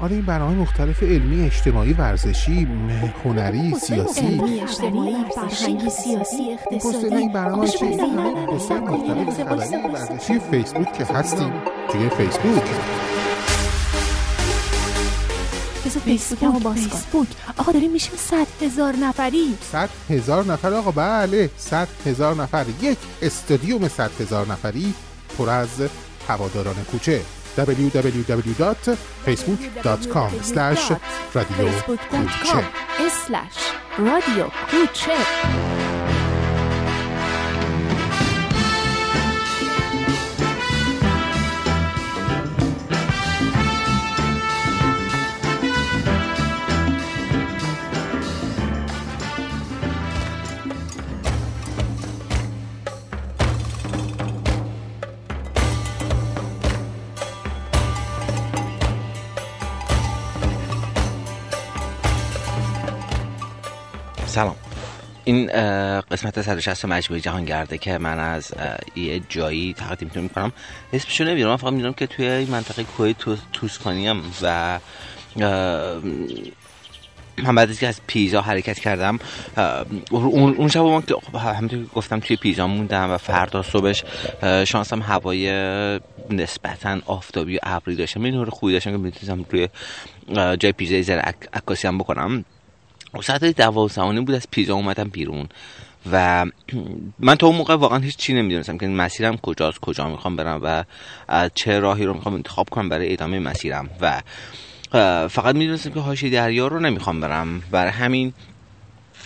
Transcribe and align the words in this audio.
آره 0.00 0.12
این 0.12 0.24
برنامه 0.24 0.54
مختلف 0.54 1.02
علمی 1.02 1.46
اجتماعی 1.46 1.92
ورزشی 1.92 2.68
هنری 3.24 3.74
سیاسی. 3.74 4.20
علمی 4.20 4.60
اجتماعی 4.60 5.16
فرهنگی 5.34 5.90
سیاسی 5.90 6.52
اقتصادی. 6.52 7.14
این 7.14 7.32
برنامه 7.32 7.68
چه 7.68 7.86
مختلف 7.86 9.42
خبری 9.42 9.76
ورزشی 9.94 10.38
فیسبوک 10.38 10.92
که 10.92 11.04
هستیم؟ 11.04 11.52
توی 11.90 12.08
فیسبوک؟ 12.08 12.62
فیسبوک 16.04 16.40
کن 17.12 17.26
آقا 17.58 17.72
داریم 17.72 17.92
میشیم 17.92 18.14
صد 18.16 18.46
هزار 18.62 18.96
نفری. 18.96 19.54
صد 19.72 19.88
هزار 20.10 20.44
نفر؟ 20.44 20.74
آقا 20.74 20.90
بله. 20.90 21.50
صد 21.56 21.88
هزار 22.06 22.34
نفر. 22.34 22.66
یک 22.82 22.98
استادیوم 23.22 23.88
صد 23.88 24.10
هزار 24.20 24.46
نفری 24.46 24.94
پر 25.38 25.50
از 25.50 25.68
هواداران 26.28 26.74
کوچه. 26.92 27.20
www.facebook.com 27.58 30.30
radio 33.98 34.46
کوچه 34.70 35.16
سلام. 64.38 64.56
این 65.24 65.46
قسمت 66.00 66.42
160 66.42 66.84
مجموعه 66.84 67.20
جهانگرده 67.20 67.78
که 67.78 67.98
من 67.98 68.18
از 68.18 68.52
یه 68.96 69.20
جایی 69.28 69.74
تقدیم 69.74 70.10
می‌کنم. 70.22 70.52
اسمشو 70.92 71.24
نمی‌دونم 71.24 71.56
فقط 71.56 71.72
می‌دونم 71.72 71.92
که 71.92 72.06
توی 72.06 72.28
این 72.28 72.50
منطقه 72.50 72.84
کوه 72.84 73.12
توسکانی 73.52 74.22
و 74.42 74.78
من 77.38 77.54
بعد 77.54 77.70
از 77.70 77.80
که 77.80 77.88
از 77.88 78.00
پیزا 78.06 78.40
حرکت 78.40 78.78
کردم 78.78 79.18
اون 80.10 80.68
شب 80.68 80.80
من 80.80 81.02
همونطور 81.34 81.84
که 81.84 81.90
گفتم 81.94 82.20
توی 82.20 82.36
پیزا 82.36 82.66
موندم 82.66 83.10
و 83.10 83.18
فردا 83.18 83.62
صبحش 83.62 84.04
شانسم 84.64 85.02
هوای 85.02 85.50
نسبتا 86.30 86.98
آفتابی 87.06 87.56
و 87.56 87.60
ابری 87.62 87.96
داشتم. 87.96 88.24
این 88.24 88.34
نور 88.34 88.50
خوبی 88.50 88.72
داشتم 88.72 88.90
که 88.90 88.96
می‌تونستم 88.96 89.44
روی 89.50 89.68
جای 90.56 90.72
پیزا 90.72 91.02
زر 91.02 91.18
عکاسی 91.52 91.88
هم 91.88 91.98
بکنم. 91.98 92.44
ساعت 93.22 93.44
دوازدهانه 93.44 94.20
بود 94.20 94.34
از 94.34 94.46
پیزا 94.50 94.74
اومدم 94.74 95.08
بیرون. 95.08 95.48
و 96.12 96.46
من 97.18 97.34
تا 97.34 97.46
اون 97.46 97.56
موقع 97.56 97.74
واقعا 97.74 97.98
هیچ 97.98 98.16
چی 98.16 98.34
نمی‌دونستم 98.34 98.78
که 98.78 98.86
مسیرم 98.86 99.36
کجاست 99.36 99.80
کجا 99.80 100.08
می‌خوام 100.08 100.36
برم 100.36 100.60
و 100.62 100.84
چه 101.54 101.80
راهی 101.80 102.04
رو 102.04 102.14
می‌خوام 102.14 102.34
انتخاب 102.34 102.68
کنم 102.70 102.88
برای 102.88 103.12
ادامه 103.12 103.38
مسیرم. 103.38 103.90
و 104.00 104.22
فقط 105.28 105.54
می‌دونستم 105.54 105.90
که 105.90 106.00
هاشی 106.00 106.30
دریا 106.30 106.66
رو 106.66 106.80
نمی‌خوام 106.80 107.20
برم. 107.20 107.62
برای 107.70 107.90
همین 107.90 108.32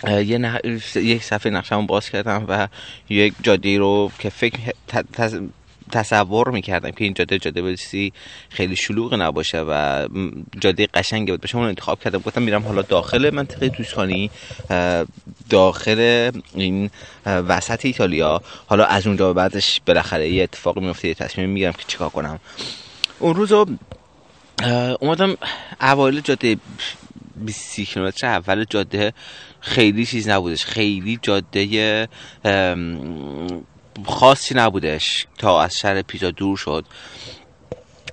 یه 0.07 0.37
نح... 0.37 0.57
یک 0.95 1.23
صفحه 1.23 1.51
نقشه‌مو 1.51 1.85
باز 1.85 2.09
کردم 2.09 2.45
و 2.47 2.67
یک 3.09 3.33
جاده 3.41 3.77
رو 3.77 4.11
که 4.19 4.29
فکر 4.29 4.59
تصور 5.93 6.49
می‌کردم 6.49 6.91
که 6.91 7.03
این 7.03 7.13
جاده 7.13 7.39
جاده 7.39 7.61
بسی 7.61 8.13
خیلی 8.49 8.75
شلوغ 8.75 9.13
نباشه 9.13 9.61
و 9.61 10.07
جاده 10.59 10.87
قشنگی 10.93 11.31
بود 11.31 11.41
بشه 11.41 11.55
اون 11.55 11.67
انتخاب 11.67 11.99
کردم. 11.99 12.19
گفتم 12.19 12.41
میرم 12.41 12.63
حالا 12.63 12.81
داخل 12.81 13.29
منطقه 13.33 13.69
توسکانی 13.69 14.31
داخل 15.49 16.31
این 16.55 16.89
وسط 17.25 17.85
ایتالیا. 17.85 18.41
حالا 18.67 18.85
از 18.85 19.07
اونجا 19.07 19.33
بعدش 19.33 19.81
بالاخره 19.85 20.29
یه 20.29 20.43
اتفاقی 20.43 20.81
میفته 20.81 21.07
یه 21.07 21.13
تصمیم 21.13 21.49
می‌گیرم 21.49 21.73
که 21.73 21.83
چیکار 21.87 22.09
کنم. 22.09 22.39
اون 23.19 23.35
روزو 23.35 23.65
اومدم 24.99 25.37
اوایل 25.81 26.21
جاده 26.21 26.57
20 27.35 27.79
کیلومتر 27.81 28.27
اول 28.27 28.65
جاده. 28.69 29.13
خیلی 29.59 30.05
چیز 30.05 30.29
نبودش. 30.29 30.65
خیلی 30.65 31.19
جاده 31.21 32.07
خاصی 34.05 34.55
نبودش 34.55 35.27
تا 35.37 35.61
از 35.61 35.77
شهر 35.77 36.01
پیزا 36.01 36.31
دور 36.31 36.57
شد. 36.57 36.85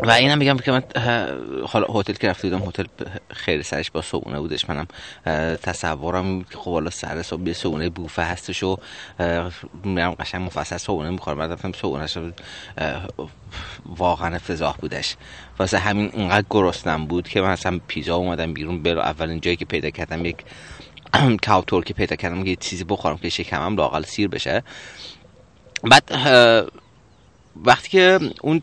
و 0.03 0.11
اینم 0.11 0.39
میگم 0.39 0.57
که 0.57 0.73
من 0.73 0.83
حالا 1.67 1.87
هتل 1.95 2.13
که 2.13 2.29
رفته 2.29 2.49
بودم 2.49 2.69
هتل 2.69 2.85
خیلی 3.31 3.63
سرش 3.63 3.91
با 3.91 4.03
صبونه 4.03 4.41
بودش. 4.41 4.69
منم 4.69 4.87
تصورم 5.57 6.45
که 6.45 6.59
خب 6.59 6.73
حالا 6.73 6.91
سر 6.91 7.23
صبح 7.23 7.47
یه 7.47 7.53
صبونه 7.53 7.89
بوفه 7.89 8.23
هستش 8.23 8.63
و 8.63 8.77
میرم 9.85 10.11
قشنگ 10.11 10.43
مفصل 10.43 10.77
صبونه 10.77 11.11
می‌خورم. 11.11 11.39
بعد 11.39 11.53
رفتم 11.53 11.73
صبونه 11.73 12.07
واقعا 13.87 14.37
افتضاح 14.37 14.77
بودش. 14.77 15.17
واسه 15.59 15.79
همین 15.79 16.11
اونقدر 16.15 16.47
گرسنم 16.51 17.07
بود 17.07 17.29
که 17.29 17.41
من 17.41 17.51
اصلا 17.51 17.81
پیزا 17.89 18.17
اومدم 18.17 18.55
بیرون. 18.55 18.83
بلو 18.83 19.01
اولین 19.01 19.41
جایی 19.41 19.57
که 19.57 19.65
پیدا 19.65 19.91
کردم 19.91 20.25
یک 20.25 20.37
کاوتور 21.47 21.85
که 21.85 21.95
پیدا 21.95 22.17
کردم 22.17 22.47
یه 22.47 22.57
چیزی 22.57 22.85
بخورم 22.85 23.19
که 23.19 23.29
شکمم 23.29 23.77
لاقل 23.77 24.03
سیر 24.03 24.29
بشه. 24.29 24.63
بعد 25.83 26.13
وقتی 27.57 27.89
که 27.89 28.21
اون 28.43 28.63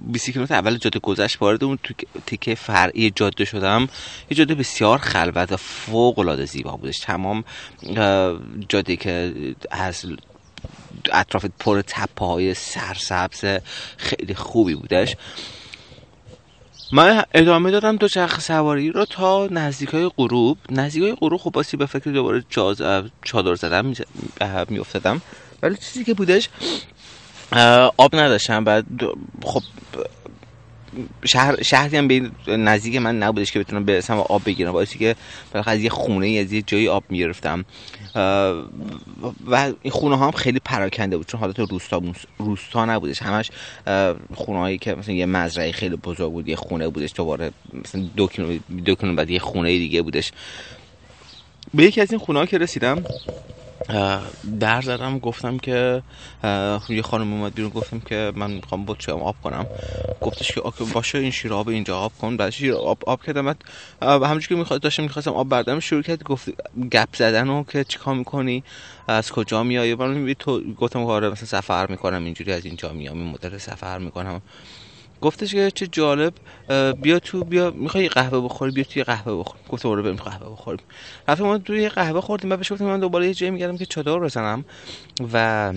20 0.00 0.26
کیلومتر 0.30 0.54
اول 0.54 0.76
جاده 0.76 0.98
گذشت 0.98 1.42
وارد 1.42 1.64
اون 1.64 1.78
تیکه 2.26 2.54
فرعی 2.54 3.10
جاده 3.10 3.44
شدم 3.44 3.88
یه 4.30 4.36
جاده 4.36 4.54
بسیار 4.54 4.98
خلوت 4.98 5.52
و 5.52 5.56
فوق 5.56 6.18
العاده 6.18 6.44
زیبا 6.44 6.76
بودش. 6.76 6.98
تمام 6.98 7.44
جاده 8.68 8.96
که 8.96 9.34
از 9.70 10.06
اطراف 11.12 11.44
پر 11.58 11.82
تپه 11.86 12.24
های 12.24 12.54
سرسبز 12.54 13.60
خیلی 13.96 14.34
خوبی 14.34 14.74
بودش. 14.74 15.16
من 16.92 17.22
ادامه 17.34 17.70
دادم 17.70 17.96
دو 17.96 18.08
چرخ 18.08 18.40
سواری 18.40 18.90
رو 18.90 19.04
تا 19.04 19.48
نزدیک 19.50 19.88
های 19.88 20.10
غروب. 20.16 20.58
نزدیک 20.70 21.02
های 21.02 21.14
غروب 21.20 21.40
خب 21.40 21.50
باسی 21.50 21.76
به 21.76 21.86
فکر 21.86 22.10
دوباره 22.10 22.44
چادر 23.24 23.54
زدم 23.54 23.94
می 24.68 24.78
افتادم 24.78 25.22
ولی 25.62 25.76
چیزی 25.76 26.04
که 26.04 26.14
بودش 26.14 26.48
آب 27.96 28.16
نداشتم. 28.16 28.64
بعد 28.64 28.84
خب 29.44 29.62
شهر 31.24 31.62
شهری 31.62 31.96
هم 31.96 32.08
به 32.08 32.30
نزدیک 32.46 32.96
من 32.96 33.18
نبودش 33.18 33.52
که 33.52 33.58
بتونم 33.58 33.84
برسم 33.84 34.16
و 34.16 34.20
آب 34.20 34.42
بگیرم. 34.44 34.72
باعثی 34.72 34.98
که 34.98 35.16
بالاخره 35.52 35.74
از 35.74 35.80
یه 35.80 35.90
خونه 35.90 36.28
از 36.28 36.52
یه 36.52 36.62
جایی 36.62 36.88
آب 36.88 37.04
می‌گرفتم. 37.08 37.64
و 39.46 39.72
این 39.82 39.90
خونه 39.90 40.16
ها 40.16 40.24
هم 40.24 40.32
خیلی 40.32 40.60
پراکنده 40.64 41.16
بود 41.16 41.26
چون 41.26 41.40
حالت 41.40 41.58
روستا 41.58 42.02
روستا 42.38 42.84
نبودش. 42.84 43.22
همش 43.22 43.50
خونه 44.34 44.58
هایی 44.58 44.78
که 44.78 44.94
مثلا 44.94 45.14
یه 45.14 45.26
مزرعه 45.26 45.72
خیلی 45.72 45.96
بزرگ 45.96 46.32
بود 46.32 46.48
یه 46.48 46.56
خونه 46.56 46.88
بودش 46.88 47.10
دوباره 47.14 47.50
مثلا 47.84 48.02
دو 48.16 48.26
کیلومتر 48.26 48.60
دو 48.84 48.94
کیلومتر 48.94 49.16
بعد 49.16 49.30
یه 49.30 49.38
خونه 49.38 49.68
دیگه 49.68 50.02
بودش. 50.02 50.32
به 51.74 51.84
یکی 51.84 52.00
از 52.00 52.10
این 52.10 52.20
خونه 52.20 52.38
ها 52.38 52.46
که 52.46 52.58
رسیدم 52.58 53.04
در 54.60 54.82
زدم 54.82 55.18
گفتم 55.18 55.58
که 55.58 56.02
یه 56.88 57.02
خانم 57.02 57.32
اومد 57.32 57.54
بیرون 57.54 57.70
گفتم 57.70 58.00
که 58.00 58.32
من 58.36 58.50
می‌خوام 58.50 58.84
بچه 58.84 59.12
آب 59.12 59.36
کنم. 59.42 59.66
گفتش 60.20 60.52
که 60.52 60.60
باشه 60.94 61.18
این 61.18 61.30
شیر 61.30 61.52
آب 61.52 61.68
اینجا 61.68 61.98
آب 61.98 62.12
کن. 62.20 62.36
بعد 62.36 62.50
شیر 62.50 62.74
آب, 62.74 62.98
آب 63.06 63.22
کردم. 63.22 63.44
بعد 63.44 63.62
همونجوری 64.02 64.46
که 64.46 64.54
می‌خواد 64.54 64.80
داشتم 64.80 65.02
می‌خواستم 65.02 65.32
آب 65.32 65.48
بردم 65.48 65.80
شروع 65.80 66.02
کرد 66.02 66.22
گفت 66.22 66.48
گپ 66.92 67.16
زدن 67.16 67.48
و 67.48 67.64
که 67.64 67.84
چیکار 67.84 68.14
می‌کنی؟ 68.14 68.64
از 69.08 69.32
کجا 69.32 69.62
میای؟ 69.62 69.94
من 69.94 70.34
تو 70.34 70.74
گفتم 70.74 71.04
آره 71.04 71.30
مثلا 71.30 71.46
سفر 71.46 71.86
می‌کنم 71.86 72.24
اینجوری 72.24 72.52
از 72.52 72.64
اینجا 72.64 72.92
میام 72.92 73.18
این 73.18 73.30
مدل 73.30 73.58
سفر 73.58 73.98
می‌کنم. 73.98 74.42
گفتش 75.22 75.54
که 75.54 75.70
چه 75.74 75.86
جالب 75.86 76.34
بیا 77.02 77.18
تو 77.18 77.44
بیا 77.44 77.70
می‌خوای 77.70 78.08
قهوه 78.08 78.40
بخوری 78.40 78.72
بیا 78.72 78.84
توی 78.84 79.04
قهوه 79.04 79.38
بخور. 79.40 79.56
گفتم 79.68 79.88
برو 79.88 80.02
بریم 80.02 80.16
قهوه 80.16 80.52
بخوریم. 80.52 80.80
رفتیم 81.28 81.46
ما 81.46 81.58
توی 81.58 81.88
قهوه 81.88 82.20
خوردیم 82.20 82.50
بعد 82.50 82.58
بهش 82.58 82.72
گفتم 82.72 82.84
من 82.84 83.00
دوباره 83.00 83.26
یه 83.26 83.34
جایی 83.34 83.50
میگردم 83.50 83.76
که 83.76 83.86
چادر 83.86 84.18
بزنم 84.18 84.64
و 85.32 85.72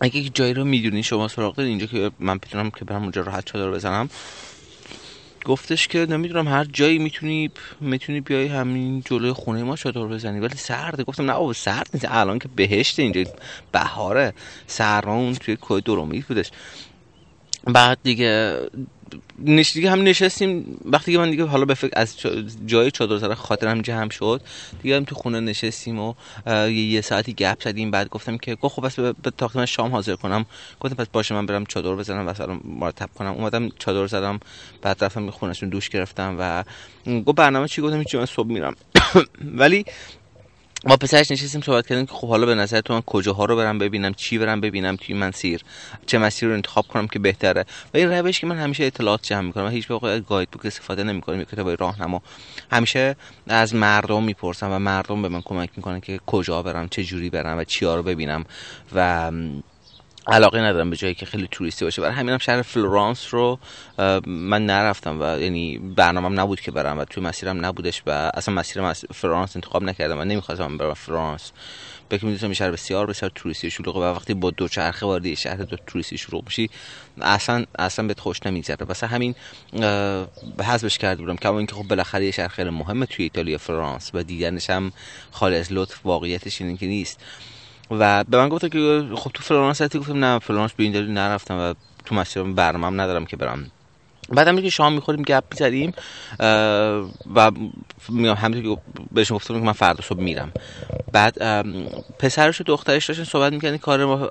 اگه 0.00 0.22
جایی 0.22 0.54
رو 0.54 0.64
می‌دونی 0.64 1.02
شما 1.02 1.28
سراغ 1.28 1.56
دارید 1.56 1.70
اینجا 1.70 1.86
که 1.86 2.10
من 2.18 2.38
بتونم 2.38 2.70
که 2.70 2.84
برم 2.84 3.02
اونجا 3.02 3.22
راحت 3.22 3.44
چادر 3.44 3.70
بزنم. 3.70 4.08
گفتش 5.44 5.88
که 5.88 6.06
نمی‌دونم 6.06 6.48
هر 6.48 6.64
جایی 6.64 6.98
می‌تونی 6.98 7.50
می‌تونی 7.80 8.20
بیای 8.20 8.46
همین 8.46 9.02
جلوی 9.06 9.32
خونه 9.32 9.62
ما 9.62 9.76
چادر 9.76 10.04
بزنی. 10.04 10.40
ولی 10.40 10.56
سرده 10.56 11.04
گفتم 11.04 11.30
نه 11.30 11.32
بابا 11.32 11.52
سرد 11.52 11.90
نیست. 11.94 12.06
الان 12.08 12.38
که 12.38 12.48
بهشت 12.56 12.98
اینجا 12.98 13.24
بهاره. 13.72 14.34
سرما 14.66 15.14
اون 15.14 15.34
توی 15.34 15.56
کوه 15.56 15.80
درومیت 15.80 16.24
بودش. 16.26 16.50
بعد 17.64 17.98
دیگه 18.02 18.60
نش 19.38 19.72
دیگه 19.72 19.90
هم 19.90 20.02
نشستیم. 20.02 20.78
وقتی 20.84 21.12
که 21.12 21.18
من 21.18 21.30
دیگه 21.30 21.44
حالا 21.44 21.64
به 21.64 21.74
فکر 21.74 21.90
از 21.92 22.16
جای 22.66 22.90
چادر 22.90 23.16
زدن 23.16 23.34
خاطرم 23.34 23.80
جمع 23.80 24.10
شد 24.10 24.40
دیگه 24.82 24.96
هم 24.96 25.04
تو 25.04 25.14
خونه 25.14 25.40
نشستیم 25.40 25.98
و 25.98 26.14
یه, 26.68 27.00
ساعتی 27.00 27.32
گپ 27.32 27.62
زدیم. 27.62 27.90
بعد 27.90 28.08
گفتم 28.08 28.38
که 28.38 28.56
خب 28.62 28.86
بس 28.86 29.00
به 29.00 29.30
تاخت 29.38 29.56
من 29.56 29.66
شام 29.66 29.92
حاضر 29.92 30.16
کنم. 30.16 30.46
گفتم 30.80 30.94
پس 30.94 31.06
باشه 31.12 31.34
من 31.34 31.46
برم 31.46 31.66
چادر 31.66 31.94
بزنم 31.94 32.26
و 32.26 32.34
سلام 32.34 32.60
مرتب 32.64 33.08
کنم. 33.14 33.32
اومدم 33.32 33.68
چادر 33.78 34.06
زدم. 34.06 34.40
بعد 34.82 35.04
رفتم 35.04 35.26
به 35.26 35.32
خونهشون 35.32 35.68
دوش 35.68 35.88
گرفتم 35.88 36.36
و 36.38 36.64
گفت 37.20 37.36
برنامه 37.36 37.68
چی؟ 37.68 37.82
گفتم 37.82 38.04
چی 38.04 38.16
من 38.16 38.26
صبح 38.26 38.48
میرم. 38.48 38.76
ولی 39.60 39.84
ما 40.86 40.96
پسرش 40.96 41.30
نشستیم 41.30 41.60
صحبت 41.60 41.86
کردیم 41.86 42.06
که 42.06 42.12
خب 42.12 42.28
حالا 42.28 42.46
به 42.46 42.54
نظر 42.54 42.80
تو 42.80 42.94
من 42.94 43.00
کجاها 43.00 43.44
رو 43.44 43.56
برم 43.56 43.78
ببینم 43.78 44.14
چی 44.14 44.38
برم 44.38 44.60
ببینم 44.60 44.96
توی 44.96 45.14
مسیر؟ 45.14 45.60
چه 46.06 46.18
مسیر 46.18 46.48
رو 46.48 46.54
انتخاب 46.54 46.86
کنم 46.88 47.08
که 47.08 47.18
بهتره؟ 47.18 47.64
و 47.94 47.96
این 47.96 48.12
روش 48.12 48.40
که 48.40 48.46
من 48.46 48.58
همیشه 48.58 48.84
اطلاعات 48.84 49.22
جمع 49.22 49.40
می‌کنم 49.40 49.64
و 49.64 49.68
هیچ 49.68 49.90
موقع 49.90 50.20
guide 50.20 50.50
book 50.50 50.66
استفاده 50.66 51.02
نمی‌کنم 51.02 51.44
کتاب 51.44 51.80
راهنما. 51.80 52.22
همیشه 52.72 53.16
از 53.46 53.74
مردم 53.74 54.22
می‌پرسم 54.22 54.72
و 54.72 54.78
مردم 54.78 55.22
به 55.22 55.28
من 55.28 55.42
کمک 55.42 55.70
می‌کنن 55.76 56.00
که 56.00 56.20
کجا 56.26 56.62
برم 56.62 56.88
چه 56.88 57.04
جوری 57.04 57.30
برم 57.30 57.58
و 57.58 57.64
چیا 57.64 57.96
رو 57.96 58.02
ببینم 58.02 58.44
و 58.94 59.30
علاقه 60.26 60.60
ندارم 60.60 60.90
به 60.90 60.96
جایی 60.96 61.14
که 61.14 61.26
خیلی 61.26 61.48
توریستی 61.50 61.84
باشه. 61.84 62.02
برای 62.02 62.14
همینم 62.14 62.38
شهر 62.38 62.62
فلورانس 62.62 63.34
رو 63.34 63.58
من 64.26 64.66
نرفتم 64.66 65.20
و 65.20 65.38
یعنی 65.38 65.78
برنامه‌ام 65.78 66.40
نبود 66.40 66.60
که 66.60 66.70
برم 66.70 66.98
و 66.98 67.04
توی 67.04 67.22
مسیرم 67.22 67.66
نبودش 67.66 68.02
و 68.06 68.30
اصلا 68.34 68.54
مسیرم 68.54 68.92
فلورانس 68.92 69.56
انتخاب 69.56 69.82
نکردم 69.82 70.18
و 70.20 70.24
نمی‌خواستم 70.24 70.76
برم 70.76 70.94
فلورانس. 70.94 71.52
بلکه 72.08 72.26
می‌دونستم 72.26 72.52
شهر 72.52 72.70
بسیار 72.70 73.06
بسیار 73.06 73.32
توریستی 73.34 73.70
شلوغه 73.70 74.00
و 74.00 74.02
وقتی 74.02 74.34
با 74.34 74.50
دو 74.50 74.68
چرخه 74.68 75.06
وارد 75.06 75.34
شهر 75.34 75.56
توریستی 75.56 76.18
شلوغ 76.18 76.42
میشی 76.46 76.70
اصلا 77.20 77.64
اصلا 77.78 78.06
بهت 78.06 78.20
خوش 78.20 78.46
نمیگذره. 78.46 78.86
واسه 78.86 79.06
همین 79.06 79.34
حذفش 80.64 80.98
کرده 80.98 81.22
بودم 81.22 81.36
کما 81.36 81.58
اینکه 81.58 81.74
خب 81.74 81.82
بالاخره 81.82 82.24
یه 82.24 82.30
شهر 82.30 82.48
خیلی 82.48 82.70
مهمه 82.70 83.06
توی 83.06 83.22
ایتالیا 83.22 83.58
فلورانس 83.58 84.10
و 84.14 84.22
دیدنش 84.22 84.70
هم 84.70 84.92
خالی 85.30 85.56
از 85.56 85.72
لطف 85.72 86.06
واقعیتش 86.06 86.60
اینه 86.60 86.76
که 86.76 86.86
نیست. 86.86 87.20
و 87.90 88.24
به 88.24 88.36
من 88.36 88.48
گفت 88.48 88.70
که 88.72 89.08
خب 89.14 89.30
تو 89.34 89.42
فلورانس 89.42 89.82
هستی 89.82 89.98
گفتم 89.98 90.24
نه 90.24 90.38
فلورانس 90.38 90.72
به 90.72 90.84
این 90.84 90.92
دلیل 90.92 91.10
نرفتم 91.10 91.58
و 91.58 91.74
تو 92.04 92.14
مسیر 92.14 92.42
برنامه‌ام 92.42 93.00
ندارم 93.00 93.26
که 93.26 93.36
برم. 93.36 93.70
بعدم 94.28 94.60
که 94.60 94.70
شام 94.70 94.92
می‌خوریم 94.92 95.22
گپ 95.22 95.44
می‌زدیم 95.50 95.92
و 97.34 97.50
میگم 98.08 98.34
همینطور 98.34 98.74
که 98.74 98.80
بهشون 99.12 99.36
گفتم 99.36 99.54
که 99.54 99.60
من 99.60 99.72
فردا 99.72 100.04
صبح 100.04 100.20
میرم. 100.20 100.52
بعد 101.12 101.38
پسرش 102.18 102.60
و 102.60 102.64
دخترش 102.64 103.06
داشتن 103.06 103.24
صحبت 103.24 103.52
می‌کنن 103.52 103.76
کار 103.76 104.04
ما 104.04 104.30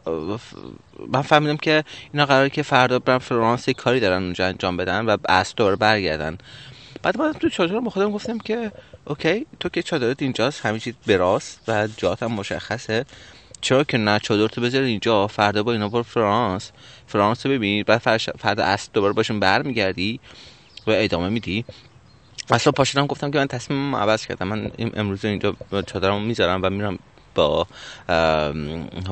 من 1.08 1.22
فهمیدم 1.22 1.58
که 1.58 1.84
اینا 2.14 2.26
قراره 2.26 2.50
که 2.50 2.64
فردا 2.64 3.00
برن 3.00 3.18
فلورانس 3.18 3.68
یک 3.68 3.78
کاری 3.78 4.00
دارن 4.00 4.24
اونجا 4.24 4.46
انجام 4.48 4.78
بدن 4.78 5.06
و 5.06 5.18
از 5.26 5.54
دوباره 5.56 5.76
برگردن. 5.76 6.38
بعد 7.04 7.18
من 7.18 7.34
تو 7.34 7.50
چادر 7.50 7.80
با 7.80 7.90
خودم 7.90 8.12
گفتم 8.12 8.38
که 8.38 8.72
OK 9.06 9.46
تو 9.60 9.70
که 9.70 9.84
چادرت 9.84 10.22
اینجاست 10.22 10.66
همه 10.66 10.80
چیز 10.80 10.94
براست 11.08 11.60
و 11.68 11.88
جات 11.98 12.24
هم 12.24 12.32
مشخصه. 12.32 13.06
چرا 13.62 13.84
که 13.84 13.98
نه؟ 13.98 14.20
چادر 14.20 14.48
تو 14.48 14.62
بذار 14.62 14.82
اینجا 14.82 15.28
فردا 15.28 15.64
با 15.64 15.72
اینا 15.72 15.90
برو 15.90 16.04
فلورانس. 16.04 16.72
فلورانس 17.08 17.46
رو 17.46 17.52
ببین 17.52 17.84
بعد 17.84 18.18
فردا 18.40 18.64
عصر 18.64 18.90
دوباره 18.94 19.14
باشون 19.14 19.40
برمیگردی 19.40 20.20
و 20.88 20.92
ادامه 20.92 21.30
میدی. 21.30 21.66
اصلا 22.52 22.72
پاشدم 22.72 23.08
گفتم 23.08 23.32
که 23.32 23.38
من 23.38 23.48
تصمیم 23.48 23.96
عوض 23.96 24.26
کردم. 24.26 24.48
من 24.48 24.72
امروز 24.94 25.26
اینجا 25.26 25.56
چادرمو 25.86 26.20
می‌ذارم 26.20 26.60
و 26.64 26.70
میرم 26.70 27.00
با 27.36 27.68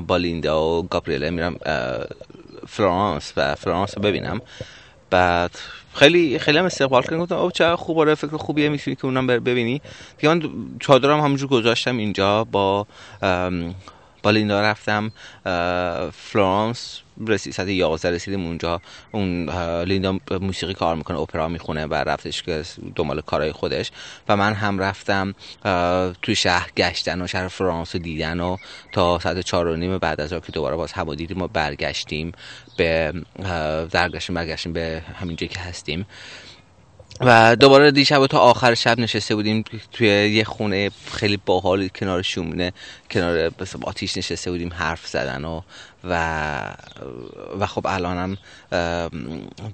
با 0.07 0.17
لیندا 0.17 0.63
و 0.63 0.87
گابریله 0.87 1.29
میرم 1.29 1.55
فرانس 2.67 3.33
و 3.37 3.55
فرانس 3.55 3.97
رو 3.97 4.01
ببینم. 4.03 4.41
بعد 5.09 5.59
خیلی 5.93 6.39
خیلی 6.39 6.57
هم 6.57 6.65
استقبال 6.65 7.03
کردن 7.03 7.19
گفتم 7.19 7.35
او 7.35 7.51
چه 7.51 7.65
آره 7.65 8.15
فکر 8.15 8.37
خوبیه 8.37 8.69
می‌تونی 8.69 8.95
که 8.95 9.05
اونم 9.05 9.27
ببینی. 9.27 9.81
دیگه 10.17 10.33
من 10.33 10.49
چادرم 10.79 11.19
همونجور 11.19 11.49
گذاشتم 11.49 11.97
اینجا 11.97 12.43
با 12.43 12.87
با 14.23 14.31
لیندا 14.31 14.61
رفتم 14.61 15.11
فلورانس 16.11 16.99
رسید 17.27 17.53
ساعت 17.53 17.69
11 17.69 18.11
رسیدیم 18.11 18.45
اونجا. 18.45 18.81
اون 19.11 19.49
لیندا 19.83 20.19
موسیقی 20.41 20.73
کار 20.73 20.95
می‌کنه 20.95 21.19
اپرا 21.19 21.47
می‌خونه 21.47 21.85
و 21.85 21.93
رفتش 21.93 22.43
که 22.43 22.63
دنبال 22.95 23.21
کارهای 23.21 23.51
خودش. 23.51 23.91
و 24.29 24.37
من 24.37 24.53
هم 24.53 24.79
رفتم 24.79 25.35
توی 26.21 26.35
شهر 26.35 26.71
گشتن 26.77 27.21
و 27.21 27.27
شهر 27.27 27.47
فرانس 27.47 27.95
رو 27.95 28.01
دیدن 28.01 28.39
و 28.39 28.57
تا 28.91 29.19
ساعت 29.19 29.39
چهار 29.39 29.67
و 29.67 29.75
نیم 29.75 29.97
بعد 29.97 30.21
از 30.21 30.29
که 30.29 30.51
دوباره 30.51 30.75
باز 30.75 30.91
هوا 30.91 31.15
دیدیم 31.15 31.41
و 31.41 31.47
برگشتیم 31.47 32.31
به 32.77 33.13
درگشتیم 33.91 34.35
برگشتیم 34.35 34.73
به 34.73 35.01
همین 35.19 35.35
جایی 35.35 35.49
که 35.49 35.59
هستیم. 35.59 36.05
و 37.19 37.55
دوباره 37.55 37.91
دیشب 37.91 38.27
تا 38.27 38.39
آخر 38.39 38.73
شب 38.73 38.99
نشسته 38.99 39.35
بودیم 39.35 39.63
توی 39.91 40.07
یه 40.07 40.43
خونه 40.43 40.91
خیلی 41.11 41.37
باحال 41.45 41.87
کنار 41.87 42.21
شومینه 42.21 42.73
کنار 43.11 43.51
آتیش 43.83 44.17
نشسته 44.17 44.51
بودیم 44.51 44.73
حرف 44.73 45.07
زدن 45.07 45.45
و 45.45 45.61
و 46.03 46.75
و 47.59 47.65
خب 47.65 47.87
الانم 47.87 48.37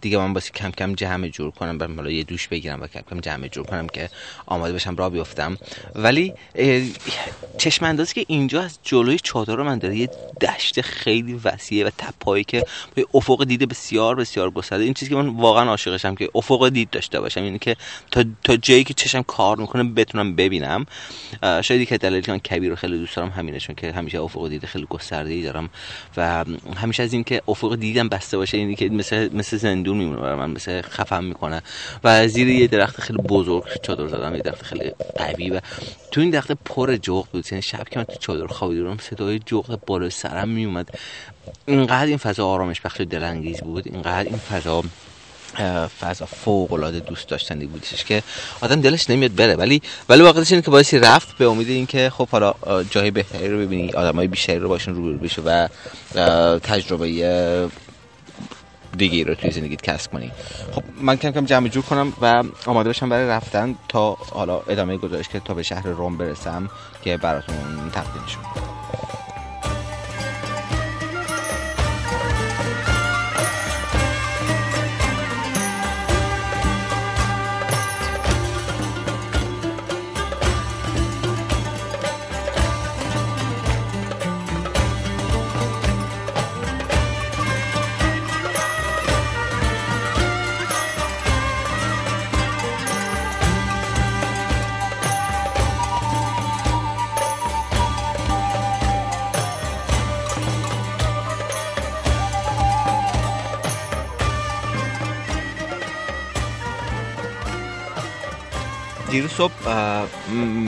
دیگه 0.02 0.18
من 0.18 0.34
باسی 0.34 0.52
کم 0.52 0.72
کم 0.72 0.94
جمع 0.94 1.28
جور 1.28 1.52
کنم 1.52 1.78
برم 1.78 2.08
یه 2.08 2.24
دوش 2.24 2.48
بگیرم 2.48 2.82
و 2.82 2.88
کم 2.88 3.02
کم 3.10 3.20
جمع 3.20 3.48
جور 3.48 3.66
کنم 3.66 3.88
که 3.88 4.10
آماده 4.46 4.74
بشم 4.74 4.96
را 4.96 5.10
بیفتم. 5.10 5.58
ولی 5.96 6.34
چشم 7.58 7.86
اندازی 7.86 8.14
که 8.14 8.26
اینجا 8.28 8.62
از 8.62 8.80
جلوی 8.84 9.20
چادر 9.20 9.56
من 9.56 9.78
داره 9.78 9.96
یه 9.96 10.10
دشت 10.42 10.82
خیلی 10.82 11.34
وسیعه 11.44 11.88
و 11.88 11.90
تپایی 11.98 12.44
که 12.44 12.66
به 12.96 13.06
افق 13.14 13.44
دیده 13.44 13.66
بسیار 13.66 14.16
بسیار 14.16 14.52
گسترده. 14.52 14.84
این 14.84 14.94
چیزی 14.94 15.10
که 15.10 15.16
من 15.16 15.28
واقعا 15.28 15.70
عاشقشم 15.70 16.16
که 16.16 16.30
افق 16.36 16.70
دید 16.70 16.90
داشته 16.90 17.20
باشم 17.20 17.44
اینه 17.44 17.58
که 17.58 17.76
تا, 18.12 18.24
تا 18.44 18.58
جایی 18.58 18.84
که 18.84 18.94
چشم 18.94 19.22
کار 19.22 19.58
می‌کنه 19.58 19.84
بتونم 19.84 20.36
ببینم. 20.36 20.86
شاید 21.42 21.88
که 21.88 21.98
دلیلی 21.98 22.40
کبیر 22.40 22.70
رو 22.70 22.76
خیلی 22.76 22.98
دوست 22.98 23.16
دارم 23.16 23.30
همینه 23.30 23.60
چون 23.60 23.76
که 23.76 23.92
همیشه 23.92 24.20
افق 24.20 24.50
دیده 24.50 24.68
خیلی 24.68 24.88
گسترده 24.90 25.34
ای 25.34 25.42
دارم 25.42 25.70
و 26.18 26.23
همیشه 26.76 27.04
از 27.04 27.14
این 27.14 27.24
که 27.24 27.42
افق 27.48 27.76
دیدم 27.76 28.10
بسته 28.10 28.38
باشه 28.38 28.58
اینی 28.58 28.76
که 28.76 28.90
مثل 28.90 29.30
مثل 29.34 29.58
زندون 29.58 29.98
میمونه 29.98 30.22
برای 30.22 30.36
من 30.36 30.52
مثل 30.52 30.82
خفم 30.82 31.24
می‌کنه. 31.24 31.62
و 32.04 32.28
زیر 32.28 32.50
یه 32.50 32.68
درخت 32.68 33.02
خیلی 33.02 33.20
بزرگ 33.22 33.64
چادر 33.84 34.08
زدم 34.08 34.36
یه 34.36 34.42
درخت 34.42 34.62
خیلی 34.62 34.92
قوی 35.16 35.50
و 35.50 35.60
تو 36.12 36.22
این 36.22 36.30
درخت 36.30 36.52
پر 36.52 36.96
جغد 36.96 37.30
بود. 37.30 37.46
یعنی 37.52 37.62
شب 37.62 37.90
که 37.90 38.00
من 38.00 38.06
تو 38.06 38.16
چادر 38.20 38.48
خوابیدم 38.48 38.98
صدای 38.98 39.40
جغد 39.40 39.86
بالا 39.86 40.10
سرم 40.10 40.50
میومد. 40.50 40.90
اینقدر 41.66 42.06
این 42.06 42.18
فضا 42.18 42.48
آرامش 42.48 42.82
بخش 42.82 43.02
دلانگیز 43.02 43.62
بود. 43.62 43.88
اینقدر 43.88 44.30
این 44.30 44.38
فضا 44.38 44.84
فضا 46.02 46.26
فوق 46.26 46.74
العاده 46.74 47.00
دوست 47.00 47.28
داشتنی 47.28 47.66
بودش 47.66 48.04
که 48.04 48.24
آدم 48.62 48.82
دلش 48.82 49.10
نمیاد 49.10 49.36
بره. 49.36 49.56
ولی 49.56 49.82
ولی 50.10 50.22
واقعیتش 50.22 50.52
اینه 50.52 50.62
که 50.62 50.72
باعث 50.72 50.94
رفت 50.94 51.38
به 51.38 51.46
امید 51.46 51.70
اینکه 51.70 52.10
خب 52.10 52.28
حالا 52.30 52.54
جای 52.90 53.12
بهتری 53.12 53.50
رو 53.50 53.58
ببینی 53.58 53.92
آدمای 53.92 54.28
بیشتری 54.28 54.60
رو 54.60 54.70
باشون 54.70 54.96
روبرو 54.96 55.18
بشه 55.18 55.42
و 55.42 55.68
تجربه 56.60 57.70
دیگه 58.98 59.24
رو 59.24 59.36
توی 59.36 59.52
زندگیت 59.52 59.82
کسب 59.82 60.12
کنی. 60.12 60.32
خب 60.72 60.84
من 61.02 61.16
کم 61.18 61.32
کم 61.32 61.46
جمع 61.46 61.68
جور 61.68 61.84
کنم 61.84 62.14
و 62.22 62.44
آماده 62.66 62.90
باشم 62.90 63.10
برای 63.10 63.28
رفتن 63.28 63.76
تا 63.90 64.18
حالا 64.32 64.62
ادامه 64.62 64.98
گزارش 64.98 65.30
که 65.30 65.40
تا 65.40 65.54
به 65.54 65.64
شهر 65.64 65.88
روم 65.88 66.18
برسم 66.18 66.70
که 67.04 67.18
براتون 67.18 67.56
تقدیم 67.94 68.24
دیروز 109.14 109.32
صبح 109.32 109.70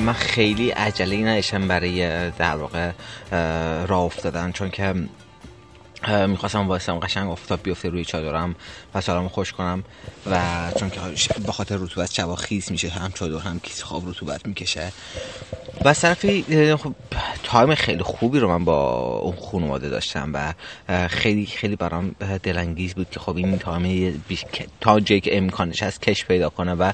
من 0.05 0.13
خیلی 0.13 0.69
عجله 0.69 1.17
نداشتم 1.17 1.67
برای 1.67 2.29
در 2.31 2.55
واقع 2.55 2.91
راه 3.85 4.01
افتادن 4.01 4.51
چون 4.51 4.69
که 4.69 4.93
می‌خواستم 6.27 6.67
واسم 6.67 6.99
قشنگ 6.99 7.29
افتاب 7.29 7.59
بیفته 7.63 7.89
روی 7.89 8.05
چادرم. 8.05 8.55
و 8.95 9.01
خشک 9.01 9.51
کنم 9.53 9.83
و 10.31 10.41
چون 10.79 10.89
که 10.89 10.99
به 11.45 11.51
خاطر 11.51 11.77
رطوبت 11.77 12.13
شبا 12.13 12.35
خیس 12.35 12.71
میشه 12.71 12.89
هم 12.89 13.11
چادر 13.11 13.37
هم 13.37 13.59
کیسه 13.59 13.85
خواب 13.85 14.09
رطوبت 14.09 14.47
می‌کشه. 14.47 14.91
و 15.85 15.93
طرفی 15.93 16.75
خب 16.75 16.95
time 17.43 17.75
خیلی 17.75 18.03
خوبی 18.03 18.39
رو 18.39 18.49
من 18.49 18.65
با 18.65 18.97
اون 19.19 19.35
خانواده 19.35 19.89
داشتم 19.89 20.31
و 20.33 20.53
خیلی 21.07 21.45
خیلی 21.45 21.75
برام 21.75 22.15
دلانگیز 22.43 22.93
بود 22.93 23.07
که 23.11 23.19
خب 23.19 23.37
این 23.37 23.57
time 23.57 24.23
تا 24.81 24.99
جایی 24.99 25.21
که 25.21 25.37
امکانش 25.37 25.83
هست 25.83 26.01
کش 26.01 26.25
پیدا 26.25 26.49
کنه 26.49 26.73
و 26.73 26.91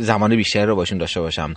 زمان 0.00 0.36
بیشتر 0.36 0.66
رو 0.66 0.76
باشون 0.76 0.98
داشته 0.98 1.20
باشم. 1.20 1.54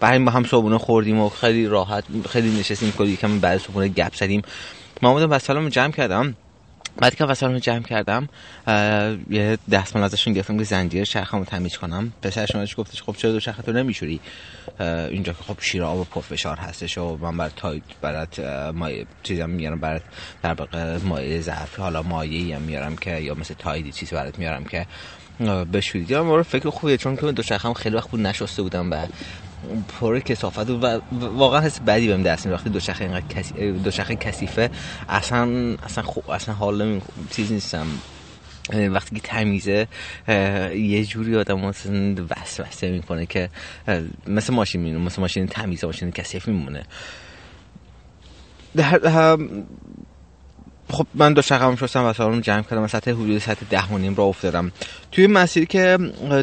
برای 0.00 0.18
با 0.18 0.30
هم 0.30 0.44
صبحونه 0.44 0.78
خوردیم 0.78 1.20
و 1.20 1.28
خیلی 1.28 1.66
راحت 1.66 2.04
خیلی 2.28 2.60
نشستیم 2.60 2.92
کلی 2.92 3.16
کم 3.16 3.38
بعد 3.38 3.60
صبحونه 3.60 3.88
گپ 3.88 4.14
زدیم. 4.14 4.42
من 5.02 5.12
بودم 5.12 5.30
وسایلمو 5.30 5.68
جمع 5.68 5.90
کردم. 5.90 6.36
بعد 6.96 7.14
که 7.14 7.24
وسایلمو 7.24 7.58
جمع 7.58 7.82
کردم 7.82 8.28
یه 9.30 9.58
دستمال 9.70 10.04
ازشون 10.04 10.32
گرفتم 10.32 10.58
که 10.58 10.64
زنجیر 10.64 11.04
چرخمو 11.04 11.44
تمیز 11.44 11.76
کنم. 11.76 12.12
پسرش 12.22 12.54
اومدش 12.54 12.76
گفتش 12.76 13.02
خب 13.02 13.14
چرا 13.16 13.32
دو 13.32 13.40
چرخ 13.40 13.56
تو 13.56 13.72
نمیشوری؟ 13.72 14.20
اینجا 15.10 15.32
که 15.32 15.42
خب 15.42 15.56
شیر 15.60 15.82
آب 15.82 16.08
پرفشار 16.08 16.56
هستش 16.56 16.98
و 16.98 17.16
من 17.16 17.36
برات 17.36 17.52
تاید 17.56 17.82
برات 18.00 18.40
مایه 18.74 19.06
چیزام 19.22 19.50
میارم 19.50 19.80
برات 19.80 20.02
در 20.42 20.54
واقع 20.54 20.96
مایه 20.96 21.40
ظرف 21.40 21.78
حالا 21.78 22.02
مایه 22.02 22.56
هم 22.56 22.62
میارم 22.62 22.96
که 22.96 23.18
یا 23.18 23.34
مثل 23.34 23.54
تایدی 23.54 23.92
چیزی 23.92 24.14
برات 24.14 24.38
میارم 24.38 24.64
که 24.64 24.86
بشوری 25.72 26.04
دیدم 26.04 26.42
فکر 26.42 26.70
خوبیه 26.70 26.96
چون 26.96 27.16
که 27.16 27.32
دو 27.32 27.42
چرخم 27.42 27.72
خیلی 27.72 27.96
وقت 27.96 28.10
بود 28.10 28.20
نشسته 28.20 28.62
بودم 28.62 28.90
و 28.90 29.06
پر 30.00 30.20
کسافت 30.20 30.70
و 30.70 31.00
واقعا 31.12 31.60
حس 31.60 31.80
بدی 31.80 32.08
بهم 32.08 32.22
دست 32.22 32.46
میاد 32.46 32.58
وقتی 32.58 32.70
دوچرخه 32.70 33.04
اینقدر 33.04 33.26
کسی 33.28 34.16
کثیفه 34.16 34.70
اصلا 35.08 35.76
اصلا 35.82 36.04
خوب 36.04 36.30
اصلا 36.30 36.54
حال 36.54 36.86
نمی 36.86 37.02
چیز 37.30 37.52
نیستم. 37.52 37.86
وقتی 38.70 39.16
که 39.16 39.22
تمیزه 39.22 39.88
یه 40.74 41.04
جوری 41.04 41.36
آدم 41.36 41.60
مثلا 41.60 42.14
وسوسه 42.30 42.90
می‌کنه 42.90 43.26
که 43.26 43.50
مثل 44.26 44.54
ماشین 44.54 44.80
میمونه 44.80 45.04
مثل 45.04 45.20
ماشین 45.20 45.46
تمیزه 45.46 45.86
ماشین 45.86 46.10
کثیف 46.10 46.48
میمونه. 46.48 46.84
خب 50.90 51.06
من 51.14 51.32
دو 51.32 51.42
شقم 51.42 51.76
شستم 51.76 52.04
و 52.04 52.12
سالم 52.12 52.40
جمع 52.40 52.62
کردم 52.62 52.86
سطح 52.86 53.10
حدود 53.10 53.38
سطح 53.38 53.66
ده 53.70 53.86
و 53.86 53.98
نیم 53.98 54.14
را 54.14 54.24
افتادم. 54.24 54.72
توی 55.12 55.26
مسیری 55.26 55.66
که 55.66 55.98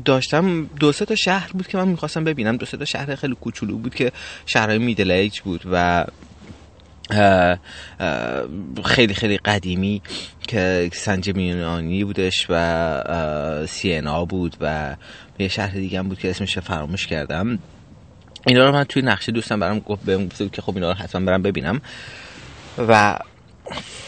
داشتم 0.05 0.65
دو 0.79 0.91
سه 0.91 1.05
تا 1.05 1.15
شهر 1.15 1.51
بود 1.53 1.67
که 1.67 1.77
من 1.77 1.87
می‌خواستم 1.87 2.23
ببینم. 2.23 2.57
دو 2.57 2.65
سه 2.65 2.77
تا 2.77 2.85
شهر 2.85 3.15
خیلی 3.15 3.35
کوچولو 3.35 3.77
بود 3.77 3.95
که 3.95 4.11
شهرهای 4.45 4.77
میدل 4.77 5.29
بود 5.43 5.61
و 5.71 6.05
خیلی 8.85 9.13
خیلی 9.13 9.37
قدیمی 9.37 10.01
که 10.47 10.89
سنج 10.93 11.29
میونانی 11.29 12.03
بودش 12.03 12.45
و 12.49 13.65
سینا 13.67 14.25
بود 14.25 14.55
و 14.61 14.95
یه 15.39 15.47
شهر 15.47 15.71
دیگه 15.73 16.01
بود 16.01 16.19
که 16.19 16.29
اسمش 16.29 16.59
فراموش 16.59 17.07
کردم. 17.07 17.59
اینا 18.47 18.65
رو 18.65 18.71
من 18.71 18.83
توی 18.83 19.01
نقشه 19.01 19.31
دوستم 19.31 19.59
برام 19.59 19.79
گفت 19.79 20.03
بهم 20.03 20.29
که 20.29 20.61
خب 20.61 20.75
اینا 20.75 20.91
رو 20.91 20.97
حتما 20.97 21.25
برم 21.25 21.41
ببینم. 21.41 21.81
و 22.77 23.19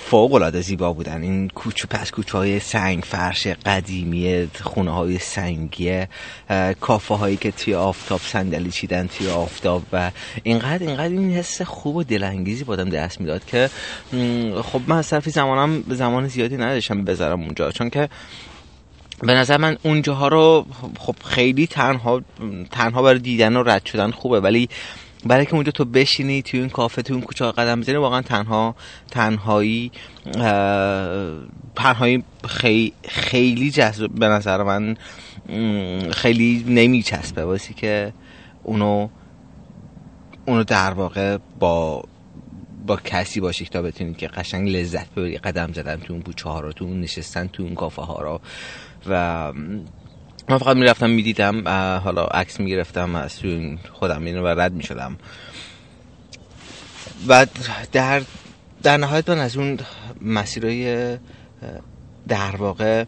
فوق 0.05 0.33
العاده 0.33 0.61
زیبا 0.61 0.93
بودن. 0.93 1.21
این 1.21 1.47
کوچو 1.47 1.87
پس 1.87 2.11
کوچه 2.11 2.37
های 2.37 2.59
سنگ 2.59 3.03
فرش 3.03 3.47
قدیمی 3.47 4.47
خونه 4.63 4.91
های 4.91 5.19
سنگی 5.19 6.03
کافه 6.81 7.15
هایی 7.15 7.37
که 7.37 7.51
توی 7.51 7.75
آفتاب 7.75 8.19
صندلی 8.19 8.71
چیدن 8.71 9.07
توی 9.07 9.29
آفتاب 9.29 9.83
و 9.93 10.11
اینقدر 10.43 10.87
اینقدر 10.87 11.09
این 11.09 11.33
حس 11.33 11.61
خوب 11.61 11.95
و 11.95 12.03
دلانگیزی 12.03 12.63
بادم 12.63 12.89
دست 12.89 13.21
می‌داد 13.21 13.45
که 13.45 13.69
خب 14.63 14.81
من 14.87 14.97
از 14.97 15.09
طرفی 15.09 15.31
زمانم 15.31 15.83
زمان 15.87 16.27
زیادی 16.27 16.57
نداشتم 16.57 17.03
بذارم 17.03 17.41
اونجا. 17.41 17.71
چون 17.71 17.89
که 17.89 18.09
به 19.21 19.33
نظر 19.33 19.57
من 19.57 19.77
اونجاها 19.83 20.27
رو 20.27 20.65
خب 20.99 21.15
خیلی 21.25 21.67
تنها 21.67 22.21
تنها 22.71 23.01
برای 23.01 23.19
دیدن 23.19 23.55
و 23.55 23.63
رد 23.63 23.85
شدن 23.85 24.11
خوبه. 24.11 24.39
ولی 24.39 24.69
برای 25.25 25.45
که 25.45 25.53
اونجا 25.53 25.71
تو 25.71 25.85
بشینی 25.85 26.41
توی 26.41 26.59
این 26.59 26.69
کافه 26.69 27.01
توی 27.01 27.15
این 27.15 27.25
کوچه 27.25 27.51
قدم 27.51 27.79
بزنی 27.79 27.95
واقعا 27.95 28.21
تنها 28.21 28.75
تنهایی 29.11 29.91
تنهایی 31.75 32.23
خیلی 32.47 32.93
خیلی 33.07 33.71
جذب 33.71 34.11
به 34.11 34.27
نظر 34.27 34.63
من 34.63 34.97
خیلی 36.11 36.65
نمیچسبه. 36.67 37.45
واسه 37.45 37.73
که 37.73 38.13
اونو 38.63 39.09
اونو 40.45 40.63
در 40.63 40.91
واقع 40.91 41.37
با 41.59 42.03
با 42.85 42.97
کسی 42.97 43.39
باشی 43.39 43.65
تا 43.65 43.81
بتونید 43.81 44.17
که 44.17 44.27
قشنگ 44.27 44.69
لذت 44.69 45.11
ببری. 45.11 45.37
قدم 45.37 45.73
زدن 45.73 45.95
تو 45.95 46.13
اون 46.13 46.21
کوچه 46.21 46.49
ها 46.49 46.59
رو 46.59 46.71
تو 46.71 46.85
اون 46.85 47.01
نشستن 47.01 47.47
تو 47.47 47.63
اون 47.63 47.75
کافه 47.75 48.01
ها 48.01 48.21
رو. 48.21 48.41
و 49.09 49.53
من 50.47 50.57
فقط 50.57 50.75
می‌رفتم 50.75 51.09
می‌دیدم 51.09 51.67
حالا 51.99 52.23
عکس 52.23 52.59
می‌گرفتم 52.59 53.15
از 53.15 53.39
خودم 53.91 54.25
اینو 54.25 54.43
و 54.43 54.47
رد 54.47 54.73
می‌شدم. 54.73 55.17
و 57.27 57.47
در 57.91 58.21
در 58.83 58.97
نهایت 58.97 59.29
من 59.29 59.39
از 59.39 59.57
اون 59.57 59.79
مسیرهای 60.21 61.17
در 62.27 62.55
واقع 62.55 63.03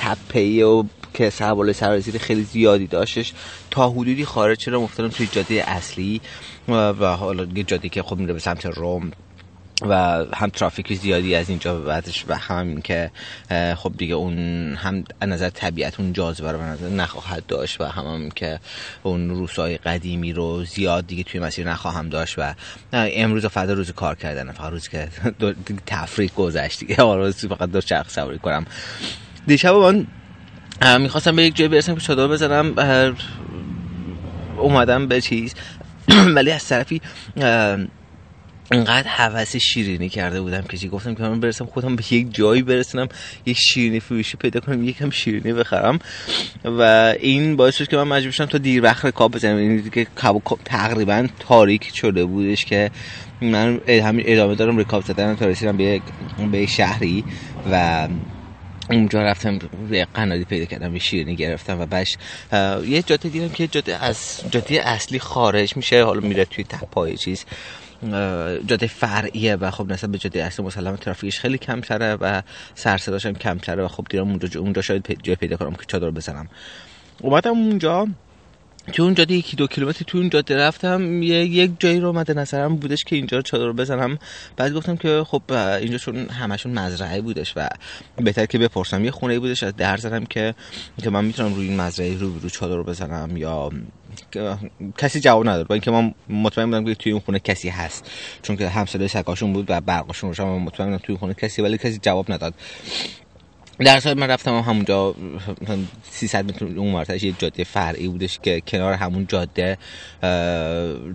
تپهی 0.00 0.62
و 0.62 0.84
که 1.14 1.30
سرباله 1.30 1.72
سرازیر 1.72 2.18
خیلی 2.18 2.42
زیادی 2.42 2.86
داشتش 2.86 3.32
تا 3.70 3.90
حدودی 3.90 4.24
خارج 4.24 4.60
شدم 4.60 4.82
افتادم 4.82 5.08
توی 5.08 5.28
جاده 5.32 5.70
اصلی 5.70 6.20
و 6.68 7.16
حالا 7.16 7.44
جاده 7.44 7.88
که 7.88 8.02
خب 8.02 8.16
میره 8.16 8.32
به 8.32 8.38
سمت 8.38 8.66
روم. 8.66 9.10
و 9.82 10.24
هم 10.34 10.48
ترافیک 10.48 10.94
زیادی 10.94 11.34
از 11.34 11.48
اینجا 11.48 11.78
به 11.78 11.84
بعدش 11.84 12.24
و 12.28 12.34
هم 12.34 12.80
که 12.80 13.10
خب 13.76 13.92
دیگه 13.98 14.14
اون 14.14 14.38
هم 14.74 15.04
از 15.20 15.28
نظر 15.28 15.50
طبیعت 15.50 16.00
اون 16.00 16.12
جاذبه 16.12 16.52
رو 16.52 16.62
نظر 16.62 16.88
نخواهد 16.88 17.46
داشت 17.46 17.80
و 17.80 17.84
هم, 17.84 18.06
هم 18.06 18.30
که 18.30 18.60
اون 19.02 19.30
روسای 19.30 19.76
قدیمی 19.76 20.32
رو 20.32 20.64
زیاد 20.64 21.06
دیگه 21.06 21.22
توی 21.22 21.40
مسیر 21.40 21.70
نخواهم 21.70 22.08
داشت 22.08 22.38
و 22.38 22.54
امروز 22.92 23.46
فردا 23.46 23.72
روز 23.72 23.90
کار 23.90 24.14
کردن 24.14 24.52
فقط 24.52 24.72
روز 24.72 24.88
که 24.88 25.08
تفریق 25.86 26.34
گذشت 26.34 26.80
دیگه. 26.80 26.96
روز 27.02 27.46
فقط 27.46 27.70
دو 27.70 27.80
چرخ 27.80 28.10
سواری 28.10 28.38
کنم. 28.38 28.66
دیشب 29.46 29.74
من 29.74 30.06
می‌خواستم 31.00 31.36
به 31.36 31.42
یک 31.42 31.56
جای 31.56 31.68
برسم 31.68 31.94
که 31.94 32.00
چادر 32.00 32.26
بزنم 32.26 32.74
اومدم 34.58 35.06
به 35.06 35.20
چیز. 35.20 35.54
ولی 36.36 36.50
از 36.50 36.68
طرفی 36.68 37.00
انقدر 38.70 39.08
حوث 39.08 39.56
شیرینی 39.56 40.08
کرده 40.08 40.40
بودم 40.40 40.62
که 40.62 40.88
گفتم 40.88 41.14
که 41.14 41.22
من 41.22 41.40
برسم 41.40 41.64
خودم 41.64 41.96
به 41.96 42.02
یک 42.10 42.34
جایی 42.34 42.62
برسونم 42.62 43.08
یک 43.46 43.58
شیرینی 43.58 44.00
فروشی 44.00 44.36
پیدا 44.36 44.60
کنم 44.60 44.84
یکم 44.84 45.10
شیرینی 45.10 45.52
بخرم. 45.52 45.98
و 46.64 46.82
این 47.20 47.56
باعث 47.56 47.76
شد 47.76 47.88
که 47.88 47.96
من 47.96 48.02
مجبور 48.02 48.32
شدم 48.32 48.46
تا 48.46 48.58
دیر 48.58 48.82
وقت 48.82 49.04
رکاب 49.04 49.32
بزنم. 49.32 49.56
این 49.56 49.90
که 49.90 50.06
تقریبا 50.64 51.26
تاریک 51.38 51.90
شده 51.94 52.24
بودش 52.24 52.64
که 52.64 52.90
من 53.40 53.80
همین 53.88 54.24
ادامه 54.28 54.54
دارم 54.54 54.78
رکاب 54.78 55.04
زدن 55.04 55.36
تا 55.36 55.46
رسیدم 55.46 55.76
به 55.76 56.00
به 56.52 56.66
شهری 56.66 57.24
و 57.72 58.08
اونجا 58.90 59.22
رفتم 59.22 59.58
یه 59.90 60.06
قنادی 60.14 60.44
پیدا 60.44 60.64
کردم 60.64 60.92
یه 60.92 60.98
شیرینی 60.98 61.36
گرفتم 61.36 61.80
و 61.80 61.86
بعدش 61.86 62.16
یه 62.88 63.02
جاده 63.02 63.28
دیدم 63.28 63.48
که 63.48 63.66
جاده 63.66 64.04
از 64.04 64.40
جاده 64.50 64.88
اصلی 64.88 65.18
خارج 65.18 65.76
میشه 65.76 66.04
حالا 66.04 66.20
میره 66.20 66.44
توی 66.44 66.64
تپای 66.64 67.16
چیز. 67.16 67.44
جاده 68.66 68.86
فرعیه 68.86 69.56
و 69.56 69.70
خب 69.70 69.92
نسبت 69.92 70.10
به 70.10 70.18
جاده 70.18 70.44
اصلی 70.44 70.66
مسلم 70.66 70.96
ترافیکش 70.96 71.40
خیلی 71.40 71.58
کمتره 71.58 72.14
و 72.14 72.42
سرصداش 72.74 73.26
هم 73.26 73.34
کمتره 73.34 73.84
و 73.84 73.88
خب 73.88 74.06
دیدم 74.10 74.28
اونجا 74.28 74.60
اونجا 74.60 74.82
شاید 74.82 75.18
جای 75.22 75.36
پیدا 75.36 75.56
کنم 75.56 75.74
که 75.74 75.84
چادر 75.86 76.10
بزنم. 76.10 76.48
اومدم 77.20 77.50
اونجا. 77.50 78.08
تو 78.92 79.02
اون 79.02 79.14
جاده 79.14 79.34
یکی 79.34 79.56
دو 79.56 79.66
کیلومتر 79.66 80.04
تو 80.04 80.18
اون 80.18 80.30
جاده 80.30 80.56
رفتم. 80.56 81.22
یه 81.22 81.44
یک 81.44 81.70
جایی 81.78 82.00
رو 82.00 82.12
مد 82.12 82.38
نظرم 82.38 82.76
بودش 82.76 83.04
که 83.04 83.16
اینجا 83.16 83.42
چادر 83.42 83.72
بزنم. 83.72 84.18
بعد 84.56 84.72
گفتم 84.72 84.96
که 84.96 85.24
خب 85.26 85.42
اینجا 85.52 85.98
چون 85.98 86.16
همشون 86.16 86.78
مزرعه 86.78 87.20
بودش 87.20 87.52
و 87.56 87.68
بهتر 88.16 88.46
که 88.46 88.58
بپرسم. 88.58 89.04
یه 89.04 89.10
خونه 89.10 89.38
بودش 89.38 89.62
از 89.62 89.76
در 89.76 89.96
زدم 89.96 90.24
که 90.24 90.54
که 91.02 91.10
من 91.10 91.24
می‌تونم 91.24 91.54
روی 91.54 91.68
این 91.68 91.80
مزرعه 91.80 92.18
رو 92.18 92.38
رو 92.38 92.48
چادر 92.48 92.82
بزنم 92.82 93.36
یا 93.36 93.70
کسی 94.98 95.20
جواب 95.20 95.48
نداد. 95.48 95.66
با 95.66 95.74
اینکه 95.74 95.90
من 95.90 96.14
مطمئن 96.28 96.70
بودم 96.70 96.84
که 96.84 96.94
توی 96.94 97.12
اون 97.12 97.20
خونه 97.20 97.38
کسی 97.38 97.68
هست. 97.68 98.10
چون 98.42 98.56
که 98.56 98.68
همسایه 98.68 99.06
سگاشون 99.06 99.52
بود 99.52 99.66
و 99.68 99.80
برقشون 99.80 100.30
روشن 100.30 100.44
مطمئن 100.44 100.90
بودم 100.90 101.02
توی 101.02 101.16
خونه 101.16 101.34
کسی 101.34 101.62
ولی 101.62 101.78
کسی 101.78 101.98
جواب 102.02 102.32
نداد. 102.32 102.54
در 103.78 104.00
صورت 104.00 104.16
من 104.16 104.30
رفتم 104.30 104.58
همونجا 104.60 105.14
300 106.10 106.44
متر 106.44 106.64
اون 106.64 106.92
مرتش 106.92 107.22
یه 107.22 107.34
جاده 107.38 107.64
فرعی 107.64 108.08
بودش 108.08 108.38
که 108.38 108.60
کنار 108.60 108.94
همون 108.94 109.26
جاده 109.26 109.78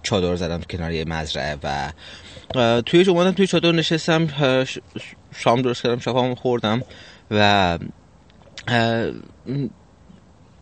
چادر 0.03 0.35
زدم 0.35 0.61
کنار 0.69 0.91
یه 0.91 1.05
مزرعه 1.05 1.57
و 1.63 1.91
توی 2.81 3.03
اومدم 3.03 3.31
توی 3.31 3.47
چادر 3.47 3.71
نشستم 3.71 4.27
شام 5.35 5.61
درست 5.61 5.83
کردم 5.83 5.99
شام 5.99 6.35
خوردم 6.35 6.83
و 7.31 7.79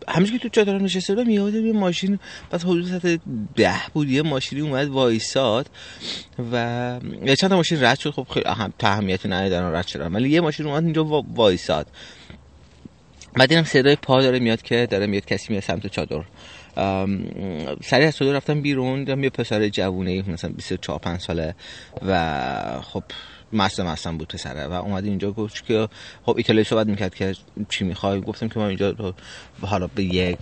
همینجور 0.08 0.38
که 0.38 0.42
تو 0.42 0.48
چادر 0.48 0.78
نشسته 0.78 1.14
بودم 1.14 1.30
یادم 1.30 1.66
یه 1.66 1.72
ماشین 1.72 2.18
بعد 2.50 2.62
حدود 2.62 2.86
ساعت 2.86 3.20
ده 3.56 3.80
بود 3.92 4.08
یه 4.08 4.22
ماشینی 4.22 4.62
اومد 4.62 4.88
وایساد 4.88 5.70
و 6.52 6.98
یه 7.24 7.36
چند 7.36 7.50
تا 7.50 7.56
ماشین 7.56 7.84
رد 7.84 7.98
شد. 7.98 8.10
خب 8.10 8.26
خیلی 8.34 8.46
اهم 8.46 8.72
تهمیتی 8.78 9.28
ندارن 9.28 9.74
رد 9.74 9.86
شدن 9.86 10.12
ولی 10.12 10.30
یه 10.30 10.40
ماشین 10.40 10.66
اومد 10.66 10.84
اینجا 10.84 11.04
وایساد. 11.04 11.86
بعد 13.34 13.48
دیدم 13.48 13.64
صدای 13.64 13.96
پا 13.96 14.22
داره 14.22 14.38
میاد 14.38 14.62
که 14.62 14.88
داره 14.90 15.06
میاد 15.06 15.24
کسی 15.24 15.46
میاد 15.50 15.62
سمت 15.62 15.86
چادر. 15.86 16.22
سریع 17.84 18.06
از 18.06 18.16
چادر 18.16 18.32
رفتم 18.32 18.60
بیرون 18.62 18.98
دیدم 18.98 19.24
یه 19.24 19.30
پسر 19.30 19.68
جوونه 19.68 20.30
مثلا 20.30 20.50
24 20.50 20.98
5 20.98 21.20
ساله 21.20 21.54
و 22.06 22.80
خب 22.82 23.02
مست 23.52 23.80
مستم 23.80 24.18
بود 24.18 24.28
پسره 24.28 24.66
و 24.66 24.72
اومد 24.72 25.04
اینجا 25.04 25.32
گفت 25.32 25.66
که 25.66 25.88
خب 26.22 26.36
ایتالیایی 26.36 26.64
صحبت 26.64 26.86
می‌کرد 26.86 27.14
که 27.14 27.34
چی 27.68 27.84
می‌خوای؟ 27.84 28.20
گفتم 28.20 28.48
که 28.48 28.58
ما 28.58 28.68
اینجا 28.68 29.14
حالا 29.60 29.86
به 29.86 30.04
یک 30.04 30.38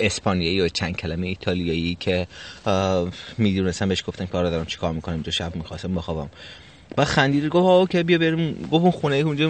اسپانیایی 0.00 0.56
یا 0.56 0.68
چند 0.68 0.96
کلمه 0.96 1.26
ایتالیایی 1.26 1.94
که 2.00 2.26
می‌دونستم 3.38 3.88
بهش 3.88 4.04
گفتم 4.06 4.26
که 4.26 4.38
آره 4.38 4.50
دارم 4.50 4.66
چیکار 4.66 4.92
می‌کنم 4.92 5.14
اینجا 5.14 5.32
شب 5.32 5.56
می‌خواستم 5.56 5.94
بخوابم. 5.94 6.30
و 6.98 7.04
خندید 7.04 7.46
گفت 7.48 7.66
اوکی 7.66 8.02
بیا 8.02 8.18
بریم. 8.18 8.68
گفت 8.72 8.82
اون 8.82 8.90
خونه 8.90 9.16
اونجا 9.16 9.48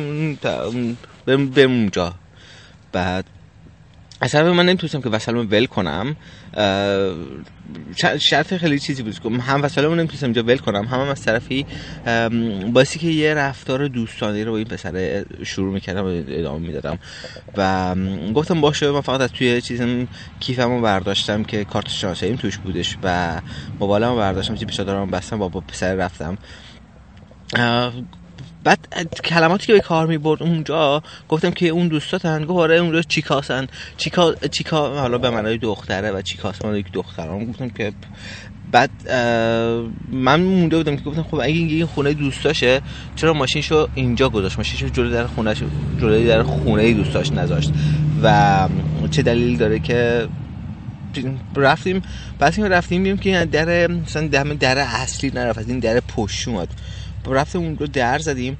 بریم 1.26 1.70
اونجا. 1.70 2.14
بعد 2.92 3.24
اصلا 4.22 4.52
من 4.52 4.66
نمی‌تونستم 4.66 5.00
که 5.00 5.08
وسلم 5.08 5.48
ول 5.50 5.66
کنم. 5.66 6.16
شرط 8.18 8.54
خیلی 8.54 8.78
چیزی 8.78 9.02
بود. 9.02 9.40
هم 9.40 9.62
وسلم 9.62 9.94
نمی‌تونستم 9.94 10.26
اینجا 10.26 10.42
ول 10.42 10.56
کنم. 10.56 10.84
هم, 10.84 11.00
هم 11.00 11.08
از 11.08 11.22
طرفی 11.22 11.66
باسی 12.72 12.98
که 12.98 13.06
یه 13.06 13.34
رفتار 13.34 13.88
دوستانه 13.88 14.44
رو 14.44 14.50
با 14.50 14.56
این 14.58 14.66
پسر 14.66 15.24
شروع 15.44 15.72
می‌کردم 15.72 16.04
و 16.04 16.22
ادامه 16.28 16.66
می‌دادم. 16.66 16.98
و 17.56 17.94
گفتم 18.34 18.60
باشه 18.60 18.90
من 18.90 19.00
فقط 19.00 19.20
از 19.20 19.32
توی 19.32 19.62
چیزم 19.62 20.08
کیفمو 20.40 20.80
برداشتم 20.80 21.42
که 21.42 21.64
کارت 21.64 21.88
شناساییم 21.88 22.36
توش 22.36 22.58
بودش 22.58 22.98
و 23.02 23.40
موبایلمو 23.80 24.16
برداشتم 24.16 24.54
چی 24.54 24.64
پیشا 24.64 24.84
دارم 24.84 25.10
بستم 25.10 25.38
با 25.38 25.48
پسر 25.48 25.94
رفتم. 25.94 26.38
بعد 28.64 28.78
کلماتی 29.24 29.66
که 29.66 29.72
به 29.72 29.80
کار 29.80 30.06
می 30.06 30.18
برد 30.18 30.42
اونجا 30.42 31.02
گفتم 31.28 31.50
که 31.50 31.68
اون 31.68 31.88
دوستاتن 31.88 32.44
گفت 32.44 32.58
آره 32.58 32.76
اونجا 32.76 33.02
چیکاسن. 33.02 33.66
چیکا 33.96 34.34
چیکا 34.34 35.00
حالا 35.00 35.18
به 35.18 35.30
معنای 35.30 35.58
دختره 35.58 36.10
و 36.10 36.22
چیکاس 36.22 36.64
من 36.64 36.76
یک 36.76 36.92
دخترم 36.92 37.44
گفتم 37.44 37.68
که 37.70 37.92
بعد 38.72 38.90
من 40.12 40.40
مونده 40.40 40.76
بودم 40.76 40.96
که 40.96 41.02
گفتم 41.02 41.22
خب 41.22 41.34
اگه 41.34 41.46
این 41.46 41.86
خونه 41.86 42.14
دوستاشه 42.14 42.80
چرا 43.16 43.32
ماشینشو 43.32 43.88
اینجا 43.94 44.28
گذاشت؟ 44.28 44.58
ماشینشو 44.58 44.88
جلوی 44.88 45.12
در 45.12 45.26
خونه 45.26 45.54
جلوی 46.00 46.26
در 46.26 46.42
خونه 46.42 46.94
دوستاش 46.94 47.32
نذاشت. 47.32 47.72
و 48.22 48.68
چه 49.10 49.22
دلیل 49.22 49.56
داره 49.56 49.78
که 49.78 50.28
رفتیم 51.56 52.02
بعد 52.38 52.60
رفتیم 52.60 53.02
بیم 53.02 53.18
که 53.18 53.44
در 53.52 53.86
مثلا 53.86 54.26
در, 54.26 54.44
در 54.44 54.78
اصلی 54.78 55.30
نرفت 55.34 55.68
این 55.68 55.78
در 55.78 56.00
پشت 56.00 56.48
اومد. 56.48 56.68
رفتیم 57.26 57.60
اون 57.60 57.78
رو 57.78 57.86
در 57.86 58.18
زدیم 58.18 58.58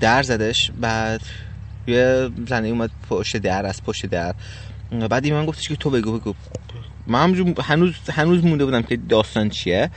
در 0.00 0.22
زدش 0.22 0.70
بعد 0.80 1.20
یه 1.86 2.30
زنه 2.48 2.68
اومد 2.68 2.90
پشت 3.10 3.36
در 3.36 3.66
از 3.66 3.82
پشت 3.82 4.06
در. 4.06 4.34
بعد 5.10 5.26
من 5.26 5.46
گفتش 5.46 5.68
که 5.68 5.76
تو 5.76 5.90
بگو 5.90 6.18
بگو. 6.18 6.34
من 7.06 7.34
هنوز 7.58 7.94
هنوز 8.12 8.44
مونده 8.44 8.64
بودم 8.64 8.82
که 8.82 8.96
داستان 8.96 9.48
چیه. 9.48 9.90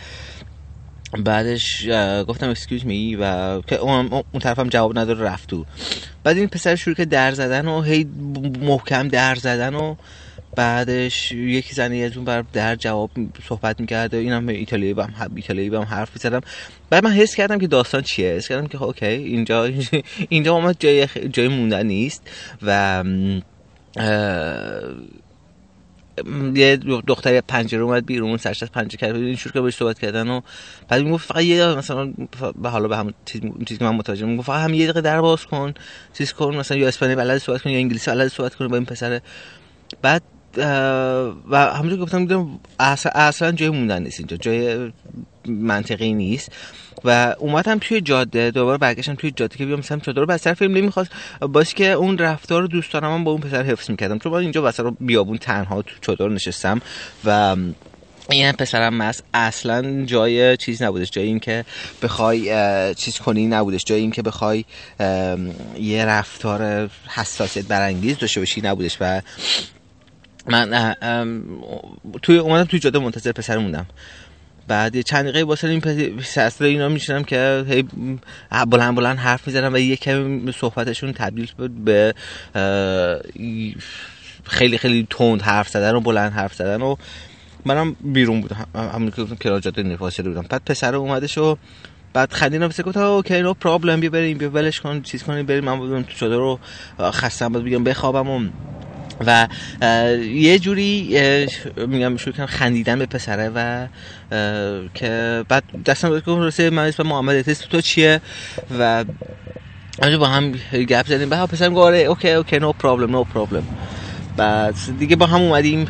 بعدش 1.26 1.88
گفتم 2.28 2.50
اسکیوز 2.50 2.86
می 2.86 3.16
و 3.16 3.62
که 3.62 3.76
اون 3.76 4.24
طرفم 4.40 4.70
جواب 4.70 5.00
نداره 5.00 5.22
رفت 5.22 5.50
تو. 5.50 5.66
بعد 6.24 6.38
این 6.38 6.48
پسر 6.48 6.76
شروع 6.76 6.96
که 6.96 7.06
در 7.06 7.32
زدن 7.32 7.68
و 7.68 7.82
هی 7.82 8.04
محکم 8.62 9.08
در 9.08 9.36
زدن 9.36 9.76
و 9.76 9.96
بعدش 10.56 11.32
یکی 11.32 11.74
زنی 11.74 12.04
از 12.04 12.16
اون 12.16 12.26
بر 12.26 12.44
در 12.54 12.76
جواب 12.76 13.12
صحبت 13.48 13.80
می‌کرده 13.80 14.18
اینم 14.18 14.48
ایتالیایی 14.48 14.96
هم 15.00 15.32
ایتالیایی 15.36 15.70
با 15.70 15.78
هم 15.78 15.84
حرف 15.84 16.10
می‌زدم. 16.14 16.42
بعد 16.90 17.04
من 17.04 17.12
حس 17.12 17.36
کردم 17.36 17.60
که 17.60 17.68
داستان 17.68 18.02
چیه؟ 18.02 18.34
حس 18.34 18.48
کردم 18.48 18.68
که 18.68 18.84
اوکی 18.84 19.06
اینجا 19.06 19.70
اینجا 20.30 20.60
ما 20.60 20.74
جای 20.74 21.08
جای 21.34 21.48
موندن 21.48 21.86
نیست 21.86 22.30
و 22.62 23.04
یه 26.56 26.78
دختری 27.08 27.42
پنجره 27.42 27.82
اومد 27.82 28.06
بیرون 28.06 28.38
سرش 28.38 28.64
از 28.64 28.72
پنجره 28.72 28.98
کرد 28.98 29.16
این 29.16 29.36
شروع 29.36 29.54
که 29.54 29.62
باش 29.62 29.76
صحبت 29.76 30.00
کردن 30.00 30.28
و 30.28 30.42
بعد 30.90 31.02
می‌گفت 31.02 31.28
فقط 31.28 31.44
یه 31.44 31.76
مثلا 31.76 32.14
به 32.62 32.70
حالا 32.70 32.88
به 32.88 32.98
هم 32.98 33.14
چیزی 33.26 33.78
که 33.78 33.84
من 33.84 33.96
متوجه 33.96 34.26
می‌گفت 34.26 34.48
فقط 34.48 34.62
هم 34.62 34.74
یه 34.74 34.84
دقیقه 34.84 35.02
در 35.02 35.22
باز 35.22 35.46
کن 35.46 35.74
چیز 36.14 36.34
کن 36.34 36.56
مثلا 36.56 36.78
یا 36.78 36.88
اسپانیایی 36.88 37.16
بلد 37.16 37.38
صحبت 37.38 37.62
کن 37.62 37.70
یا 37.70 37.78
انگلیسی 37.78 38.12
بلد 38.12 38.28
صحبت 38.28 38.56
کن 38.56 38.68
با 38.68 38.76
این 38.76 38.86
پسر. 38.86 39.22
بعد 40.02 40.22
و 40.58 41.72
همونجور 41.76 41.98
که 41.98 42.04
گفتم 42.04 42.20
دیدم 42.20 42.60
اصلا, 42.80 43.52
جای 43.52 43.70
موندن 43.70 44.04
نیست 44.04 44.20
اینجا. 44.20 44.38
جای 44.38 44.92
منطقی 45.46 46.14
نیست. 46.14 46.52
و 47.04 47.36
اومدم 47.40 47.78
توی 47.82 48.02
جاده 48.02 48.52
دوباره 48.52 48.78
برگشتم 48.78 49.16
توی 49.16 49.32
جاده 49.32 49.58
که 49.58 49.66
بیام 49.66 49.80
مثلا 49.80 50.00
چادر 50.00 50.20
رو. 50.20 50.26
بستر 50.26 50.54
فیلم 50.54 50.78
نمی‌خواست. 50.78 51.12
باشه 51.42 51.76
که 51.76 51.92
اون 51.92 52.18
رفتار 52.18 52.68
دوست 52.68 52.94
دارم 52.94 53.24
با 53.24 53.32
اون 53.32 53.42
پسر 53.42 53.64
حفظ 53.64 53.90
می‌کردم. 53.90 54.20
چون 54.20 54.32
من 54.32 54.38
اینجا 54.38 54.70
رو 54.78 54.96
بیابون 55.00 55.38
تنها 55.38 55.82
تو 55.82 55.96
چادر 56.02 56.30
نشستم 56.30 56.82
و 57.26 57.56
این 58.30 58.52
پسرم 58.52 58.98
مس 58.98 59.22
اصلا 59.34 60.06
جای 60.06 60.58
چیز 60.58 60.82
نبودش. 60.82 61.12
جای 61.12 61.26
این 61.26 61.40
که 61.40 61.66
بخوای 62.04 62.46
چیز 62.96 63.18
کنی 63.18 63.48
نبودش. 63.48 63.84
جای 63.86 64.02
این 64.02 64.12
که 64.12 64.22
بخوای 64.22 64.66
یه 65.80 66.06
رفتار 66.06 66.90
حساسیت 67.08 67.66
برانگیز 67.66 68.18
داشته 68.18 68.40
باشی 68.40 68.62
نبودش. 68.62 68.98
و 69.02 69.22
من 70.48 70.96
توی 72.22 72.38
اومدم 72.38 72.64
توی 72.64 72.80
جاده 72.80 73.00
منتظر 73.00 73.32
پسر 73.32 73.58
موندم. 73.58 73.86
بعد 74.68 75.02
چند 75.02 75.24
دقیقه 75.24 75.44
واسه 75.44 75.68
این 75.68 75.82
پسر 75.82 76.52
اینا 76.60 76.90
میشنم 76.90 77.24
که 77.24 77.66
هی 77.68 77.86
بلند 78.68 78.96
بلند 78.96 79.18
حرف 79.18 79.48
می‌زنم 79.48 79.74
و 79.74 79.78
یه 79.78 79.96
کمی 79.96 80.52
صحبتشون 80.52 81.14
تبدیل 81.14 81.52
به 81.86 82.14
خیلی 84.44 84.78
خیلی 84.78 85.08
تند 85.10 85.42
حرف 85.42 85.70
زدن 85.70 85.96
و 85.96 86.00
بلند 86.00 86.32
حرف 86.32 86.54
زدن 86.54 86.82
و 86.82 86.96
منم 87.66 87.96
بیرون 88.02 88.42
بودم. 88.42 88.66
همون 88.76 89.12
که 89.12 89.26
کرا 89.40 89.60
جاده 89.60 89.84
نفاصله 89.84 90.30
بودم. 90.30 90.46
بعد 90.50 90.62
پسر 90.66 90.96
اومدش 90.96 91.38
و 91.38 91.58
بعد 92.14 92.34
خندیدم 92.34 92.68
پس 92.68 92.82
گفت 92.82 92.98
اوکی 92.98 93.42
نو 93.42 93.54
پرابلم 93.54 94.00
بیا 94.00 94.10
بریم 94.10 94.38
بیا 94.38 94.50
ولش 94.50 94.80
کن 94.80 95.02
چیز 95.02 95.24
کنیم 95.24 95.46
بریم. 95.46 95.64
من 95.64 95.78
بودم 95.78 96.02
تو 96.02 96.12
شده 96.12 96.36
رو 96.36 96.60
خستم 97.00 97.52
بعد 97.52 97.64
بگم 97.64 97.84
بخوابم 97.84 98.30
و 98.30 98.50
و 99.26 99.48
یه 100.34 100.60
جوری 100.60 101.20
میگم 101.88 102.18
شروع 102.18 102.36
کردم 102.36 102.46
خندیدن 102.46 103.00
به 103.00 103.06
پسره 103.06 103.52
و 103.56 103.88
که 104.94 105.44
بعد 105.50 105.64
دستم 105.86 106.10
گفت 106.10 106.28
راستی 106.28 106.70
من 106.70 106.88
اسم 106.88 107.04
محمد 107.04 107.42
است 107.42 107.70
تو 107.70 107.82
چیه؟ 107.82 108.22
و 108.80 109.06
اونجا 110.02 110.18
با 110.18 110.28
هم 110.28 110.52
گپ 110.74 111.08
زدیم. 111.08 111.30
بعد 111.30 111.50
پسرم 111.50 111.74
گفت 111.74 111.84
آره 111.84 111.98
OK 111.98 112.32
OK 112.32 112.60
no 112.60 112.72
problem 112.72 113.12
no 113.12 113.24
problem 113.24 113.64
بعد 114.38 114.76
دیگه 115.00 115.16
با 115.16 115.26
هم 115.26 115.42
اومدیم 115.42 115.86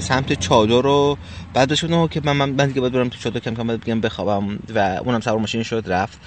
سمت 0.00 0.32
چادر 0.32 0.82
رو. 0.82 1.18
بعد 1.54 1.74
شد 1.74 2.08
که 2.10 2.20
من 2.24 2.36
من 2.36 2.66
دیگه 2.66 2.80
باید 2.80 2.92
برم 2.92 3.08
تو 3.08 3.18
چادر 3.18 3.40
کم 3.40 3.54
کم 3.54 3.66
باید 3.66 3.80
بگم 3.80 4.00
بخوابم. 4.00 4.58
و 4.74 4.78
اونم 5.04 5.20
سوار 5.20 5.38
ماشین 5.38 5.62
شد 5.62 5.84
رفت. 5.86 6.18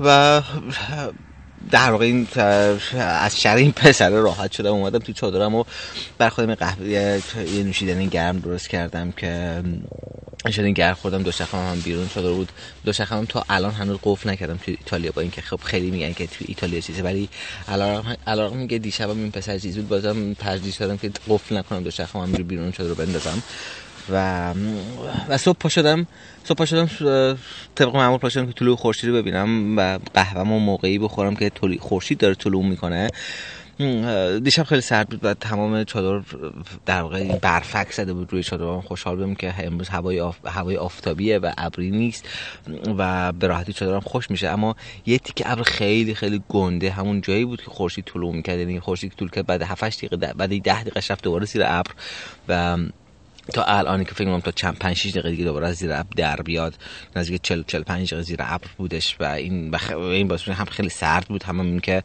و 0.00 0.42
در 1.70 1.90
واقع 1.90 2.04
این 2.04 2.28
از 2.98 3.40
شر 3.40 3.56
این 3.56 3.72
پسره 3.72 4.20
راحت 4.20 4.52
شدم 4.52 4.72
اومدم 4.72 4.98
تو 4.98 5.12
چادرم 5.12 5.54
و 5.54 5.64
بر 6.18 6.28
خودم 6.28 6.54
قهوه 6.54 6.88
یه 6.88 7.62
نوشیدنی 7.62 8.06
گرم 8.06 8.38
درست 8.38 8.68
کردم 8.68 9.12
که 9.12 9.62
شدین 10.50 10.72
گرم 10.72 10.94
خوردم. 10.94 11.22
دو 11.22 11.30
هم 11.52 11.80
بیرون 11.80 12.08
شده 12.08 12.32
بود. 12.32 12.48
دو 12.84 12.92
شخم 12.92 13.24
تا 13.24 13.44
الان 13.48 13.72
هنوز 13.72 13.98
قفل 14.02 14.30
نکردم 14.30 14.56
تو 14.56 14.70
ایتالیا 14.70 15.12
با 15.14 15.22
اینکه 15.22 15.40
خب 15.42 15.60
خیلی 15.64 15.90
میگن 15.90 16.12
که 16.12 16.26
تو 16.26 16.44
ایتالیا 16.48 16.80
چیزه 16.80 17.02
ولی 17.02 17.28
الان 18.26 18.56
میگه 18.56 18.78
دیشبم 18.78 19.18
این 19.18 19.30
پسر 19.30 19.58
چیز 19.58 19.76
بود. 19.76 19.88
بازم 19.88 20.34
ترجیح 20.34 20.74
دادم 20.78 20.96
که 20.96 21.10
قفل 21.28 21.56
نکنم. 21.56 21.82
دو 21.82 21.90
هم 22.14 22.32
بیرون 22.32 22.72
شده 22.72 22.88
رو 22.88 22.94
بندازم. 22.94 23.42
و 24.10 24.54
و 25.28 25.38
صبح 25.38 25.58
پا 25.58 25.68
شدم 25.68 26.06
صبح 26.44 26.58
پا 26.58 26.64
شدم 26.64 26.86
طبق 27.74 27.96
معمول 27.96 28.18
پا 28.18 28.28
شدم 28.28 28.46
که 28.46 28.52
طلوع 28.52 28.76
خورشید 28.76 29.10
رو 29.10 29.16
ببینم 29.16 29.78
و 29.78 29.98
قهوه‌مو 30.14 30.58
موقعی 30.58 30.98
بخورم 30.98 31.36
که 31.36 31.50
خورشید 31.80 32.18
داره 32.18 32.34
طلوع 32.34 32.64
می‌کنه. 32.64 33.08
دیشب 34.44 34.62
خیلی 34.62 34.80
سرد 34.80 35.08
بود 35.08 35.24
و 35.24 35.34
تمام 35.34 35.84
چادر 35.84 36.26
در 36.86 37.02
واقع 37.02 37.38
برفک 37.38 37.92
زده 37.92 38.12
بود 38.12 38.32
روی 38.32 38.42
چادر. 38.42 38.80
خوشحال 38.80 39.16
بودم 39.16 39.34
که 39.34 39.54
امروز 39.58 39.88
هوای 39.88 40.20
آف... 40.20 40.36
هوای 40.46 40.76
آفتابیه 40.76 41.38
و 41.38 41.52
ابری 41.58 41.90
نیست 41.90 42.28
و 42.98 43.32
به 43.32 43.46
راحتی 43.46 43.72
چادرم 43.72 44.00
خوش 44.00 44.30
میشه. 44.30 44.48
اما 44.48 44.76
یه 45.06 45.18
تیکه 45.18 45.52
ابر 45.52 45.62
خیلی 45.62 46.14
خیلی 46.14 46.42
گنده 46.48 46.90
همون 46.90 47.20
جایی 47.20 47.44
بود 47.44 47.62
که 47.62 47.70
خورشید 47.70 48.04
طلوع 48.04 48.34
می‌کرد. 48.34 48.58
یعنی 48.58 48.80
خورشید 48.80 49.12
طول 49.12 49.30
که 49.30 49.42
بعد 49.42 49.62
7 49.62 49.84
دقیقه 49.84 50.16
بعد 50.16 50.62
10 50.62 50.80
دقیقه 50.82 51.00
رفت 51.10 51.22
دوباره 51.22 51.46
زیر 51.46 51.62
ابر 51.66 51.90
و 52.48 52.76
تا 53.52 53.62
الان 53.64 54.04
که 54.04 54.14
فکر 54.14 54.24
کنم 54.24 54.40
تا 54.40 54.50
چند 54.50 54.78
5 54.78 54.96
6 54.96 55.10
دقیقه 55.10 55.30
دیگه 55.30 55.44
دوباره 55.44 55.72
زیر 55.72 55.92
ابر 55.92 56.08
در 56.16 56.36
بیاد. 56.36 56.74
نزدیک 57.16 57.42
40 57.42 57.62
45 57.62 58.08
دقیقه 58.08 58.22
زیر 58.22 58.38
ابر 58.40 58.66
بودش 58.76 59.16
و 59.20 59.24
این 59.24 59.70
بخ... 59.70 59.90
این 59.90 60.28
باعث 60.28 60.48
هم 60.48 60.64
خیلی 60.64 60.88
سرد 60.88 61.26
بود 61.28 61.42
هم 61.42 61.60
این 61.60 61.80
که 61.80 62.02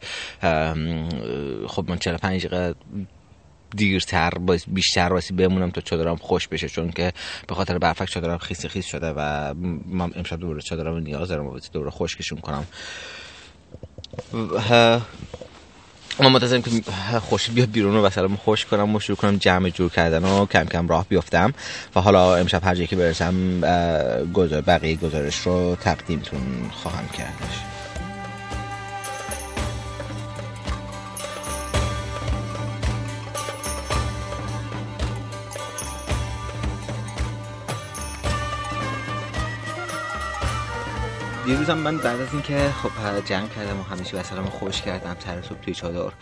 خب 1.66 1.84
من 1.88 1.98
45 1.98 2.46
دقیقه 2.46 2.74
دیرتر 3.76 4.30
باز 4.30 4.64
بیشتر 4.68 5.12
واسی 5.12 5.34
بمونم 5.34 5.70
تا 5.70 5.80
چادرم 5.80 6.16
خوش 6.16 6.48
بشه 6.48 6.68
چون 6.68 6.90
که 6.90 7.12
به 7.48 7.54
خاطر 7.54 7.78
برفک 7.78 8.08
چادرم 8.08 8.38
خیس 8.38 8.66
خیس 8.66 8.86
شده 8.86 9.12
و 9.16 9.54
من 9.86 10.12
امشب 10.16 10.40
دوباره 10.40 10.60
چادرم 10.60 10.98
نیاز 10.98 11.28
دارم 11.28 11.46
و 11.46 11.58
دوباره 11.72 11.90
خشکشون 11.90 12.38
کنم. 12.40 12.66
ما 16.22 16.28
منتظرم 16.28 16.62
که 16.62 16.70
خوشی 17.20 17.52
بیاد 17.52 17.70
بیرون 17.70 17.96
و 17.96 18.06
مثلا 18.06 18.28
خوش 18.44 18.64
کنم 18.64 18.96
و 18.96 19.00
شروع 19.00 19.16
کنم 19.16 19.36
جمع 19.36 19.68
جور 19.68 19.90
کردن 19.90 20.24
و 20.24 20.46
کم 20.46 20.64
کم 20.64 20.88
راه 20.88 21.06
بیفتم 21.08 21.52
و 21.96 22.00
حالا 22.00 22.36
امشب 22.36 22.64
هر 22.64 22.74
جایی 22.74 22.86
که 22.86 22.96
برسم 22.96 23.60
بقیه 24.66 24.96
گزارش 24.96 25.38
رو 25.38 25.76
تقدیمتون 25.80 26.40
خواهم 26.72 27.08
کردش 27.08 27.79
دیروزم 41.50 41.78
من 41.78 41.96
بعد 41.96 42.20
از 42.20 42.28
اینکه 42.32 42.70
خب 42.82 43.24
جمع 43.24 43.48
کردم 43.48 43.80
و 43.80 43.82
همیشه 43.82 44.16
وسلم 44.16 44.44
خوش 44.44 44.82
کردم 44.82 45.16
سر 45.18 45.42
صبح 45.42 45.60
توی 45.60 45.74
چادر 45.74 46.12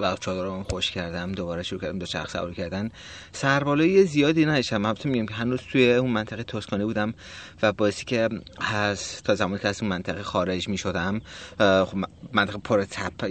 و 0.00 0.16
چادر 0.20 0.42
رو 0.42 0.62
خوش 0.70 0.90
کردم 0.90 1.32
دوباره 1.32 1.62
شروع 1.62 1.80
کردم 1.80 1.98
دو 1.98 2.06
چرخ 2.06 2.30
سواری 2.30 2.54
کردن. 2.54 2.90
سربالایی 3.32 4.04
زیادی 4.04 4.46
نشم 4.46 4.84
البته 4.84 5.08
میگم 5.08 5.26
که 5.26 5.34
هنوز 5.34 5.60
توی 5.72 5.92
اون 5.94 6.10
منطقه 6.10 6.42
توسکانه 6.42 6.84
بودم 6.84 7.14
و 7.62 7.72
باعثی 7.72 8.04
که 8.04 8.28
از 8.74 9.22
تا 9.22 9.34
زمانی 9.34 9.58
که 9.58 9.68
از 9.68 9.82
اون 9.82 9.90
منطقه 9.90 10.22
خارج 10.22 10.68
می 10.68 10.78
شدم 10.78 11.20
خب 11.58 11.98
منطقه 12.32 12.58
پر 12.58 12.84
تپ 12.84 13.30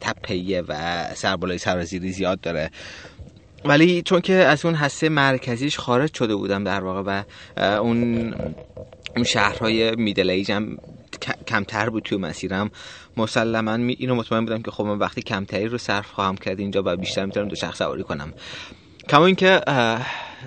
تپیه 0.00 0.62
و 0.68 1.04
سربالایی 1.14 1.58
سرازیری 1.58 2.12
زیاد 2.12 2.40
داره. 2.40 2.70
ولی 3.64 4.02
چون 4.02 4.20
که 4.20 4.32
از 4.34 4.64
اون 4.64 4.74
حسه 4.74 5.08
مرکزیش 5.08 5.78
خارج 5.78 6.14
شده 6.14 6.36
بودم 6.36 6.64
در 6.64 6.80
واقع 6.80 7.02
و 7.06 7.22
اون 7.80 8.34
اون 9.16 9.24
شهرهای 9.24 9.96
میدل 9.96 10.30
ایجم 10.30 10.76
کمتر 11.46 11.90
بود 11.90 12.02
توی 12.02 12.18
مسیرم. 12.18 12.70
مسلما 13.16 13.74
اینو 13.74 14.14
مطمئن 14.14 14.44
بودم 14.44 14.62
که 14.62 14.70
خب 14.70 14.84
من 14.84 14.98
وقتی 14.98 15.22
کمتری 15.22 15.68
رو 15.68 15.78
صرف 15.78 16.10
خواهم 16.10 16.36
کرد 16.36 16.60
اینجا 16.60 16.82
و 16.86 16.96
بیشتر 16.96 17.26
می‌تونم 17.26 17.48
دو 17.48 17.56
شخص 17.56 17.78
سواری 17.78 18.02
کنم. 18.02 18.32
کما 19.08 19.26
اینکه 19.26 19.60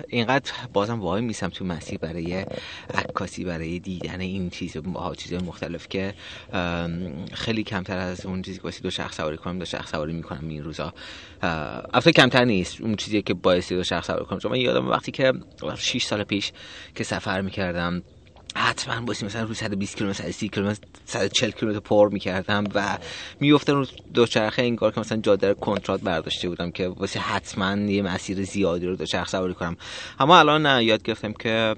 اینقدر 0.08 0.52
بازم 0.72 1.00
وای 1.00 1.22
میسم 1.22 1.48
تو 1.48 1.64
مسیر 1.64 1.98
برای 1.98 2.44
عکاسی 2.94 3.44
برای 3.44 3.78
دیدن 3.78 4.20
این 4.20 4.50
چیز 4.50 4.76
چیز 5.16 5.32
مختلف 5.32 5.88
که 5.88 6.14
خیلی 7.32 7.62
کمتر 7.62 7.98
از 7.98 8.26
اون 8.26 8.42
چیزی 8.42 8.58
که 8.58 8.70
دو 8.82 8.90
شخص 8.90 9.16
سواری 9.16 9.36
کنم 9.36 9.58
دو 9.58 9.64
شخص 9.64 9.90
سواری 9.90 10.12
می‌کنم 10.12 10.48
این 10.48 10.64
روزا. 10.64 10.94
افته 11.94 12.12
کمتر 12.12 12.44
نیست 12.44 12.80
اون 12.80 12.96
چیزی 12.96 13.22
که 13.22 13.34
باعث 13.34 13.72
دو 13.72 13.84
شخص 13.84 14.06
سواری 14.06 14.24
کنم. 14.24 14.38
چون 14.38 14.50
من 14.50 14.60
یادم 14.60 14.88
وقتی 14.88 15.12
که 15.12 15.32
6 15.76 16.02
سال 16.02 16.24
پیش 16.24 16.52
که 16.94 17.04
سفر 17.04 17.40
می‌کردم 17.40 18.02
حتما 18.56 19.00
باشیم. 19.00 19.26
مثلا 19.26 19.42
روی 19.42 19.54
120 19.54 19.96
کیلومتر 19.96 20.22
130 20.22 20.48
کیلومتر 20.48 20.80
140 21.06 21.50
کیلومتر 21.50 21.80
پر 21.80 22.08
می‌کردم 22.08 22.64
و 22.74 22.98
میافتم 23.40 23.74
رو 23.74 23.86
دوچرخه 24.14 24.62
انگار 24.62 24.92
که 24.92 25.00
مثلا 25.00 25.18
جاده 25.20 25.54
کنترات 25.54 26.00
برداشته 26.00 26.48
بودم 26.48 26.70
که 26.70 26.88
واسه 26.88 27.20
حتما 27.20 27.76
یه 27.76 28.02
مسیر 28.02 28.44
زیادی 28.44 28.86
رو 28.86 28.96
دوچرخه 28.96 29.30
سواری 29.30 29.54
کنم. 29.54 29.76
اما 30.20 30.38
الان 30.38 30.82
یاد 30.82 31.02
گرفتم 31.02 31.32
که 31.32 31.74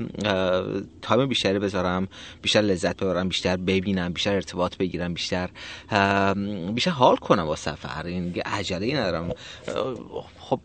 تایم 1.02 1.26
بیشتری 1.26 1.58
بذارم 1.58 2.08
بیشتر 2.42 2.61
لذت 2.61 2.96
ببرم 2.96 3.28
بیشتر 3.28 3.56
ببینم 3.56 4.12
بیشتر 4.12 4.35
ارتباط 4.35 4.76
بگیرم 4.76 5.14
بیشتر 5.14 5.50
بیشتر 6.74 6.90
حال 6.90 7.16
کنم 7.16 7.46
با 7.46 7.56
سفر. 7.56 8.06
این 8.06 8.42
عجله 8.44 9.00
ندارم. 9.00 9.30
خب 10.42 10.61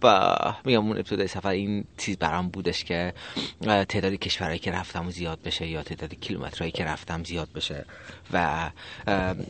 میگم 0.66 0.88
اون 0.88 0.98
ابتدای 0.98 1.28
سفر 1.28 1.50
این 1.50 1.86
چیز 1.98 2.18
برام 2.18 2.50
بودش 2.50 2.84
که 2.84 3.14
تعداد 3.62 4.14
کشورهایی 4.14 4.60
که 4.60 4.72
رفتم 4.72 5.08
و 5.08 5.12
زیاد 5.12 5.40
بشه 5.42 5.68
یا 5.68 5.84
تعداد 5.84 6.14
کیلومترهایی 6.14 6.72
که 6.72 6.86
رفتم 6.86 7.24
زیاد 7.24 7.50
بشه 7.56 7.86
و 8.34 8.70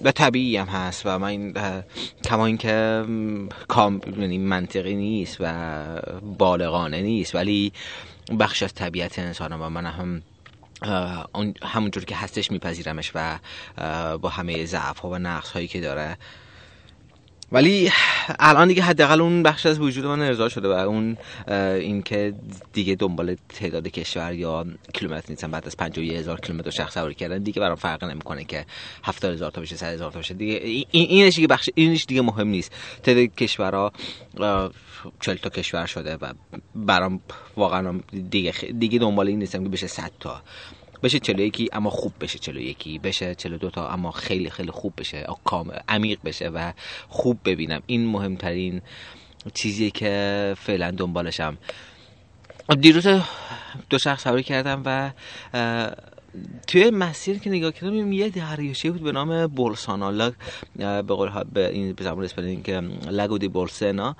و 0.03 0.11
طبیعی 0.11 0.57
هم 0.57 0.67
هست 0.67 1.05
و 1.05 1.19
من 1.19 1.53
کما 2.23 2.45
اینکه 2.45 3.05
کام 3.67 4.01
یعنی 4.19 4.37
منطقی 4.37 4.95
نیست 4.95 5.37
و 5.39 6.01
بالغانه 6.37 7.01
نیست 7.01 7.35
ولی 7.35 7.73
بخش 8.39 8.63
از 8.63 8.73
طبیعت 8.73 9.19
انسان 9.19 9.53
و 9.53 9.69
من 9.69 9.85
هم 9.85 10.21
همونجور 11.63 12.05
که 12.05 12.15
هستش 12.15 12.51
میپذیرمش 12.51 13.11
و 13.15 13.39
با 14.17 14.29
همه 14.29 14.65
ضعف 14.65 14.99
ها 14.99 15.09
و 15.09 15.15
نقص 15.17 15.51
هایی 15.51 15.67
که 15.67 15.81
داره 15.81 16.17
ولی 17.51 17.91
الان 18.39 18.67
دیگه 18.67 18.83
حداقل 18.83 19.21
اون 19.21 19.43
بخش 19.43 19.65
از 19.65 19.79
وجود 19.79 20.05
من 20.05 20.21
ارضا 20.21 20.49
شده 20.49 20.67
و 20.67 20.71
اون 20.71 21.17
اینکه 21.47 22.33
دیگه 22.73 22.95
دنبال 22.95 23.35
تعداد 23.49 23.87
کشور 23.87 24.33
یا 24.33 24.65
کیلومتر 24.93 25.25
نیستم 25.29 25.51
بعد 25.51 25.67
از 25.67 25.77
51 25.77 26.13
هزار 26.13 26.39
کیلومتر 26.39 26.69
شخص 26.69 26.93
سواری 26.93 27.13
کردن 27.13 27.43
دیگه 27.43 27.61
برام 27.61 27.75
فرق 27.75 28.03
نمی‌کنه 28.03 28.43
که 28.43 28.65
70 29.03 29.33
هزار 29.33 29.51
تا 29.51 29.61
بشه 29.61 29.75
100 29.75 29.93
هزار 29.93 30.11
تا 30.11 30.19
بشه. 30.19 30.33
دیگه 30.33 30.53
این 30.63 30.85
اینش 30.91 31.35
دیگه 31.35 31.47
بخش 31.47 31.69
اینش 31.75 32.05
دیگه 32.05 32.21
مهم 32.21 32.47
نیست. 32.47 32.71
تعداد 33.03 33.35
کشورها 33.35 33.91
40 35.19 35.35
تا 35.37 35.49
کشور 35.49 35.85
شده 35.85 36.15
و 36.15 36.33
برام 36.75 37.21
واقعا 37.57 37.99
دیگه 38.29 38.53
دیگه 38.79 38.99
دنبال 38.99 39.27
این 39.27 39.39
نیستم 39.39 39.63
که 39.63 39.69
بشه 39.69 39.87
100 39.87 40.11
تا. 40.19 40.41
بشه 41.03 41.19
41 41.19 41.69
اما 41.73 41.89
خوب 41.89 42.13
بشه 42.21 42.39
41 42.39 43.01
بشه 43.01 43.35
42 43.35 43.69
تا 43.69 43.89
اما 43.89 44.11
خیلی 44.11 44.49
خیلی 44.49 44.71
خوب 44.71 44.93
بشه. 44.97 45.27
کام 45.43 45.71
عمیق 45.89 46.19
بشه 46.25 46.47
و 46.49 46.73
خوب 47.09 47.39
ببینم. 47.45 47.81
این 47.85 48.05
مهمترین 48.05 48.81
چیزیه 49.53 49.89
که 49.89 50.55
فعلا 50.57 50.91
دنبالشم. 50.91 51.57
دیروز 52.81 53.07
دو 53.89 53.97
شخص 53.97 54.23
سواری 54.23 54.43
کردم 54.43 54.81
و 54.85 55.11
توی 56.67 56.89
مسیر 56.89 57.39
که 57.39 57.49
نگاه 57.49 57.71
کردم 57.71 58.11
یه 58.11 58.29
دریاچه 58.29 58.91
بود 58.91 59.03
به 59.03 59.11
نام 59.11 59.47
بولسانا 59.47 60.31
به 60.75 61.01
قول 61.01 61.43
به 61.43 61.69
این 61.69 61.93
به 61.93 62.03
زبان 62.03 62.23
اسپانیایی 62.23 62.61
که 62.61 62.81
لگو 63.09 63.37
دی 63.37 63.47
بولسنا 63.47 64.15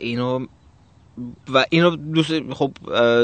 اینو 0.00 0.46
و 1.54 1.64
اینو 1.70 1.96
دوست 1.96 2.52
خب 2.52 2.72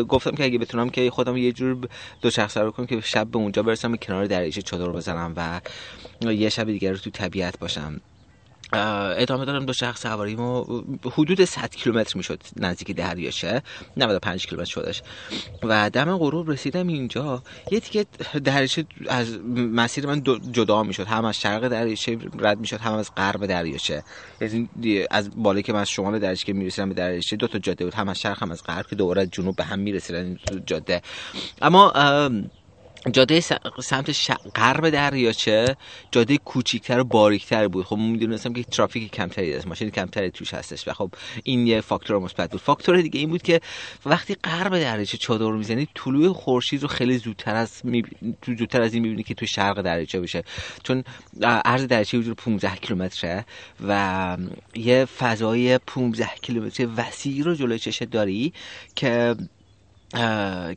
گفتم 0.03 0.31
که 0.31 0.45
اگه 0.45 0.59
بتونم 0.59 0.91
که 0.91 1.11
خودم 1.11 1.37
یه 1.37 1.53
جور 1.53 1.89
دو 2.23 2.31
شخص 2.31 2.57
رو 2.57 2.71
کنم 2.71 2.87
که 2.87 3.01
شب 3.01 3.27
به 3.27 3.39
اونجا 3.39 3.63
برسم 3.63 3.97
کنار 3.97 4.27
دریاچه 4.27 4.63
چادر 4.63 4.89
بزنم 4.89 5.33
و 5.37 5.61
یه 6.33 6.49
شب 6.49 6.65
دیگر 6.65 6.91
رو 6.93 6.99
تو 6.99 7.11
طبیعت 7.11 7.59
باشم. 7.59 8.01
ادامه 8.77 9.45
دارم 9.45 9.67
دو 9.67 9.73
شخص 9.73 10.03
سواری 10.03 10.37
ما 10.37 10.85
حدود 11.05 11.45
100 11.45 11.71
کیلومتر 11.75 12.17
می‌شد 12.17 12.43
نزدیک 12.57 12.97
دریاچه 12.97 13.63
95 13.97 14.47
کیلومتر 14.47 14.71
شدش. 14.71 15.03
و 15.63 15.91
دم 15.91 16.17
غروب 16.17 16.51
رسیدم 16.51 16.87
اینجا. 16.87 17.43
یه 17.71 17.81
تیکه 17.81 18.07
دریاچه 18.45 18.87
از 19.09 19.39
مسیر 19.57 20.07
من 20.07 20.23
جدا 20.53 20.83
می‌شد. 20.83 21.07
هم 21.07 21.25
از 21.25 21.41
شرق 21.41 21.69
دریاچه 21.69 22.19
رد 22.39 22.59
می‌شد 22.59 22.81
هم 22.81 22.95
از 22.95 23.11
غرب 23.17 23.47
دریاچه. 23.47 24.05
از 25.11 25.31
بالایی 25.37 25.63
که 25.63 25.73
من 25.73 25.81
از 25.81 25.91
شمال 25.91 26.19
دریاچه 26.19 26.53
می‌رسیدم 26.53 26.89
به 26.89 26.95
دریاچه 26.95 27.37
دو 27.37 27.47
تا 27.49 27.59
جاده 27.59 27.85
بود. 27.85 27.95
هم 27.95 28.09
از 28.09 28.21
شرق 28.21 28.43
هم 28.43 28.51
از 28.51 28.63
غرب 28.63 28.87
که 28.87 28.97
دوباره 28.97 29.27
جنوب 29.27 29.57
به 29.57 29.65
هم 29.65 29.79
می‌رسیدن 29.79 30.37
جاده. 30.67 31.03
اما 31.63 31.93
جاده 33.13 33.41
سمت 33.83 34.31
غرب 34.55 34.91
دریاچه 34.91 35.77
جاده 36.11 36.39
کوچیکتر 36.39 37.01
و 37.01 37.05
باریکتر 37.05 37.69
بود. 37.69 37.85
خب 37.85 37.97
می‌دونستم 37.97 38.53
که 38.53 38.63
ترافیک 38.63 39.11
کمتری 39.11 39.55
از 39.55 39.67
ماشین 39.67 39.91
کمتری 39.91 40.31
توش 40.31 40.55
هستش. 40.55 40.89
و 40.89 40.93
خب 40.93 41.11
این 41.45 41.67
یه 41.67 41.81
فاکتور 41.81 42.19
مثبت 42.19 42.51
بود. 42.51 42.61
فاکتور 42.61 43.01
دیگه 43.01 43.21
این 43.21 43.29
بود 43.29 43.43
که 43.43 43.61
وقتی 44.07 44.35
غرب 44.35 44.79
دریاچه 44.79 45.19
چادر 45.19 45.51
می‌زنی 45.51 45.89
طلوع 45.95 46.33
خورشید 46.33 46.83
رو 46.83 46.89
خیلی 46.89 47.19
زودتر 47.19 47.55
از 47.55 47.81
می... 47.85 48.03
زودتر 48.59 48.83
از 48.83 48.95
این 48.95 49.03
می‌بینی 49.03 49.23
که 49.23 49.35
تو 49.35 49.47
شرق 49.47 49.83
دریاچه 49.83 50.21
بشه. 50.21 50.45
چون 50.83 51.05
عرض 51.43 51.85
دریاچه 51.85 52.19
حدود 52.19 52.37
15 52.37 52.77
کیلومتره 52.77 53.47
و 53.89 54.37
یه 54.75 55.05
فضای 55.05 55.79
15 55.79 56.31
کیلومتر 56.43 56.89
وسیع 56.97 57.45
رو 57.45 57.55
جلوی 57.55 57.79
چشت 57.79 58.05
داری 58.05 58.53
که 58.95 59.35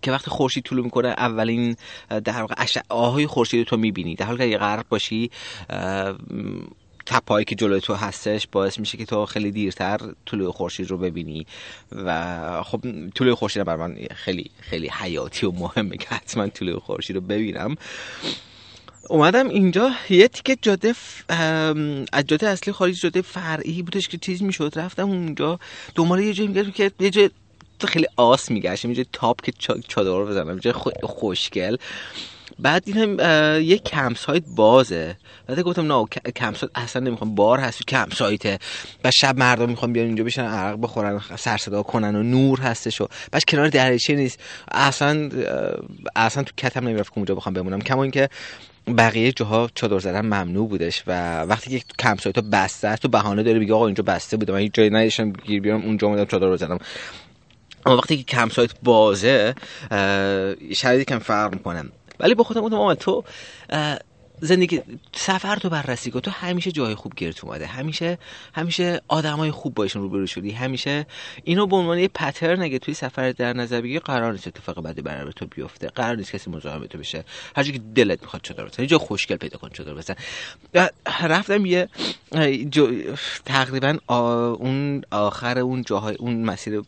که 0.02 0.12
وقتی 0.12 0.32
خورشید 0.32 0.64
طلوع 0.64 0.84
می‌کنه 0.84 1.08
اولین 1.08 1.76
در 2.24 2.42
واقع 2.42 2.66
آهای 2.90 3.28
خورشید 3.28 3.68
تو 3.68 3.78
می‌بینی. 3.78 4.16
در 4.16 4.26
حالی 4.26 4.52
که 4.52 4.58
غرب 4.58 4.86
باشی 4.90 5.32
تپایی 7.06 7.46
که 7.46 7.56
جلوی 7.56 7.82
تو 7.82 7.94
هستش 7.94 8.48
باعث 8.52 8.80
میشه 8.80 8.98
که 8.98 9.06
تو 9.06 9.26
خیلی 9.26 9.52
دیرتر 9.52 10.00
طلوع 10.26 10.52
خورشید 10.52 10.90
رو 10.90 10.98
ببینی. 10.98 11.46
و 11.92 12.64
خب 12.64 12.82
طلوع 13.16 13.36
خورشید 13.36 13.64
بر 13.64 13.76
من 13.76 13.96
خیلی 14.16 14.52
خیلی 14.60 14.90
حیاتی 14.94 15.46
و 15.46 15.52
مهمه 15.52 15.98
که 15.98 16.08
حتما 16.10 16.48
طلوع 16.48 16.80
خورشید 16.80 17.16
رو 17.16 17.22
ببینم. 17.22 17.76
اومدم 19.10 19.50
اینجا. 19.50 19.92
یه 20.10 20.28
تیکه 20.28 20.58
جاده 20.62 20.94
از 22.14 22.26
جاده 22.28 22.48
اصلی 22.48 22.74
خارج 22.74 23.02
جاده 23.02 23.22
فرعی 23.22 23.82
بودش 23.82 24.08
که 24.08 24.18
چیز 24.18 24.44
می‌شد. 24.44 24.74
رفتم 24.76 25.10
اونجا. 25.10 25.60
دنبال 25.96 26.20
یه 26.20 26.34
جایی 26.34 26.48
میگردم 26.48 26.72
که 26.72 26.92
یه 27.00 27.10
جای 27.10 27.30
خیلی 27.88 28.08
آس 28.16 28.52
میگشت 28.52 28.86
اینجا 28.86 29.04
تاپ 29.14 29.42
که 29.42 29.52
چادر 29.88 30.24
بزنم. 30.24 30.48
اینجا 30.48 30.74
خوشگل. 31.04 31.78
بعد 32.60 32.84
دیدم 32.84 33.20
یه 33.62 33.78
کمپ 33.78 34.18
سایت 34.18 34.44
بازه. 34.56 35.18
بعد 35.48 35.60
گفتم 35.60 35.94
نه 35.94 36.06
کمپ 36.36 36.56
سایت 36.56 36.72
اصلا 36.76 37.02
نمی‌خوام. 37.02 37.36
بار 37.36 37.60
هست 37.60 37.88
کمپ 37.88 38.14
سایته 38.14 38.60
و 39.04 39.12
شب 39.12 39.38
مردم 39.38 39.70
می‌خوام 39.70 39.94
بیان 39.94 40.06
اینجا 40.06 40.24
بشن 40.24 40.46
عرق 40.46 40.82
بخورن 40.82 41.22
سر 41.38 41.58
صدا 41.58 41.84
کنن 41.84 42.16
و 42.16 42.24
نور 42.24 42.60
هستش 42.60 43.02
و 43.02 43.08
بعد 43.32 43.44
کنار 43.44 43.68
دریاچه 43.68 44.16
نیست. 44.16 44.40
اصلا 44.72 45.30
اصلا 46.16 46.44
تو 46.44 46.52
کتم 46.58 46.88
نمی‌رفت 46.88 47.14
اونجا 47.16 47.36
بخوام 47.36 47.54
بمونم. 47.54 47.82
کما 47.82 48.04
اینکه 48.04 48.30
بقیه 48.98 49.32
جاها 49.32 49.70
چادر 49.76 50.00
زدن 50.00 50.22
ممنوع 50.22 50.70
بودش 50.70 51.04
و 51.08 51.42
وقتی 51.44 51.80
که 51.80 51.86
کمپ 52.00 52.22
سایت 52.22 52.40
بسته 52.40 52.96
تو 52.96 53.08
بهانه 53.08 53.44
داره 53.44 53.60
بگه 53.60 53.74
آقا 53.74 53.86
اینجا 53.86 54.04
بسته 54.04 54.38
بوده. 54.38 54.54
من 54.54 54.60
هیچ 54.60 54.74
جایی 54.74 55.10
گیر 55.46 55.62
بیارم 55.62 55.82
اونجا 55.82 56.08
اومدم 56.08 56.26
چادر 56.26 56.56
زدم 56.56 56.80
اما 57.86 57.98
وقتی 57.98 58.18
که 58.18 58.24
کمپ 58.24 58.52
سایت 58.52 58.72
بازه 58.84 59.56
شرایطی 60.74 61.06
کم 61.06 61.20
فرق 61.20 61.54
می‌کنه. 61.54 61.84
ولی 62.20 62.34
با 62.34 62.44
خودم 62.44 62.62
گفتم 62.62 62.94
تو 62.94 63.24
زندگی 64.42 64.82
سفر 65.16 65.56
تو 65.56 65.70
بررسی 65.70 66.12
کن. 66.12 66.20
تو 66.20 66.32
همیشه 66.32 66.72
جای 66.72 66.96
خوب 66.96 67.16
گرت 67.16 67.44
اومده. 67.44 67.66
همیشه 67.66 68.18
همیشه 68.54 69.02
آدمای 69.08 69.52
خوب 69.52 69.74
باشون 69.74 70.02
روبرو 70.02 70.28
شدی. 70.28 70.52
همیشه 70.52 71.06
اینو 71.44 71.68
به 71.68 71.76
عنوان 71.76 72.00
یه 72.00 72.08
پترن 72.08 72.62
اگه 72.62 72.80
توی 72.80 72.94
سفر 72.94 73.32
در 73.32 73.54
نظر 73.54 73.82
بگیری 73.82 74.00
قرار 74.00 74.32
نیست 74.32 74.48
اتفاق 74.48 74.82
بعدی 74.82 75.02
برای 75.02 75.34
تو 75.36 75.46
بیفته. 75.46 75.88
قرار 75.88 76.16
نیست 76.16 76.32
کسی 76.32 76.52
مزاحم 76.52 76.86
تو 76.86 76.98
بشه. 76.98 77.24
هر 77.56 77.64
که 77.64 77.80
دلت 77.96 78.22
می‌خواد 78.22 78.42
چطور 78.42 78.66
بزن 78.66 78.84
یه 78.84 78.88
جا 78.88 78.98
خوشگل 78.98 79.36
پیدا 79.36 79.58
کن 79.58 79.70
چطور 79.70 79.94
بزن. 79.94 80.16
رفتم 81.22 81.66
یه 81.66 81.90
تقریبا 83.46 83.98
اون 84.08 85.02
آخر 85.12 85.60
اون 85.60 85.82
جاهای 85.82 86.16
اون 86.16 86.44
مسیر 86.44 86.82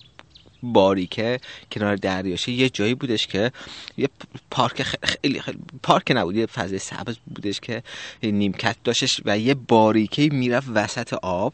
باریکه 0.63 1.39
کنار 1.71 1.95
دریاشه 1.95 2.51
یه 2.51 2.69
جایی 2.69 2.95
بودش 2.95 3.27
که 3.27 3.51
یه 3.97 4.09
پارک 4.51 4.83
خیلی, 4.83 5.41
خیلی 5.41 5.59
پارک 5.83 6.11
نبود 6.15 6.35
یه 6.35 6.45
فضای 6.45 6.79
سبز 6.79 7.17
بودش 7.35 7.59
که 7.59 7.83
نیمکت 8.23 8.75
داشتش 8.83 9.21
و 9.25 9.39
یه 9.39 9.53
باریکه 9.53 10.29
می‌رفت 10.31 10.67
وسط 10.73 11.13
آب 11.13 11.53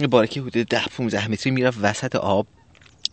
یه 0.00 0.06
باریکه 0.06 0.40
حدود 0.40 0.66
ده 0.66 0.84
15 0.96 1.30
متری 1.30 1.50
می‌رفت 1.50 1.78
وسط 1.82 2.16
آب 2.16 2.46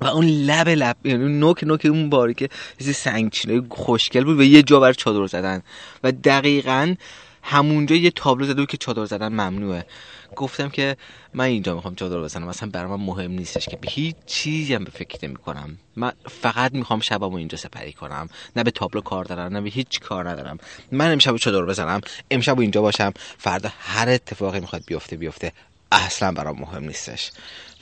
و 0.02 0.06
اون 0.06 0.26
لب 0.26 0.70
لب 0.70 0.96
یعنی 1.04 1.40
نوک 1.40 1.64
نوک 1.64 1.86
اون 1.86 2.10
باریکه 2.10 2.50
یه 2.80 2.92
سنگچینه 2.92 3.62
خوشگل 3.70 4.24
بود 4.24 4.40
و 4.40 4.44
یه 4.44 4.64
جا 4.64 4.80
بر 4.80 4.94
چادر 4.94 5.28
زدن 5.28 5.62
و 6.04 6.12
دقیقا 6.12 6.96
همونجا 7.44 7.96
یه 7.96 8.12
تابلو 8.12 8.46
زده 8.46 8.62
بود 8.62 8.70
که 8.70 8.78
چادر 8.78 9.06
زدن 9.06 9.28
ممنوعه. 9.28 9.86
گفتم 10.36 10.70
که 10.70 10.98
من 11.34 11.46
اینجا 11.46 11.76
می‌خوام 11.76 11.96
چادر 11.96 12.20
بزنم. 12.20 12.48
مثلا 12.48 12.70
برای 12.70 12.90
من 12.92 13.06
مهم 13.06 13.32
نیستش 13.32 13.66
که 13.66 13.78
به 13.78 13.88
هیچ 13.92 14.16
چیزی 14.26 14.74
هم 14.74 14.84
به 14.84 14.92
فکر 14.92 15.28
نمی 15.28 15.36
کنم 15.36 15.78
من 15.96 16.12
فقط 16.42 16.74
می‌خوام 16.74 17.00
شبمو 17.00 17.36
اینجا 17.36 17.58
سپری 17.58 17.94
کنم. 17.94 18.30
نه 18.56 18.64
به 18.64 18.72
تابلو 18.72 19.02
کار 19.02 19.26
دارم 19.26 19.54
نه 19.54 19.62
به 19.62 19.70
هیچ 19.70 20.00
کار 20.00 20.30
ندارم. 20.30 20.58
من 20.92 21.12
امشب 21.12 21.38
چادر 21.38 21.66
بزنم 21.66 22.02
امشب 22.32 22.60
اینجا 22.60 22.82
باشم. 22.82 23.14
فردا 23.38 23.70
هر 23.80 24.10
اتفاقی 24.10 24.60
می‌خواد 24.60 24.84
بیفته 24.86 25.16
بیفته. 25.16 25.52
اصلا 25.92 26.32
برام 26.32 26.60
مهم 26.60 26.84
نیستش. 26.84 27.32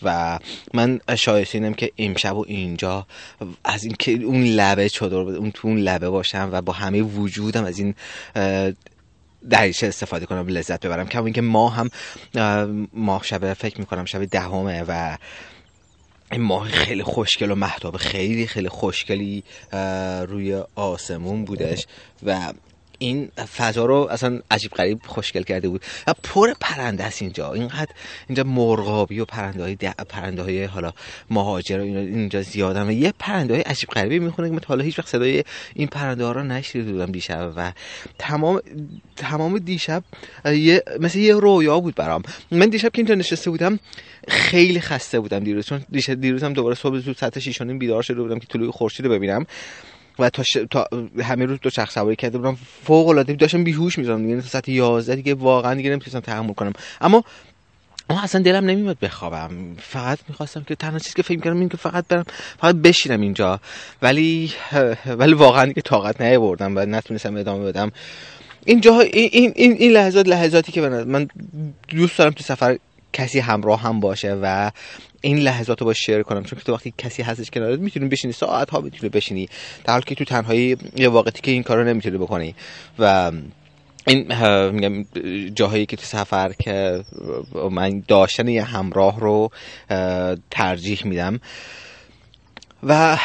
و 0.04 0.40
من 0.74 1.00
شایستینم 1.18 1.74
که 1.74 1.92
امشب 1.98 2.36
و 2.38 2.46
اینجا 2.48 3.08
از 3.64 3.84
این 3.84 3.96
که 4.00 4.12
اون 4.12 4.44
لبه 4.44 4.90
چادر 4.90 5.16
اون 5.16 5.52
تو 5.52 5.68
اون 5.68 5.78
لبه 5.78 6.10
باشم 6.10 6.50
و 6.52 6.62
با 6.62 6.74
همه 6.74 7.02
وجودم 7.02 7.64
از 7.64 7.80
این 7.80 7.96
دریچه 9.50 9.88
استفاده 9.88 10.26
کنم 10.26 10.48
لذت 10.48 10.86
ببرم. 10.86 11.08
کما 11.08 11.26
اینکه 11.26 11.42
ما 11.42 11.70
هم 11.70 11.90
ماه 12.94 13.24
شب 13.24 13.54
فکر 13.54 13.80
می‌کنم 13.80 14.06
شب 14.06 14.26
دهمه 14.26 14.84
و 14.88 15.18
این 16.32 16.42
ماه 16.42 16.70
خیلی 16.70 17.04
خوشگل 17.04 17.52
و 17.52 17.56
محتاب 17.56 17.98
خیلی 17.98 18.48
خیلی 18.48 18.70
خوشگلی 18.70 19.44
روی 20.28 20.64
آسمون 20.76 21.46
بودش 21.46 21.88
و 22.24 22.54
این 23.02 23.32
فضا 23.58 23.86
رو 23.86 24.08
اصلا 24.12 24.40
عجیب 24.52 24.72
غریب 24.72 25.00
خوشگل 25.06 25.44
کرده 25.44 25.70
بود. 25.70 25.82
و 26.08 26.14
پر 26.24 26.54
پرنده 26.60 27.04
است 27.04 27.22
اینجا. 27.22 27.54
اینقدر 27.54 27.92
اینجا 28.28 28.44
مرغابی 28.44 29.20
و 29.20 29.26
پرنده 29.26 29.64
های 29.64 29.76
پرنده 30.10 30.42
های 30.42 30.64
حالا 30.64 30.94
مهاجر 31.30 31.80
و 31.80 31.84
اینجا 31.84 32.42
زیادن 32.42 32.88
و 32.88 32.92
یه 32.92 33.14
پرنده 33.20 33.54
های 33.54 33.64
عجیب 33.64 33.90
غریبی 33.90 34.20
می‌خونه 34.20 34.48
که 34.48 34.54
من 34.54 34.60
حالا 34.68 34.84
هیچ 34.84 35.00
وقت 35.00 35.08
صدای 35.08 35.44
این 35.76 35.88
پرنده 35.88 36.26
ها 36.26 36.32
رو 36.32 36.44
نشنیده 36.44 36.92
بودم 36.92 37.12
دیشب. 37.12 37.54
و 37.56 37.72
تمام 38.20 38.62
تمام 39.16 39.58
دیشب 39.58 40.04
یه 40.46 40.84
مثل 41.00 41.20
یه 41.20 41.36
رویا 41.36 41.80
بود 41.80 41.96
برام. 41.96 42.24
من 42.52 42.70
دیشب 42.70 42.92
که 42.92 43.00
اینجا 43.00 43.16
نشسته 43.16 43.50
بودم 43.50 43.80
خیلی 44.28 44.82
خسته 44.82 45.20
بودم 45.20 45.40
دیروز. 45.40 45.66
چون 45.66 45.86
دیروز 46.20 46.44
هم 46.44 46.54
دوباره 46.54 46.76
صبح 46.76 47.00
زود 47.00 47.18
ساعت 47.18 47.40
6 47.40 47.62
بیدار 47.62 48.04
شده 48.04 48.22
بودم 48.22 48.40
که 48.40 48.48
طلوع 48.48 48.72
خورشید 48.72 49.06
رو 49.06 49.12
ببینم. 49.12 49.46
و 50.20 50.30
تا, 50.30 50.44
ش... 50.44 50.58
تا 50.70 50.88
همه 51.24 51.46
روز 51.46 51.60
دو 51.62 51.70
چرخ 51.70 51.92
سواری 51.92 52.16
کرده 52.16 52.38
بودم. 52.38 52.58
فوق 52.84 53.08
العاده 53.08 53.34
داشتم 53.34 53.64
بیهوش 53.64 53.98
می‌شدم 53.98 54.24
دیگه 54.28 54.42
ساعت 54.42 54.70
11 54.70 55.16
دیگه 55.16 55.34
واقعا 55.34 55.74
دیگه 55.74 55.90
نمی‌تونستم 55.90 56.20
تحمل 56.20 56.54
کنم. 56.54 56.74
اما 57.02 57.24
اما 58.10 58.22
اصلا 58.22 58.42
دلم 58.42 58.66
نمیاد 58.66 58.98
بخوابم. 59.02 59.76
فقط 59.80 60.20
می‌خواستم 60.30 60.64
که 60.64 60.76
تنها 60.76 61.00
چیزی 61.00 61.16
که 61.16 61.22
فکر 61.22 61.40
کردم 61.40 61.60
این 61.60 61.70
که 61.70 61.78
فقط 61.78 62.08
برم 62.08 62.26
فقط 62.58 62.76
بشینم 62.76 63.22
اینجا. 63.22 63.60
ولی 64.02 64.54
ولی 65.20 65.34
واقعا 65.34 65.66
دیگه 65.66 65.82
طاقت 65.82 66.22
نیاوردم 66.22 66.78
و 66.78 66.86
نتونستم 66.86 67.36
ادامه 67.36 67.66
بدم. 67.66 67.92
این 68.66 68.82
این 69.14 69.54
این 69.56 69.72
این 69.80 69.92
لحظات 69.92 70.28
لحظاتی 70.28 70.72
که 70.72 70.82
من 70.82 71.28
دوست 71.88 72.18
دارم 72.18 72.32
تو 72.32 72.44
سفر 72.44 72.78
کسی 73.14 73.40
همراه 73.40 73.82
هم 73.82 74.00
باشه 74.00 74.34
و 74.42 74.72
این 75.22 75.38
لحظات 75.38 75.80
رو 75.82 75.86
با 75.86 75.94
شیر 75.94 76.24
کنم 76.24 76.44
چون 76.44 76.60
که 76.60 76.66
تو 76.66 76.74
وقتی 76.74 76.94
کسی 76.98 77.24
هستش 77.24 77.52
کنارت 77.52 77.80
می‌تونی 77.80 78.08
بشینی 78.08 78.34
ساعت 78.34 78.70
ها 78.70 78.82
می‌تونی 78.82 79.10
بشینی. 79.10 79.50
در 79.84 79.94
حالی 79.94 80.06
که 80.06 80.16
تو 80.16 80.26
تنهایی 80.26 80.78
یه 80.96 81.10
واقعیتی 81.10 81.42
که 81.42 81.52
این 81.52 81.64
کارو 81.64 81.84
نمی‌تونی 81.84 82.18
بکنی. 82.18 82.56
و 83.00 83.32
این 84.08 84.34
میگم 84.70 85.06
جاهایی 85.56 85.86
که 85.86 85.96
تو 85.98 86.04
سفر 86.04 86.54
که 86.54 87.04
من 87.72 88.04
داشتن 88.08 88.48
یه 88.48 88.64
همراه 88.64 89.20
رو 89.20 89.50
ترجیح 90.52 91.02
میدم. 91.06 91.40
و 92.84 93.18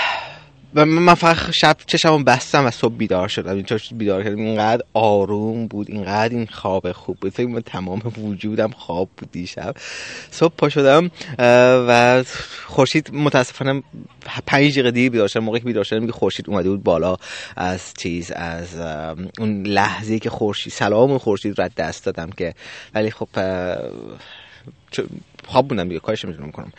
و 0.77 0.85
من 0.85 1.15
فقط 1.15 1.51
شب 1.51 1.77
چشمو 1.87 2.19
بستم 2.19 2.67
و 2.67 2.71
صبح 2.71 2.95
بیدار 2.95 3.29
شدم. 3.29 3.55
اینطور 3.55 3.81
بیدار 3.95 4.23
کردم. 4.23 4.37
اینقدر 4.37 4.83
آروم 4.95 5.67
بود. 5.67 5.91
اینقدر 5.91 6.35
این 6.35 6.47
خواب 6.47 6.93
خوب 6.93 7.17
بود. 7.21 7.33
فکر 7.33 7.61
تمام 7.61 8.03
وجودم 8.25 8.71
خواب 8.71 9.09
بود 9.17 9.33
دیشب. 9.33 9.75
صبح 10.31 10.55
پا 10.59 10.69
شدم 10.69 11.11
و 11.89 12.25
خورشید 12.67 13.11
متاسفانه 13.13 13.83
پنج 14.47 14.73
دقیقه 14.73 14.91
دیر 14.91 15.11
بیدار 15.11 15.29
شدم. 15.29 15.45
موقعی 15.45 15.61
که 15.61 15.67
بیدار 15.67 15.85
شدم 15.85 16.11
خورشید 16.11 16.51
اومده 16.51 16.71
بود 16.71 16.83
بالا 16.83 17.17
از 17.57 17.95
چیز 17.99 18.31
از 18.31 18.77
اون 19.39 19.67
لحظه 19.67 20.19
که 20.19 20.31
خورشید 20.31 20.73
سلام 20.73 21.19
خورشید 21.19 21.61
رد 21.61 21.75
دست 21.75 22.05
دادم 22.05 22.31
که 22.31 22.55
ولی 22.95 23.11
خب 23.11 23.29
خواب 25.47 25.69
بودم 25.69 25.89
دیگه. 25.89 26.01
کارش 26.01 26.25
می‌تونم 26.25 26.51
کنم 26.51 26.73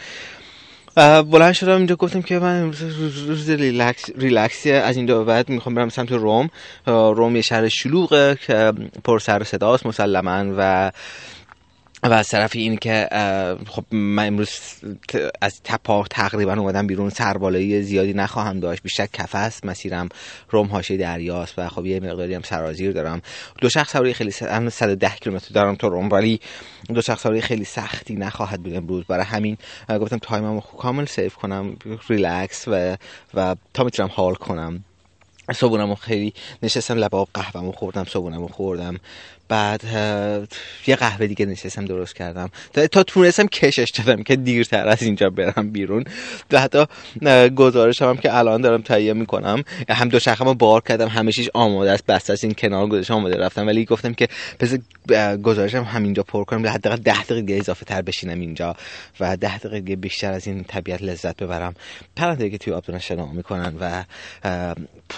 بلند 0.98 1.54
شدم 1.54 1.78
اینجا 1.78 1.96
گفتم 1.96 2.22
که 2.22 2.40
من 2.40 2.64
روز, 2.64 2.82
روز 3.28 3.50
ریلکس 3.50 4.10
ریلکسی 4.18 4.72
از 4.72 4.98
اینجا 4.98 5.24
بعد 5.24 5.50
می‌خوام 5.50 5.76
برم 5.76 5.90
سمت 5.90 6.12
روم. 6.12 6.50
روم 6.86 7.36
یه 7.36 7.42
شهر 7.42 7.68
شلوغه 7.68 8.38
که 8.48 8.74
پر 9.04 9.20
سر 9.20 9.44
صداست 9.44 9.86
مسلما 9.86 10.54
و 10.58 10.92
و 12.04 12.14
از 12.14 12.30
طرف 12.30 12.56
این 12.56 12.78
که 12.78 13.08
خب 13.68 13.84
من 13.92 14.28
امروز 14.28 14.50
از 15.42 15.62
تپا 15.64 16.06
تقریبا 16.10 16.54
اومدم 16.54 16.88
بیرون 16.88 17.10
سربالایی 17.10 17.82
زیادی 17.82 18.14
نخواهم 18.14 18.60
داشت 18.60 18.84
بیشتر 18.84 19.06
کفس 19.06 19.66
مسیرم 19.66 20.10
روم 20.50 20.68
هاشه 20.68 20.98
دریاست 20.98 21.60
و 21.60 21.68
خب 21.68 21.86
یه 21.86 22.00
مقداری 22.00 22.34
هم 22.34 22.42
سرازیر 22.42 22.92
دارم. 22.92 23.22
دوچرخه 23.62 23.92
سواری 23.92 24.14
خیلی 24.14 24.32
110 24.32 25.10
کیلومتر 25.10 25.54
دارم 25.54 25.76
تو 25.76 25.90
روم 25.90 26.12
ولی 26.12 26.40
دوچرخه 26.94 27.24
سواری 27.24 27.42
خیلی 27.42 27.64
سختی 27.64 28.16
نخواهد 28.16 28.64
بود 28.64 28.74
امروز. 28.74 29.06
برای 29.06 29.26
همین 29.26 29.58
گفتم 29.90 30.18
time 30.18 30.46
مو 30.46 30.60
کامل 30.60 31.06
save 31.06 31.36
کنم 31.36 31.76
ریلکس 32.10 32.68
و 32.68 32.98
و 33.34 33.56
تا 33.74 33.84
می‌تونم 33.84 34.10
حال 34.14 34.36
کنم. 34.36 34.84
صبونمو 35.54 35.96
خیلی 35.96 36.34
نشستم 36.64 36.98
لباب 36.98 37.30
قهوه‌مو 37.34 37.72
خوردم 37.72 38.04
صبونمو 38.04 38.48
خوردم. 38.48 38.98
بعد 39.48 39.84
یه 40.88 40.96
قهوه 40.96 41.28
دیگه 41.28 41.46
نشستم 41.46 41.86
درست 41.86 42.16
کردم. 42.16 42.50
تا, 42.74 42.88
تا 42.88 43.04
تونستم 43.04 43.48
کشش 43.48 43.90
دادم 43.90 44.24
که 44.24 44.36
دیرتر 44.36 44.88
از 44.88 45.04
اینجا 45.04 45.30
برم 45.30 45.72
بیرون. 45.72 46.04
و 46.52 46.60
حتی 46.60 46.86
گزارش 47.56 48.02
هم 48.02 48.18
که 48.18 48.38
الان 48.38 48.62
دارم 48.62 48.82
تهیه 48.82 49.14
می‌کنم 49.14 49.64
هم 49.90 50.10
دو 50.10 50.20
شخم 50.20 50.54
بار 50.54 50.82
کردم 50.82 51.08
همه 51.08 51.32
چیز 51.32 51.50
آماده 51.54 51.92
است 51.92 52.06
بسته 52.06 52.34
از 52.34 52.44
این 52.44 52.54
کنار 52.54 52.88
گذاشتم 52.88 53.14
آماده 53.14 53.38
رفتم. 53.38 53.68
ولی 53.68 53.86
گفتم 53.86 54.14
که 54.14 54.28
پس 54.60 54.74
گزارشم 55.44 55.84
همینجا 55.84 56.24
پر 56.24 56.44
کنم 56.44 56.68
حداقل 56.68 56.98
ده 56.98 57.24
دقیقه 57.24 57.54
اضافه 57.54 57.86
تر 57.86 58.02
بشینم 58.02 58.40
اینجا 58.40 58.76
و 59.20 59.38
ده 59.38 59.58
دقیقه 59.58 59.96
بیشتر 59.96 60.32
از 60.34 60.48
این 60.48 60.64
طبیعت 60.64 61.02
لذت 61.02 61.44
ببرم. 61.44 61.76
پرنده 62.16 62.50
که 62.50 62.58
توی 62.58 62.74
آب 62.74 62.86
دارن 62.86 63.00
شنا 63.00 63.26
می‌کنن 63.26 63.74
و 63.80 64.04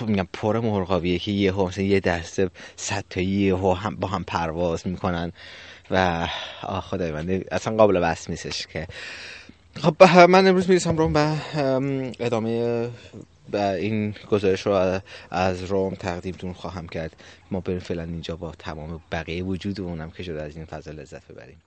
میگم 0.08 0.28
پر 0.34 0.60
مرغاویه 0.60 1.20
که 1.20 1.32
یه 1.32 1.52
مثلا 1.52 1.84
یه 1.84 2.00
دسته 2.00 2.50
صد 2.76 3.04
تا 3.10 3.22
یه 3.22 3.56
هم 3.56 3.96
با 3.96 4.08
هم 4.08 4.19
پرواز 4.24 4.88
می‌کنن 4.88 5.32
و 5.92 6.28
آه 6.64 6.82
خدای 6.82 7.12
من 7.12 7.44
اصلا 7.52 7.76
قابل 7.78 8.00
بس 8.00 8.30
نیستش 8.30 8.68
که. 8.68 8.88
خب 9.76 10.04
من 10.04 10.48
امروز 10.48 10.70
می‌رسم 10.70 10.98
رو 10.98 11.10
به 11.10 11.36
ادامه 12.20 12.90
این 13.54 14.16
گزارش 14.32 14.66
رو 14.66 15.02
از 15.32 15.64
روم 15.64 15.96
تقدیمتون 15.96 16.54
خواهم 16.54 16.88
کرد. 16.88 17.16
ما 17.52 17.60
بریم 17.60 17.80
فعلا 17.80 18.04
اینجا 18.04 18.36
با 18.36 18.52
تمام 18.60 19.00
بقیه 19.12 19.44
وجودمونم 19.44 20.12
که 20.12 20.24
شده 20.24 20.42
از 20.42 20.56
این 20.56 20.66
فضا 20.66 20.92
لذت 20.92 21.28
ببریم. 21.32 21.62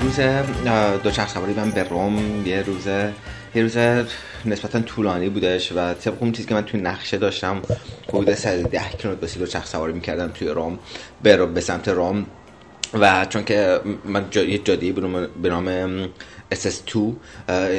آخرین 0.00 0.46
روز 0.46 1.02
دوچرخ 1.02 1.28
سواری 1.28 1.52
من 1.52 1.70
به 1.70 1.82
روم 1.82 2.46
یه 2.46 2.62
روز 2.62 2.86
یه 3.54 3.62
روز 3.62 3.76
نسبتا 4.44 4.80
طولانی 4.80 5.28
بودش 5.28 5.72
و 5.72 5.94
طبق 5.94 6.22
اون 6.22 6.32
چیزی 6.32 6.48
که 6.48 6.54
من 6.54 6.64
توی 6.64 6.80
نقشه 6.80 7.18
داشتم 7.18 7.62
حدود 8.08 8.34
110 8.34 8.80
کیلومتر 8.98 9.26
دو 9.26 9.38
دوچرخ 9.38 9.66
سواری 9.66 9.92
می‌کردم 9.92 10.28
توی 10.28 10.48
روم 10.48 10.78
به, 11.22 11.46
به 11.46 11.60
سمت 11.60 11.88
روم. 11.88 12.26
و 12.94 13.26
چون 13.28 13.44
که 13.44 13.80
من 14.04 14.24
جا، 14.30 14.44
یه 14.44 14.58
جاده 14.58 14.92
به 15.42 15.48
نام 15.48 16.06
SS2 16.54 16.96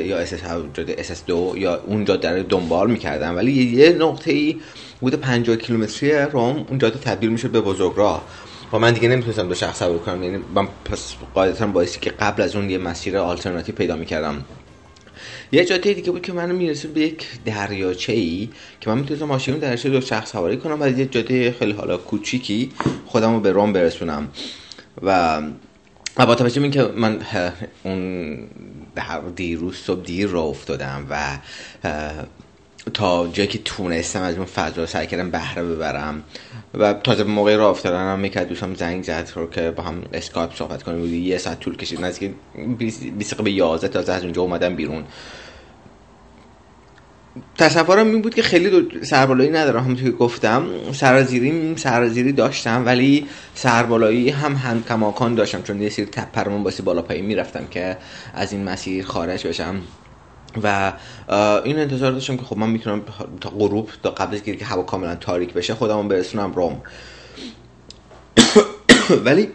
یا 0.05 0.25
SS 0.25 0.41
جاده 0.73 0.95
SS2 1.03 1.29
یا 1.57 1.81
اون 1.85 2.05
جاده 2.05 2.37
رو 2.37 2.43
دنبال 2.43 2.91
می‌کردم. 2.91 3.35
ولی 3.35 3.51
یه 3.51 3.89
نقطه 3.89 4.31
ای 4.31 4.59
بود 4.99 5.15
50 5.15 5.55
کیلومتری 5.55 6.11
روم 6.11 6.65
اون 6.69 6.77
جاده 6.77 6.99
تبدیل 6.99 7.29
می‌شد 7.29 7.49
به 7.49 7.61
بزرگراه. 7.61 8.25
و 8.73 8.79
من 8.79 8.93
دیگه 8.93 9.07
نمی‌تونستم 9.07 9.47
دو 9.47 9.55
شخص 9.55 9.79
سواری 9.79 9.99
کنم. 9.99 10.23
یعنی 10.23 10.43
من 10.55 10.67
پس 10.85 11.13
قاعدتا 11.33 11.67
باعثی 11.67 11.99
که 11.99 12.09
قبل 12.09 12.41
از 12.41 12.55
اون 12.55 12.69
یه 12.69 12.77
مسیر 12.77 13.17
آلترناتیو 13.17 13.75
پیدا 13.75 13.95
می‌کردم. 13.95 14.45
یه 15.51 15.65
جاده 15.65 15.93
دیگه 15.93 16.11
بود 16.11 16.21
که 16.21 16.33
منو 16.33 16.55
می‌رسید 16.55 16.93
به 16.93 17.01
یک 17.01 17.27
دریاچه 17.45 18.13
ای 18.13 18.49
که 18.81 18.89
من 18.89 18.97
می‌تونستم 18.97 19.25
ماشین 19.25 19.57
دریاچه 19.57 19.89
دو 19.89 20.01
شخص 20.01 20.31
سواری 20.31 20.57
کنم 20.57 20.81
و 20.81 20.87
یه 20.99 21.05
جاده 21.05 21.51
خیلی 21.59 21.71
حالا 21.71 21.97
کوچیکی 21.97 22.71
خودم 23.05 23.33
رو 23.33 23.39
به 23.39 23.51
روم 23.51 23.73
برسونم. 23.73 24.27
و 25.01 25.41
با 26.15 26.35
توجه 26.35 26.61
این 26.61 26.71
که 26.71 26.83
من 26.83 27.19
اون 27.83 28.49
دیروز 29.35 29.75
صبح 29.75 30.03
دیر 30.03 30.27
را 30.27 30.41
افتادم 30.41 31.07
و 31.09 31.37
تا 32.93 33.27
جایی 33.27 33.49
که 33.49 33.57
تونستم 33.65 34.21
از 34.21 34.35
اون 34.35 34.45
فضا 34.45 34.85
سعی 34.85 35.07
کردم 35.07 35.31
بهره 35.31 35.63
ببرم 35.63 36.23
و 36.73 36.93
تازه 36.93 37.23
موقع 37.23 37.55
راه 37.55 37.69
افتادن 37.69 38.13
هم 38.13 38.19
می‌کرد 38.19 38.47
دوستم 38.47 38.73
زنگ 38.73 39.03
زد 39.03 39.31
رو 39.35 39.49
که 39.49 39.71
با 39.71 39.83
هم 39.83 40.03
اسکایپ 40.13 40.55
صحبت 40.55 40.83
کنیم. 40.83 40.99
بودی 40.99 41.17
یه 41.17 41.37
ساعت 41.37 41.59
طول 41.59 41.77
کشید. 41.77 42.05
نزدیک 42.05 42.31
20 42.77 43.41
به 43.41 43.51
11 43.51 43.87
تازه 43.87 44.13
از 44.13 44.23
اونجا 44.23 44.41
اومدم 44.41 44.75
بیرون. 44.75 45.03
تصورم 47.57 48.07
این 48.07 48.21
بود 48.21 48.35
که 48.35 48.41
خیلی 48.41 48.87
سربالایی 49.03 49.49
ندارم 49.49 49.83
همونطور 49.83 50.05
که 50.05 50.11
گفتم 50.11 50.67
سرازیری 50.91 51.73
سرازیری 51.75 52.31
داشتم 52.31 52.85
ولی 52.85 53.27
سربالایی 53.55 54.29
هم 54.29 54.55
هم 54.55 54.83
کماکان 54.83 55.35
داشتم. 55.35 55.61
چون 55.61 55.81
یه 55.81 55.89
سری 55.89 56.05
تپرمون 56.05 56.63
باسی 56.63 56.83
بالا 56.83 57.01
پایی 57.01 57.21
می‌رفتم 57.21 57.67
که 57.71 57.97
از 58.33 58.53
این 58.53 58.63
مسیر 58.63 59.05
خارج 59.05 59.47
بشم. 59.47 59.81
و 60.63 60.93
این 61.63 61.79
انتظار 61.79 62.11
داشتم 62.11 62.37
که 62.37 62.43
خب 62.43 62.57
من 62.57 62.69
می‌تونم 62.69 63.01
تا 63.41 63.49
غروب 63.49 63.89
تا 64.03 64.09
قبل 64.09 64.35
از 64.35 64.43
که 64.43 64.65
هوا 64.65 64.83
کاملا 64.83 65.15
تاریک 65.15 65.53
بشه 65.53 65.73
خودمون 65.73 66.07
برسونم 66.07 66.53
روم 66.53 66.81
ولی 69.25 69.49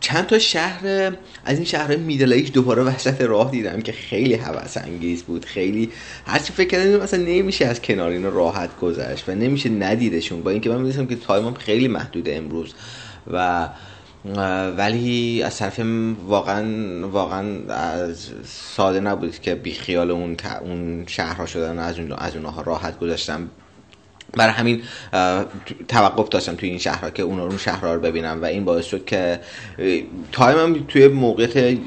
چند 0.00 0.26
تا 0.26 0.38
شهر 0.38 1.12
از 1.44 1.56
این 1.56 1.64
شهرهای 1.64 1.96
میدل 1.96 2.32
ایج 2.32 2.52
دوباره 2.52 2.82
وسط 2.82 3.20
راه 3.20 3.50
دیدم 3.50 3.80
که 3.80 3.92
خیلی 3.92 4.34
هوس 4.34 4.76
انگیز 4.76 5.22
بود 5.22 5.44
خیلی 5.44 5.90
هرچی 6.26 6.52
فکر 6.52 6.68
کردم 6.68 7.02
مثلا 7.02 7.20
نمیشه 7.22 7.66
از 7.66 7.82
کنار 7.82 8.10
اینا 8.10 8.28
راحت 8.28 8.78
گذشت 8.80 9.28
و 9.28 9.34
نمیشه 9.34 9.68
ندیدشون 9.68 10.42
با 10.42 10.50
اینکه 10.50 10.70
من 10.70 10.76
می‌دونستم 10.76 11.06
که 11.06 11.16
تایمم 11.16 11.54
خیلی 11.54 11.88
محدوده 11.88 12.36
امروز. 12.36 12.74
و 13.32 13.68
ولی 14.76 15.42
از 15.42 15.58
طرف 15.58 15.80
واقعا 16.26 16.64
واقعا 17.08 17.58
ساده 18.44 19.00
نبود 19.00 19.40
که 19.40 19.54
بی 19.54 19.72
خیال 19.72 20.10
اون 20.10 20.36
اون 20.60 21.04
شهرها 21.06 21.46
شدن 21.46 21.78
از 21.78 21.98
اون 21.98 22.12
از 22.12 22.36
اونها 22.36 22.62
راحت 22.62 22.98
گذاشتم 22.98 23.50
برای 24.36 24.52
همین 24.52 24.82
توقف 25.88 26.28
داشتم 26.28 26.54
توی 26.54 26.68
این 26.68 26.78
شهرها 26.78 27.10
که 27.10 27.22
اون 27.22 27.40
اون 27.40 27.58
شهرها 27.58 27.94
رو 27.94 28.00
ببینم 28.00 28.42
و 28.42 28.44
این 28.44 28.64
باعث 28.64 28.84
شد 28.84 29.04
که 29.04 29.40
تایمم 30.32 30.84
توی 30.88 31.08
موقعیت 31.08 31.78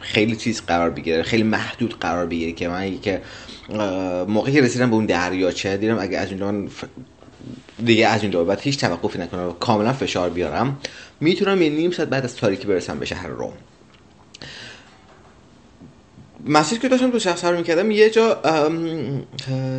خیلی 0.00 0.36
چیز 0.36 0.62
قرار 0.66 0.90
بگیره 0.90 1.22
خیلی 1.22 1.42
محدود 1.42 1.98
قرار 1.98 2.26
بگیره 2.26 2.52
که 2.52 2.68
من 2.68 3.00
که 3.00 3.22
موقعی 4.28 4.60
رسیدم 4.60 4.90
به 4.90 4.96
اون 4.96 5.06
دریاچه 5.06 5.76
دیدم 5.76 5.98
اگه 5.98 6.18
از 6.18 6.28
اونجا 6.28 6.68
دیگه 7.84 8.08
از 8.08 8.20
اونجا 8.20 8.44
بعد 8.44 8.60
هیچ 8.60 8.80
توقفی 8.80 9.18
نکنم 9.18 9.52
کاملا 9.60 9.92
فشار 9.92 10.30
بیارم. 10.30 10.76
می‌تونم 11.24 11.62
یه 11.62 11.70
نیم 11.70 11.90
ساعت 11.90 12.08
بعد 12.08 12.24
از 12.24 12.36
تاریکی 12.36 12.66
برسم 12.66 12.98
به 12.98 13.06
شهر 13.06 13.28
روم. 13.28 13.52
مسیر 16.46 16.78
که 16.78 16.88
داشتم 16.88 17.10
دو 17.10 17.18
شخص 17.18 17.44
رو 17.44 17.56
می‌کردم 17.56 17.90
یه 17.90 18.10
جا 18.10 18.42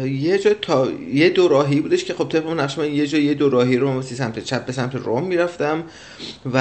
یه 0.05 0.37
جا 0.37 0.53
تا 0.53 0.91
یه 1.13 1.29
دو 1.29 1.47
راهی 1.47 1.81
بودش 1.81 2.03
که 2.03 2.13
خب 2.13 2.29
طبق 2.29 2.49
نقش 2.49 2.77
من 2.77 2.93
یه 2.93 3.07
جا 3.07 3.17
یه 3.17 3.33
دو 3.33 3.49
راهی 3.49 3.77
رو 3.77 3.91
واسه 3.91 4.15
سمت 4.15 4.39
چپ 4.39 4.65
به 4.65 4.71
سمت 4.71 4.95
روم 4.95 5.23
می‌رفتم 5.23 5.83
و 6.53 6.57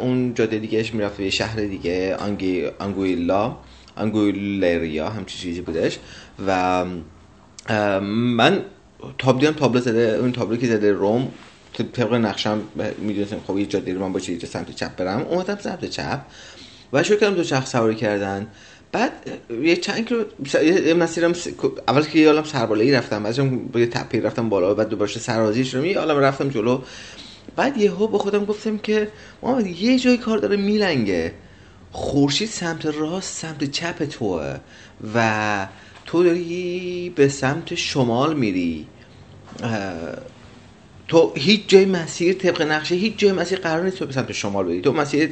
اون 0.00 0.34
جاده 0.34 0.58
دیگهش 0.58 0.94
می‌رفت 0.94 1.16
به 1.16 1.24
یه 1.24 1.30
شهر 1.30 1.56
دیگه 1.60 2.16
آنگی 2.16 2.66
آنگویلا 2.78 3.56
آنگویلریا 3.96 5.10
همچی 5.10 5.38
چیزی 5.38 5.60
بودش 5.60 5.98
و 6.46 6.84
من 8.10 8.62
تاب 9.18 9.40
دیدم 9.40 9.52
تابلو 9.52 9.80
زده 9.80 10.18
اون 10.20 10.32
تابلو 10.32 10.56
که 10.56 10.66
زده 10.66 10.92
روم 10.92 11.28
طبق 11.82 12.14
نقشم 12.14 12.60
می‌دونستم 12.98 13.40
خب 13.46 13.58
یه 13.58 13.66
جاده 13.66 13.94
من 13.94 14.12
باشه 14.12 14.32
یه 14.32 14.38
سمت 14.38 14.70
چپ 14.70 14.96
برم. 14.96 15.20
اومدم 15.22 15.58
سمت 15.60 15.84
چپ 15.84 16.20
و 16.92 17.02
شروع 17.02 17.18
کردم 17.18 17.34
دو 17.34 17.44
شخص 17.44 17.72
سواری 17.72 17.94
کردن. 17.94 18.46
بعد 18.92 19.12
یه 19.62 19.76
چند 19.76 20.10
یه 20.62 20.94
مسیرم 20.94 21.32
اول 21.88 22.02
که 22.02 22.18
یه 22.18 22.26
عالم 22.28 22.44
سربالایی 22.44 22.92
رفتم 22.92 23.26
از 23.26 23.40
با 23.72 23.80
یه 23.80 23.86
تپی 23.86 24.20
رفتم 24.20 24.48
بالا 24.48 24.74
بعد 24.74 24.88
دوباره 24.88 25.10
سرازی 25.10 25.64
شدم 25.64 25.84
یه 25.84 25.98
عالم 25.98 26.18
رفتم 26.18 26.48
جلو. 26.48 26.80
بعد 27.56 27.76
یهو 27.76 28.06
با 28.06 28.18
خودم 28.18 28.44
گفتم 28.44 28.78
که 28.78 29.08
محمد 29.42 29.66
یه 29.66 29.98
جای 29.98 30.16
کار 30.16 30.38
داره 30.38 30.56
میلنگه. 30.56 31.32
خورشید 31.92 32.48
سمت 32.48 32.86
راست 32.86 33.34
سمت 33.34 33.70
چپ 33.70 34.04
توه 34.04 34.56
و 35.14 35.66
تو 36.06 36.24
داری 36.24 37.12
به 37.16 37.28
سمت 37.28 37.74
شمال 37.74 38.36
میری. 38.36 38.86
تو 41.08 41.32
هیچ 41.36 41.60
جای 41.68 41.84
مسیر 41.84 42.32
طبق 42.32 42.62
نقشه 42.62 42.94
هیچ 42.94 43.16
جای 43.16 43.32
مسیر 43.32 43.58
قرار 43.58 43.84
نیست 43.84 43.98
تو 43.98 44.06
به 44.06 44.12
سمت 44.12 44.32
شمال 44.32 44.64
بری. 44.64 44.80
تو 44.80 44.92
مسیر 44.92 45.30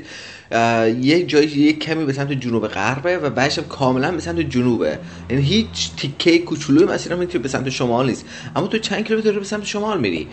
یه 1.01 1.23
جایی 1.23 1.49
یه 1.49 1.73
کمی 1.73 2.05
به 2.05 2.13
سمت 2.13 2.33
جنوب 2.33 2.69
غربه 2.69 3.19
و 3.19 3.31
بعدش 3.31 3.59
کاملا 3.59 4.11
به 4.11 4.21
سمت 4.21 4.41
جنوبه. 4.41 4.99
یعنی 5.31 5.43
هیچ 5.43 5.91
تیکه 5.97 6.39
کوچولوی 6.39 6.85
مسیر 6.85 7.13
هم 7.13 7.25
به 7.25 7.49
سمت 7.49 7.71
شمال 7.71 8.07
نیست. 8.07 8.25
اما 8.57 8.67
تو 8.67 8.79
چند 8.79 9.05
کیلومتر 9.05 9.33
به 9.33 9.45
سمت 9.45 9.65
شمال 9.65 10.01
میری 10.01 10.29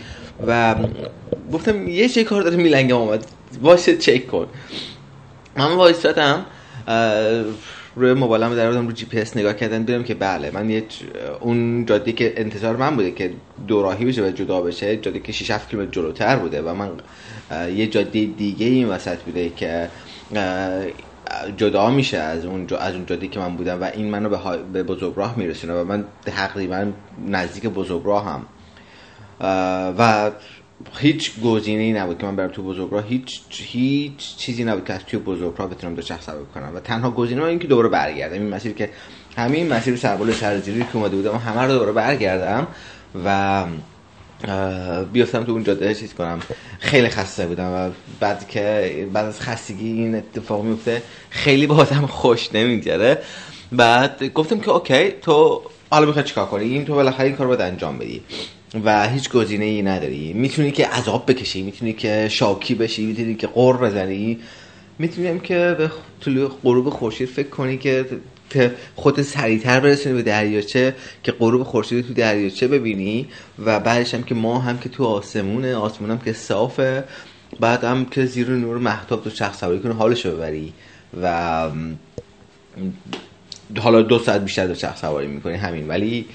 و 0.46 0.74
گفتم 1.52 1.88
یه 1.88 2.08
جای 2.08 2.24
کار 2.24 2.42
داره 2.42 2.56
میلنگه 2.56 2.96
اومد 2.96 3.26
واسه 3.62 3.96
چک 3.96 4.26
کن. 4.26 4.46
من 5.56 5.72
وایستادم 5.72 6.46
روی 7.96 8.14
موبایلم 8.14 8.54
در 8.54 8.70
رو 8.70 8.92
جی 8.92 9.06
پی 9.06 9.20
اس 9.20 9.36
نگاه 9.36 9.54
کردن 9.54 9.82
دیدم 9.82 10.02
که 10.02 10.14
بله 10.14 10.50
من 10.54 10.70
یه 10.70 10.84
اون 11.40 11.86
جاده 11.86 12.12
که 12.12 12.32
انتظار 12.36 12.76
من 12.76 12.96
بوده 12.96 13.10
که 13.10 13.30
دو 13.68 13.82
راهی 13.82 14.04
بشه 14.04 14.26
و 14.26 14.30
جدا 14.30 14.60
بشه 14.60 14.96
جاده 14.96 15.20
که 15.20 15.32
6 15.32 15.50
7 15.50 15.70
کیلومتر 15.70 15.92
جلوتر 15.92 16.36
بوده 16.36 16.62
و 16.62 16.74
من 16.74 16.90
یه 17.74 17.86
جاده 17.86 18.24
دیگه 18.24 18.66
این 18.66 18.88
وسط 18.88 19.18
بوده 19.18 19.50
که 19.56 19.88
جدا 21.56 21.90
میشه 21.90 22.18
از 22.18 22.44
اون 22.44 22.66
از 22.80 22.94
اون 22.94 23.06
جاده 23.06 23.28
که 23.28 23.40
من 23.40 23.56
بودم 23.56 23.82
و 23.82 23.84
این 23.94 24.10
منو 24.10 24.28
به, 24.28 24.38
به 24.72 24.82
بزرگراه 24.82 25.38
میرسونه 25.38 25.74
و 25.74 25.84
من 25.84 26.04
تقریبا 26.26 26.86
نزدیک 27.28 27.66
بزرگراه 27.66 28.24
هم 28.24 28.46
و 29.98 30.30
هیچ 30.98 31.40
گزینه‌ای 31.40 31.92
نبود 31.92 32.18
که 32.18 32.26
من 32.26 32.36
برم 32.36 32.48
تو 32.48 32.62
بزرگراه. 32.62 33.06
هیچ 33.06 33.40
هیچ 33.50 34.36
چیزی 34.36 34.64
نبود 34.64 34.84
که 34.84 34.92
از 34.92 35.00
توی 35.06 35.18
بزرگراه 35.18 35.70
بتونم 35.70 35.94
دو 35.94 36.02
شخص 36.02 36.26
سوار 36.26 36.44
کنم. 36.54 36.70
و 36.74 36.80
تنها 36.80 37.10
گزینه 37.10 37.44
این 37.44 37.58
که 37.58 37.66
دوباره 37.66 37.88
برگردم. 37.88 38.34
این 38.34 38.48
مسیر 38.48 38.72
که 38.72 38.90
همین 39.36 39.72
مسیر 39.72 39.96
سربال 39.96 40.32
سرزیری 40.32 40.80
که 40.80 40.96
اومده 40.96 41.16
بودم 41.16 41.36
همه 41.36 41.62
رو 41.62 41.72
دوباره 41.72 41.92
برگردم 41.92 42.66
و 43.24 43.64
بیافتم 45.12 45.44
تو 45.44 45.52
اون 45.52 45.64
جاده 45.64 45.94
چیز 45.94 46.14
کنم. 46.14 46.40
خیلی 46.78 47.08
خسته 47.08 47.46
بودم 47.46 47.72
و 47.72 47.90
بعد 48.20 48.48
که 48.48 49.08
بعد 49.12 49.26
از 49.26 49.40
خستگی 49.40 49.92
این 49.92 50.14
اتفاق 50.14 50.64
میفته 50.64 51.02
خیلی 51.30 51.66
با 51.66 51.76
آدم 51.76 52.06
خوش 52.06 52.54
نمیگذره. 52.54 53.18
بعد 53.72 54.24
گفتم 54.24 54.60
که 54.60 54.70
اوکی 54.70 55.10
تو 55.10 55.62
حالا 55.90 56.06
می‌خوای 56.06 56.24
چیکار 56.24 56.46
کنی؟ 56.46 56.64
این 56.64 56.84
تو 56.84 56.94
بالاخره 56.94 57.26
این 57.26 57.36
کار 57.36 57.46
باید 57.46 57.60
انجام 57.60 57.98
بدی. 57.98 58.22
و 58.84 59.08
هیچ 59.08 59.30
گزینه 59.30 59.64
ای 59.64 59.82
نداری. 59.82 60.32
می‌تونی 60.32 60.70
که 60.70 60.86
عذاب 60.86 61.30
بکشی 61.30 61.62
می‌تونی 61.62 61.92
که 61.92 62.28
شاکی 62.28 62.74
بشی 62.74 63.06
می‌تونی 63.06 63.34
که 63.34 63.46
قر 63.46 63.76
بزنی. 63.76 64.38
می‌تونیم 64.98 65.40
که 65.40 65.74
به 65.78 65.90
طول 66.20 66.46
غروب 66.46 66.90
خورشید 66.90 67.28
فکر 67.28 67.48
کنی 67.48 67.78
که 67.78 68.06
خود 68.94 69.22
سریعتر 69.22 69.80
برسونی 69.80 70.14
به 70.14 70.22
دریاچه 70.22 70.94
که 71.22 71.32
غروب 71.32 71.62
خورشید 71.62 72.06
تو 72.06 72.14
دریاچه 72.14 72.68
ببینی 72.68 73.28
و 73.58 73.80
بعدش 73.80 74.14
هم 74.14 74.22
که 74.22 74.34
ما 74.34 74.58
هم 74.58 74.78
که 74.78 74.88
تو 74.88 75.04
آسمونه 75.04 75.76
آسمون 75.76 76.10
هم 76.10 76.18
که 76.18 76.32
صافه 76.32 77.04
بعد 77.60 77.84
هم 77.84 78.04
که 78.04 78.26
زیر 78.26 78.50
نور 78.50 78.78
محتاب 78.78 79.24
تو 79.24 79.30
چرخ 79.30 79.54
سواری 79.56 79.80
کنی 79.80 79.92
حالشو 79.92 80.36
ببری. 80.36 80.72
و 81.22 81.68
حالا 83.80 84.02
دو 84.02 84.18
ساعت 84.18 84.40
بیشتر 84.40 84.66
دو 84.66 84.74
چرخ 84.74 84.96
سواری 84.96 85.26
می‌کنی 85.26 85.54
همین. 85.54 85.88
ولی 85.88 86.26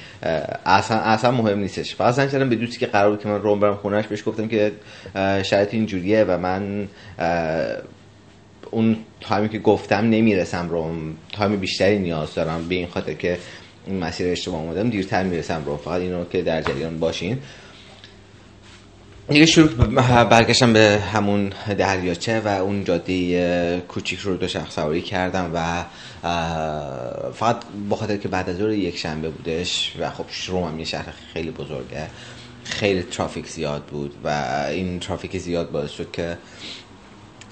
اصلا 0.65 0.97
اصلا 0.97 1.31
مهم 1.31 1.59
نیستش. 1.59 1.95
فقط 1.95 2.13
زنگ 2.13 2.49
به 2.49 2.55
دوستی 2.55 2.77
که 2.79 2.85
قرار 2.85 3.09
بود 3.09 3.21
که 3.21 3.27
من 3.29 3.41
روم 3.41 3.59
برم 3.59 3.75
خونهش 3.75 4.07
بهش 4.07 4.23
گفتم 4.25 4.47
که 4.47 4.71
شرایط 5.43 5.73
اینجوریه 5.73 6.23
و 6.23 6.37
من 6.37 6.87
اون 8.71 8.97
تایمی 9.21 9.49
که 9.49 9.59
گفتم 9.59 10.09
نمی‌رسم 10.09 10.69
روم 10.69 11.15
تایم 11.33 11.55
بیشتری 11.55 11.99
نیاز 11.99 12.35
دارم. 12.35 12.67
به 12.67 12.75
این 12.75 12.87
خاطر 12.87 13.13
که 13.13 13.37
این 13.87 13.99
مسیر 13.99 14.31
اشتباه 14.31 14.61
اومدم 14.61 14.89
دیرتر 14.89 15.23
می‌رسم 15.23 15.63
روم 15.65 15.77
فقط 15.77 16.01
اینو 16.01 16.25
که 16.25 16.41
در 16.41 16.61
جریان 16.61 16.99
باشین. 16.99 17.37
دیگه 19.29 19.45
شروع 19.45 19.69
برگشتم 20.23 20.73
به 20.73 20.99
همون 21.13 21.53
دریاچه 21.77 22.39
و 22.39 22.47
اون 22.47 22.83
جاده 22.83 23.79
کوچیک 23.87 24.19
رو 24.19 24.37
دو 24.37 24.47
شخص 24.47 24.75
سواری 24.75 25.01
کردم 25.01 25.51
و 25.53 25.83
فقط 27.33 27.55
با 27.89 27.95
خاطر 27.95 28.17
که 28.17 28.27
بعد 28.27 28.49
از 28.49 28.57
ظهر 28.57 28.71
یک 28.71 28.97
شنبه 28.97 29.29
بودش 29.29 29.93
و 29.99 30.09
خب 30.09 30.25
روم 30.47 30.63
هم 30.63 30.79
یه 30.79 30.85
شهر 30.85 31.13
خیلی 31.33 31.51
بزرگه 31.51 32.07
خیلی 32.63 33.03
ترافیک 33.03 33.47
زیاد 33.47 33.83
بود 33.83 34.13
و 34.23 34.29
این 34.69 34.99
ترافیک 34.99 35.37
زیاد 35.37 35.71
باعث 35.71 35.91
شد 35.91 36.11
که 36.11 36.37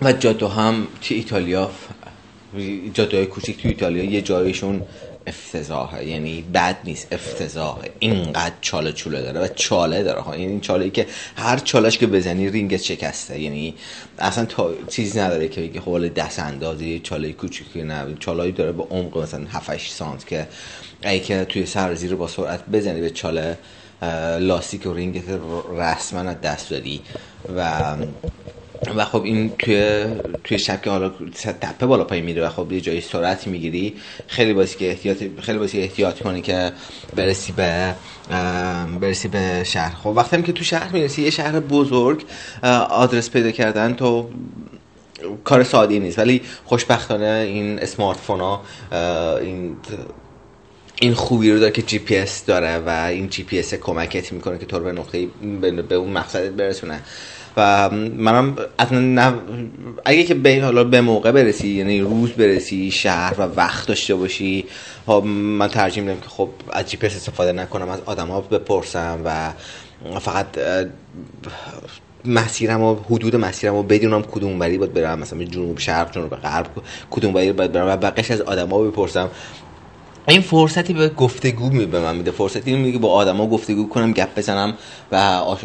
و 0.02 0.14
جاده 0.14 0.48
هم 0.48 0.88
توی 1.02 1.18
ایتالیا 1.18 1.72
جاده 2.94 3.26
کوچیک 3.26 3.62
توی 3.62 3.72
ایتالیا 3.72 4.04
یه 4.04 4.22
جایشون 4.22 4.82
افتضاحه 5.28 6.06
یعنی 6.06 6.42
بد 6.54 6.78
نیست 6.84 7.08
افتضاحه 7.12 7.92
اینقدر 8.00 8.56
چاله 8.62 8.92
چوله 8.92 9.22
داره 9.22 9.40
و 9.40 9.48
چاله 9.48 10.04
داره. 10.04 10.22
ها 10.22 10.36
یعنی 10.36 10.52
این 10.52 10.62
چاله 10.62 10.86
ای 10.86 10.92
که 10.92 11.08
هر 11.36 11.58
چالش 11.58 11.98
که 11.98 12.08
بزنی 12.08 12.50
رینگ 12.50 12.78
شکسته. 12.78 13.40
یعنی 13.40 13.76
اصلا 14.20 14.46
تا 14.46 14.70
چیزی 14.90 15.20
نداره 15.20 15.48
که 15.48 15.62
بگی 15.62 15.80
خب 15.80 16.08
دست 16.08 16.40
اندازی 16.40 17.00
چاله 17.00 17.32
کوچیکی 17.32 17.84
نه. 17.84 18.16
چالایی 18.20 18.52
داره 18.52 18.72
به 18.72 18.84
عمق 18.84 19.18
مثلا 19.18 19.46
7 19.50 19.70
8 19.70 19.92
سانت 19.92 20.28
که 20.28 20.48
ای 21.04 21.20
که 21.20 21.46
توی 21.46 21.66
سر 21.66 21.96
زیر 21.96 22.16
با 22.16 22.28
سرعت 22.28 22.66
بزنی 22.70 23.02
به 23.02 23.10
چاله 23.10 23.58
لاستیک 24.40 24.86
و 24.86 24.94
رینگ 24.94 25.24
رسما 25.78 26.34
دست 26.34 26.70
دادی. 26.70 27.02
و 27.58 27.96
و 28.96 29.06
خب 29.06 29.24
این 29.24 29.52
توی 29.60 30.06
توی 30.44 30.60
شب 30.60 30.82
که 30.82 30.90
حالا 30.90 31.10
تپه 31.62 31.86
بالا 31.86 32.04
پای 32.04 32.22
میره 32.22 32.46
و 32.46 32.50
خب 32.50 32.72
یه 32.72 32.82
جایی 32.82 33.02
سرعت 33.02 33.48
می‌گیری 33.48 33.94
خیلی 34.28 34.54
باسی 34.54 34.78
که 34.78 34.90
احتیاط 34.90 35.18
خیلی 35.42 35.58
باسی 35.58 35.80
احتیاط 35.80 36.22
کنی 36.22 36.42
که 36.42 36.72
برسی 37.16 37.52
به 37.52 37.96
برسی 39.02 39.28
به 39.28 39.64
شهر. 39.64 39.96
خب 39.96 40.08
وقتی 40.08 40.42
که 40.42 40.52
تو 40.52 40.64
شهر 40.64 40.92
می‌رسی 40.94 41.22
یه 41.22 41.30
شهر 41.30 41.60
بزرگ 41.60 42.26
آدرس 42.90 43.30
پیدا 43.30 43.52
کردن 43.52 43.94
تو 43.94 44.30
کار 45.44 45.64
ساده 45.64 46.00
نیست. 46.00 46.20
ولی 46.20 46.42
خوشبختانه 46.66 47.46
این 47.48 47.80
اسمارت 47.80 48.18
فون 48.18 48.40
ها 48.40 48.62
این 49.42 49.76
این 51.02 51.14
خوبی 51.14 51.52
رو 51.52 51.60
داره 51.60 51.72
که 51.72 51.82
جی 51.82 52.00
پی 52.00 52.18
اس 52.18 52.46
داره 52.46 52.78
و 52.78 52.90
این 52.90 53.30
جی 53.30 53.44
پی 53.44 53.60
اس 53.60 53.74
کمکت 53.74 54.34
می‌کنه 54.34 54.58
که 54.58 54.66
تو 54.66 54.80
رو 54.80 54.84
به 54.84 54.92
نقطه 54.92 55.28
به 55.90 55.96
اون 55.96 56.12
مقصدت 56.12 56.52
برسونه. 56.52 57.02
و 57.58 57.90
منم 58.18 58.56
اصلا 58.80 59.34
اگه 60.06 60.24
که 60.24 60.34
به 60.34 60.62
حالا 60.64 60.84
به 60.84 61.02
موقع 61.02 61.32
برسی 61.32 61.68
یعنی 61.68 62.02
روز 62.02 62.32
برسی 62.32 62.92
شهر 62.92 63.34
و 63.38 63.42
وقت 63.42 63.88
داشته 63.88 64.16
باشی 64.16 64.66
خب 65.06 65.24
من 65.26 65.68
ترجیح 65.68 66.04
میدم 66.04 66.20
که 66.20 66.30
خب 66.30 66.50
از 66.72 66.90
جی 66.92 66.98
استفاده 67.02 67.52
نکنم 67.52 67.90
از 67.90 68.00
آدم 68.06 68.28
ها 68.28 68.42
بپرسم 68.42 69.22
و 69.26 69.54
فقط 70.20 70.48
مسیرم 72.26 72.82
و 72.82 72.96
حدود 72.96 73.36
مسیرم 73.36 73.76
و 73.76 73.84
بدونم 73.84 74.22
کدوم 74.22 74.60
بری 74.60 74.78
باید 74.78 74.94
برم 74.94 75.20
مثلا 75.20 75.44
جنوب 75.44 75.80
شرق 75.80 76.12
جنوب 76.12 76.36
غرب 76.36 76.68
کدوم 77.12 77.34
بری 77.34 77.52
باید 77.52 77.72
برم 77.72 77.88
و 77.88 77.98
بقیش 77.98 78.32
از 78.32 78.42
آدما 78.42 78.80
بپرسم. 78.80 79.30
این 80.28 80.42
فرصتی 80.42 80.94
به 80.94 81.10
گفتگو 81.10 81.70
می 81.70 81.86
به 81.86 82.00
من 82.00 82.16
میده. 82.16 82.32
فرصتی 82.32 82.76
میگه 82.76 82.98
با 82.98 83.12
آدما 83.12 83.48
گفتگو 83.48 83.90
کنم 83.90 84.12
گپ 84.12 84.36
بزنم 84.36 84.74
و 85.12 85.16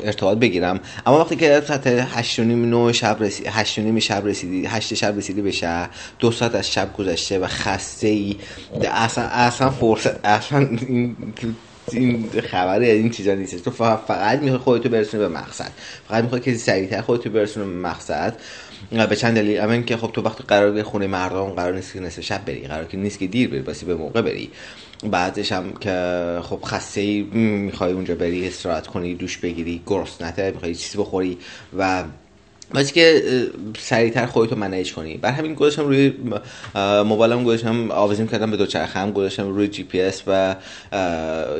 ارتباط 0.05 0.39
بگیرم. 0.39 0.81
اما 1.07 1.21
وقتی 1.21 1.37
که 1.37 1.63
ساعت 1.69 1.87
8 1.87 2.39
و 2.39 2.45
نیم 2.45 2.65
9 2.65 2.93
شب 2.93 3.17
رسید 3.21 3.47
8 3.47 3.79
و 3.79 4.01
شب 4.01 4.27
رسیدی 4.27 4.67
8 4.67 4.95
شب 4.95 5.17
رسیدی 5.17 5.43
به 5.43 5.51
شهر 5.51 5.91
دو 6.19 6.31
ساعت 6.31 6.55
از 6.55 6.73
شب 6.73 6.97
گذشته 6.97 7.39
و 7.39 7.47
خسته 7.47 8.09
ای 8.09 8.37
اصلا 8.93 9.25
اصلا 9.25 9.71
فرصت 9.71 10.27
اصلا 10.27 10.59
این 10.59 11.17
این 11.95 12.31
خبری 12.51 12.91
این 12.91 13.11
چیزا 13.11 13.35
نیست. 13.35 13.65
تو 13.65 13.71
فقط 13.71 14.39
می‌خوای 14.39 14.59
خودتو 14.59 14.89
برسونی 14.89 15.23
به 15.23 15.29
مقصد. 15.29 15.71
فقط 16.09 16.23
می‌خوای 16.23 16.41
که 16.41 16.55
سریعتر 16.55 17.01
خودتو 17.01 17.31
برسونی 17.31 17.67
به 17.67 17.73
مقصد. 17.89 18.37
به 19.09 19.17
چند 19.17 19.35
دلیل. 19.35 19.59
اول 19.61 19.83
که 19.83 19.97
خب 19.97 20.11
تو 20.13 20.23
وقتی 20.23 20.45
قرار 20.49 20.71
به 20.71 20.83
خونه 20.83 21.07
مردم 21.07 21.45
قرار 21.51 21.75
نیست 21.75 21.93
که 21.93 22.01
نصف 22.01 22.21
شب 22.21 22.45
بری. 22.45 22.61
قرار 22.61 22.85
که 22.85 22.97
نیست 22.97 23.19
که 23.19 23.27
دیر 23.27 23.49
بری 23.49 23.61
بایستی 23.61 23.87
به 23.87 23.95
موقع 23.95 24.23
بری. 24.23 24.51
بعدش 25.11 25.53
هم 25.53 25.73
که 25.73 26.39
خب 26.43 26.61
خسته 26.65 27.01
ای 27.01 27.23
می‌خوای 27.33 27.93
اونجا 27.93 28.15
بری 28.15 28.47
استراحت 28.47 28.87
کنی 28.87 29.15
دوش 29.15 29.37
بگیری 29.37 29.83
گرسنته 29.87 30.51
می‌خوای 30.51 30.75
چیزی 30.75 30.99
بخوری 30.99 31.39
و 31.79 32.05
واسه 32.75 32.93
که 32.93 33.23
سریعتر 33.79 34.27
خودتو 34.27 34.57
manage 34.57 34.93
کنی. 34.95 35.17
برای 35.17 35.31
همین 35.31 35.55
گذاشتم 35.55 35.85
روی 35.85 36.13
موبایلم 37.05 37.45
گذاشتم 37.45 37.91
آویزون 37.91 38.29
کردم 38.29 38.51
به 38.51 38.57
دو 38.57 38.67
چرخه 38.67 38.99
هم 38.99 39.13
گذاشتم 39.13 39.49
روی 39.49 39.69
جی 39.69 39.83
پی 39.83 40.01
اس 40.01 40.23
و 40.27 40.57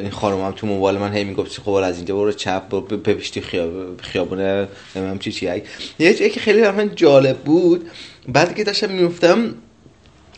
این 0.01 0.11
خانم 0.11 0.51
تو 0.51 0.67
موبایل 0.67 0.99
من 0.99 1.13
هی 1.13 1.25
می‌گفت 1.25 1.61
خب 1.61 1.71
از 1.71 1.97
اینجا 1.97 2.17
برو 2.17 2.33
چپ 2.33 2.69
برو 2.69 2.81
بپیشتی 2.81 3.41
خیاب 3.41 4.01
خیابونه 4.01 4.69
نمی‌دونم 4.97 5.19
چی 5.19 5.33
چی 5.33 5.63
یه 5.99 6.15
چیزی 6.15 6.31
که 6.31 6.41
خیلی 6.41 6.61
من 6.61 6.91
جالب 6.97 7.37
بود 7.37 7.91
بعد 8.29 8.55
که 8.55 8.65
داشتم 8.65 8.91
میفتم 8.91 9.55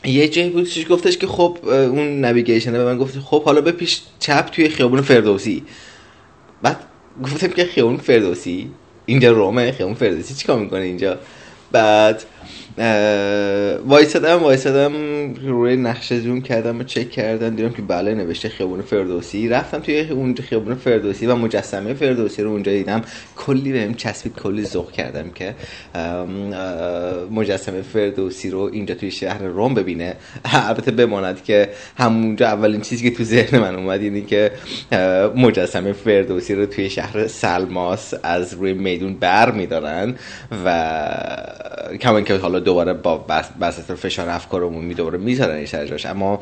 یه 0.05 0.29
جایی 0.29 0.51
بود 0.51 0.69
چیش 0.69 0.87
گفتش 0.91 1.19
که 1.19 1.27
خب 1.27 1.59
اون 1.65 2.25
نویگیشنه 2.25 2.79
به 2.79 2.85
من 2.85 2.99
گفت 2.99 3.19
خب 3.19 3.45
حالا 3.45 3.61
بپیش 3.61 4.03
چپ 4.19 4.47
توی 4.53 4.69
خیابون 4.69 5.01
فردوسی. 5.01 5.63
بعد 6.63 6.81
گفتم 7.23 7.49
که 7.49 7.65
خیابون 7.65 7.97
فردوسی؟ 7.97 8.71
اینجا 9.07 9.31
رومه 9.33 9.73
خیلی 9.73 9.95
فردوسی 9.95 10.35
چیکار 10.35 10.59
می‌کنه 10.59 10.81
اینجا؟ 10.81 11.19
بعد 11.73 12.23
وایسادم 13.87 14.43
وایسادم 14.43 14.93
روی 15.35 15.77
نقشه 15.77 16.21
زوم 16.21 16.41
کردم 16.41 16.81
و 16.81 16.83
چک 16.83 17.11
کردم 17.11 17.57
دیدم 17.57 17.71
که 17.71 17.83
بله 17.83 18.15
نوشته 18.15 18.49
خیابون 18.49 18.83
فردوسی. 18.83 19.49
رفتم 19.49 19.79
توی 19.79 20.01
اونجا 20.01 20.45
خیابون 20.45 20.75
فردوسی 20.75 21.27
و 21.27 21.37
مجسمه 21.37 21.95
فردوسی 21.95 22.43
رو 22.43 22.51
اونجا 22.51 22.73
دیدم. 22.73 23.03
کلی 23.37 23.73
بهم 23.73 23.95
چسبید 23.95 24.35
کلی 24.35 24.65
ذوق 24.65 24.93
کردم 24.93 25.31
که 25.31 25.55
مجسمه 27.31 27.83
فردوسی 27.83 28.51
رو 28.51 28.71
اینجا 28.73 28.95
توی 28.95 29.11
شهر 29.11 29.43
روم 29.43 29.75
ببینه. 29.75 30.17
البته 30.69 30.91
بماند 30.91 31.45
که 31.45 31.69
همونجا 31.99 32.47
اولین 32.47 32.81
چیزی 32.81 33.11
که 33.11 33.17
تو 33.17 33.25
ذهن 33.25 33.59
من 33.59 33.75
اومد 33.75 34.01
اینه 34.01 34.21
که 34.21 34.53
مجسمه 35.37 35.93
فردوسی 35.93 36.55
رو 36.55 36.67
توی 36.67 36.91
شهر 36.91 37.27
سلماس 37.27 38.15
از 38.23 38.55
روی 38.55 38.73
میدون 38.73 39.15
بر 39.15 39.51
میدارن 39.51 40.15
و 40.65 41.99
کمان 42.01 42.25
که 42.25 42.35
حالا 42.43 42.61
دوباره 42.61 42.93
با 42.93 43.19
بس 43.61 43.91
فشار 43.91 44.29
افکارمون 44.29 44.85
می 44.85 44.95
دوباره 44.95 45.19
می‌ذارن 45.19 45.65
جاش. 45.65 46.07
اما 46.07 46.41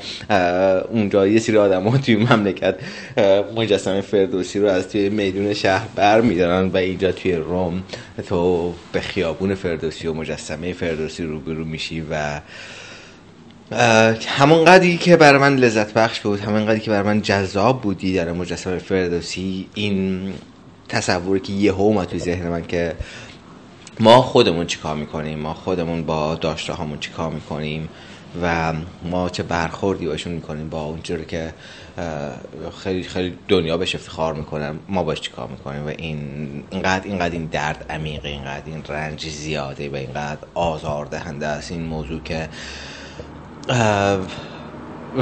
اونجا 0.90 1.26
یه 1.26 1.38
سری 1.38 1.57
آدم 1.57 1.88
ها 1.88 1.98
توی 1.98 2.16
مملکت 2.16 2.74
مجسمه 3.57 4.01
فردوسی 4.01 4.59
رو 4.59 4.68
از 4.68 4.88
توی 4.88 5.09
میدون 5.09 5.55
شهر 5.55 5.86
بر 5.94 6.20
میدارن 6.20 6.68
و 6.68 6.76
اینجا 6.76 7.12
توی 7.12 7.32
روم 7.32 7.82
تو 8.28 8.72
به 8.92 9.01
خیابون 9.01 9.55
فردوسی 9.55 10.07
و 10.07 10.14
مجسمه 10.14 10.72
فردوسی 10.72 11.24
روبرو 11.24 11.64
میشی 11.64 12.05
و 12.11 12.40
همون 14.26 14.64
قدری 14.64 14.96
که 14.98 15.16
برای 15.16 15.40
من 15.40 15.57
لذت 15.57 15.92
بخش 15.92 16.20
بود 16.20 16.40
همون 16.40 16.66
قدری 16.66 16.80
که 16.80 16.90
برای 16.90 17.07
من 17.07 17.22
جذاب 17.22 17.80
بودی 17.82 18.14
در 18.14 18.32
مجسمه 18.32 18.78
فردوسی 18.78 19.68
این 19.74 20.32
تصوری 20.88 21.40
که 21.40 21.53
یه 21.53 21.72
اومد 21.72 22.09
توی 22.09 22.18
ذهن 22.18 22.48
من 22.48 22.66
که 22.66 22.94
ما 24.01 24.22
خودمون 24.22 24.66
چیکار 24.66 24.96
می‌کنیم؟ 24.96 25.38
ما 25.38 25.55
خودمون 25.55 26.03
با 26.03 26.34
داشته 26.34 26.72
هامون 26.72 26.98
چیکار 26.98 27.30
می‌کنیم؟ 27.30 27.88
و 28.42 28.72
ما 29.05 29.28
چه 29.28 29.42
برخوردی 29.42 30.07
باشون 30.07 30.32
می‌کنیم 30.32 30.68
با 30.68 30.80
اونجوری 30.82 31.24
که 31.24 31.55
خیلی 32.82 33.03
خیلی 33.03 33.38
دنیا 33.48 33.76
بهش 33.76 33.94
افتخار 33.94 34.34
می‌کنن 34.34 34.78
ما 34.88 35.03
باش 35.03 35.20
چیکار 35.20 35.48
می‌کنیم؟ 35.48 35.86
و 35.86 35.88
این 35.98 36.18
اینقدر 36.70 37.05
اینقدر 37.05 37.32
این 37.32 37.44
درد 37.44 37.86
عمیقه 37.90 38.28
اینقدر 38.28 38.62
این 38.66 38.82
رنج 38.88 39.28
زیاده 39.28 39.88
و 39.88 39.94
اینقدر 39.96 40.40
آزار 40.55 41.07
دهنده 41.07 41.46
است 41.46 41.72
این 41.72 41.82
موضوع 41.82 42.20
که 42.20 42.48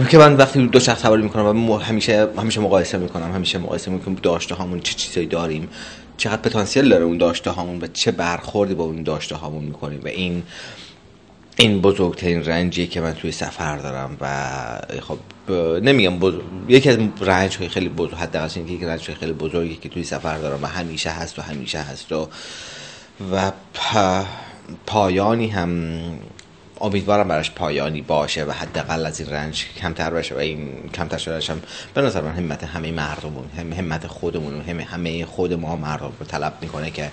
که 0.09 0.19
من 0.19 0.37
وقتی 0.37 0.67
دو 0.67 0.81
شخص 0.81 1.03
سواری 1.03 1.23
می‌کنم 1.23 1.71
و 1.71 1.79
همیشه 1.79 2.29
همیشه 2.39 2.61
مقایسه 2.61 2.99
می‌کنم 2.99 3.33
همیشه 3.33 3.59
مقایسه 3.59 3.91
می‌کنم 3.91 4.15
داشته 4.15 4.55
هامون 4.55 4.81
چه 4.81 4.95
چیزایی 4.95 5.27
داریم. 5.27 5.69
چقدر 6.19 6.43
پتانسیل 6.43 6.89
داره 6.89 7.05
اون 7.05 7.19
داشته 7.19 7.51
هامون 7.51 7.79
و 7.81 7.87
چه 7.87 8.11
برخوردی 8.11 8.75
با 8.75 8.85
اون 8.85 9.03
داشته 9.03 9.37
هامون 9.37 9.65
می‌کنیم 9.65 10.01
و 10.05 10.09
این 10.09 10.43
این 11.57 11.81
بزرگترین 11.81 12.45
رنجیه 12.45 12.87
که 12.87 13.01
من 13.01 13.15
توی 13.15 13.33
سفر 13.33 13.77
دارم 13.77 14.17
و 14.21 15.01
خب 15.01 15.19
نمیگم 15.83 16.19
بزرگ... 16.19 16.43
یکی 16.69 16.91
از 16.91 16.99
رنج 17.21 17.57
های 17.57 17.69
خیلی 17.69 17.89
بزرگ 17.89 18.15
حداقل 18.15 18.49
اینکه 18.57 18.73
یک 18.73 18.83
رنج 18.83 19.01
خیلی 19.01 19.33
بزرگی 19.33 19.77
که 19.77 19.89
توی 19.89 20.05
سفر 20.05 20.39
دارم 20.39 20.63
و 20.63 20.67
همیشه 20.67 21.11
هست 21.11 21.39
و 21.39 21.43
همیشه 21.43 21.79
هست 21.79 22.13
و 22.13 22.29
و 23.33 23.53
پایانی 24.87 25.49
هم 25.49 26.01
امیدوارم 26.81 27.29
براش 27.29 27.51
پایانی 27.51 28.03
باشه 28.03 28.45
و 28.45 28.51
حداقل 28.51 29.07
از 29.07 29.21
این 29.21 29.31
رنج 29.31 29.67
کمتر 29.81 30.11
بشه 30.11 30.35
و 30.35 30.39
این 30.39 30.91
کمتر 30.95 31.19
شدنش 31.19 31.51
هم 31.51 31.63
به 31.95 32.03
نظر 32.03 32.21
من 32.21 32.33
همت 32.33 32.65
همه 32.65 32.93
مردمون 32.93 33.51
هم 33.59 33.73
همت 33.73 34.07
خودمون 34.07 34.61
هم 34.61 34.81
همه 34.81 35.25
خود 35.25 35.53
ما 35.53 35.77
مردم 35.77 36.13
رو 36.21 36.27
طلب 36.27 36.55
می‌کنه 36.61 36.91
که 36.91 37.11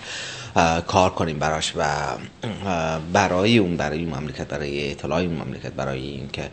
کار 0.88 1.09
کنیم 1.09 1.39
براش 1.39 1.74
و 1.76 1.84
برای 3.13 3.57
اون 3.57 3.78
برای 3.78 3.99
این 3.99 4.16
مملکت 4.16 4.47
برای 4.47 4.91
اطلاع 4.91 5.20
این 5.20 5.34
مملکت 5.34 5.72
برای 5.72 6.01
اینکه 6.01 6.49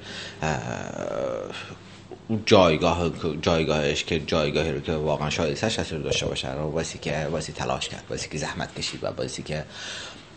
جایگاه 2.46 3.10
جایگاهش 3.42 4.04
که 4.04 4.20
جایگاهی 4.20 4.72
رو 4.72 4.80
که 4.80 4.92
واقعا 4.92 5.30
شایستش 5.30 5.78
هست 5.78 5.92
رو 5.92 6.02
داشته 6.02 6.26
باشه 6.26 6.54
رو 6.54 6.70
باسی 6.70 6.98
که 6.98 7.28
باسی 7.30 7.52
تلاش 7.52 7.88
کرد 7.88 8.04
باسی 8.08 8.28
که 8.28 8.38
زحمت 8.38 8.74
کشید 8.74 9.04
و 9.04 9.12
باسی 9.12 9.42
که 9.42 9.64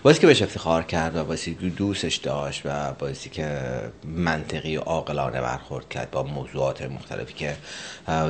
باعثی 0.04 0.20
که 0.20 0.28
بهش 0.28 0.42
افتخار 0.42 0.84
کرد 0.84 1.16
و 1.16 1.24
باعثی 1.24 1.56
که 1.56 1.66
دوستش 1.70 2.16
داشت 2.16 2.62
و 2.66 2.94
باعثی 2.94 3.30
که 3.30 3.60
منطقی 4.04 4.78
و 4.78 4.82
عاقلانه 4.82 5.42
برخورد 5.42 5.90
کرد 5.90 6.12
با 6.12 6.24
موضوعات 6.24 6.82
مختلفی 6.82 7.34
که 7.34 7.58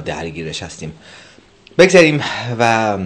درگیرش 0.05 0.63
هستیم. 0.63 0.93
بگذاریم 1.77 2.23
و 2.59 2.97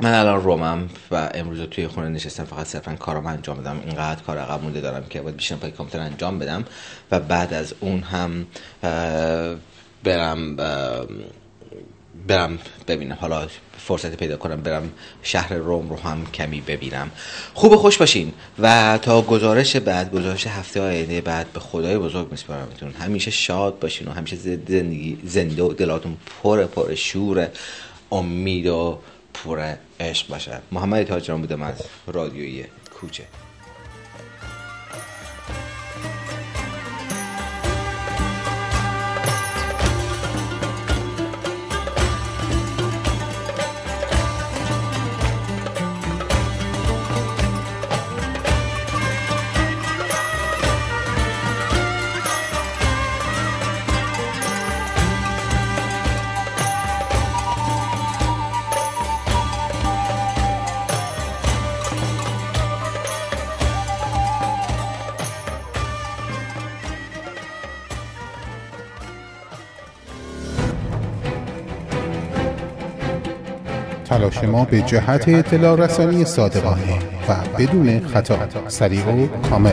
من 0.00 0.14
الان 0.14 0.42
رومم 0.42 0.88
و 1.10 1.30
امروز 1.34 1.60
توی 1.60 1.86
خونه 1.88 2.08
نشستم 2.08 2.44
فقط 2.44 2.66
صرفا 2.66 2.94
کارم 2.94 3.26
انجام 3.26 3.60
بدم. 3.60 3.80
اینقدر 3.86 4.22
کار 4.22 4.38
عقب 4.38 4.62
مونده 4.62 4.80
دارم 4.80 5.04
که 5.10 5.20
باید 5.20 5.36
بیشتر 5.36 5.56
پای 5.56 5.70
کامپیوتر 5.70 6.06
انجام 6.06 6.38
بدم 6.38 6.64
و 7.10 7.20
بعد 7.20 7.54
از 7.54 7.74
اون 7.80 8.00
هم 8.00 8.46
برم 10.04 10.56
برم 12.28 12.58
ببینم. 12.88 13.18
حالا 13.20 13.48
فرصت 13.86 14.16
پیدا 14.16 14.36
کنم 14.36 14.60
برم 14.60 14.90
شهر 15.22 15.54
روم 15.54 15.90
رو 15.90 15.96
هم 15.96 16.26
کمی 16.26 16.60
ببینم. 16.60 17.10
خوب 17.54 17.76
خوش 17.76 17.98
باشین. 17.98 18.32
و 18.58 18.98
تا 19.02 19.22
گزارش 19.22 19.76
بعد 19.76 20.12
گزارش 20.12 20.46
هفته 20.46 20.80
آینده 20.80 21.20
بعد 21.20 21.52
به 21.52 21.60
خدای 21.60 21.98
بزرگ 21.98 22.30
میسپارمتون 22.30 22.92
همیشه 22.92 23.30
شاد 23.30 23.78
باشین 23.78 24.08
و 24.08 24.10
همیشه 24.10 24.36
زندگی 24.36 25.18
زنده 25.24 25.62
و 25.62 25.72
دلاتون 25.72 26.16
پر 26.42 26.64
پر 26.64 26.94
شور 26.94 27.48
امید 28.12 28.66
و 28.66 28.98
پر 29.34 29.74
عشق 30.00 30.28
باشه. 30.28 30.58
محمد 30.72 31.02
تاجران 31.02 31.40
بودم 31.40 31.62
از 31.62 31.82
رادیوی 32.06 32.64
کوچه. 33.00 33.24
ما 74.64 74.70
به 74.70 74.80
جهت 74.80 75.28
اطلاع 75.28 75.76
رسانی 75.76 76.24
صادقانه 76.24 76.98
و 77.28 77.36
بدون 77.58 78.06
خطا. 78.06 78.38
سریع 78.68 79.06
و 79.06 79.26
کامل. 79.50 79.72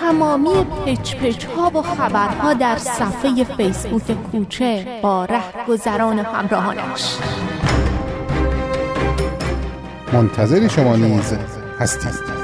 تمامی 0.00 0.66
پچ 0.86 1.14
پچ 1.14 1.44
ها 1.44 1.70
و 1.74 1.82
خبرها 1.82 2.54
در 2.54 2.76
صفحه 2.76 3.44
فیسبوک 3.56 4.16
کوچه 4.32 4.86
با 5.02 5.28
گذران 5.68 6.18
همراهانش. 6.18 7.16
منتظر 10.12 10.68
شما 10.68 10.96
نیز 10.96 11.34
هستید. 11.80 12.39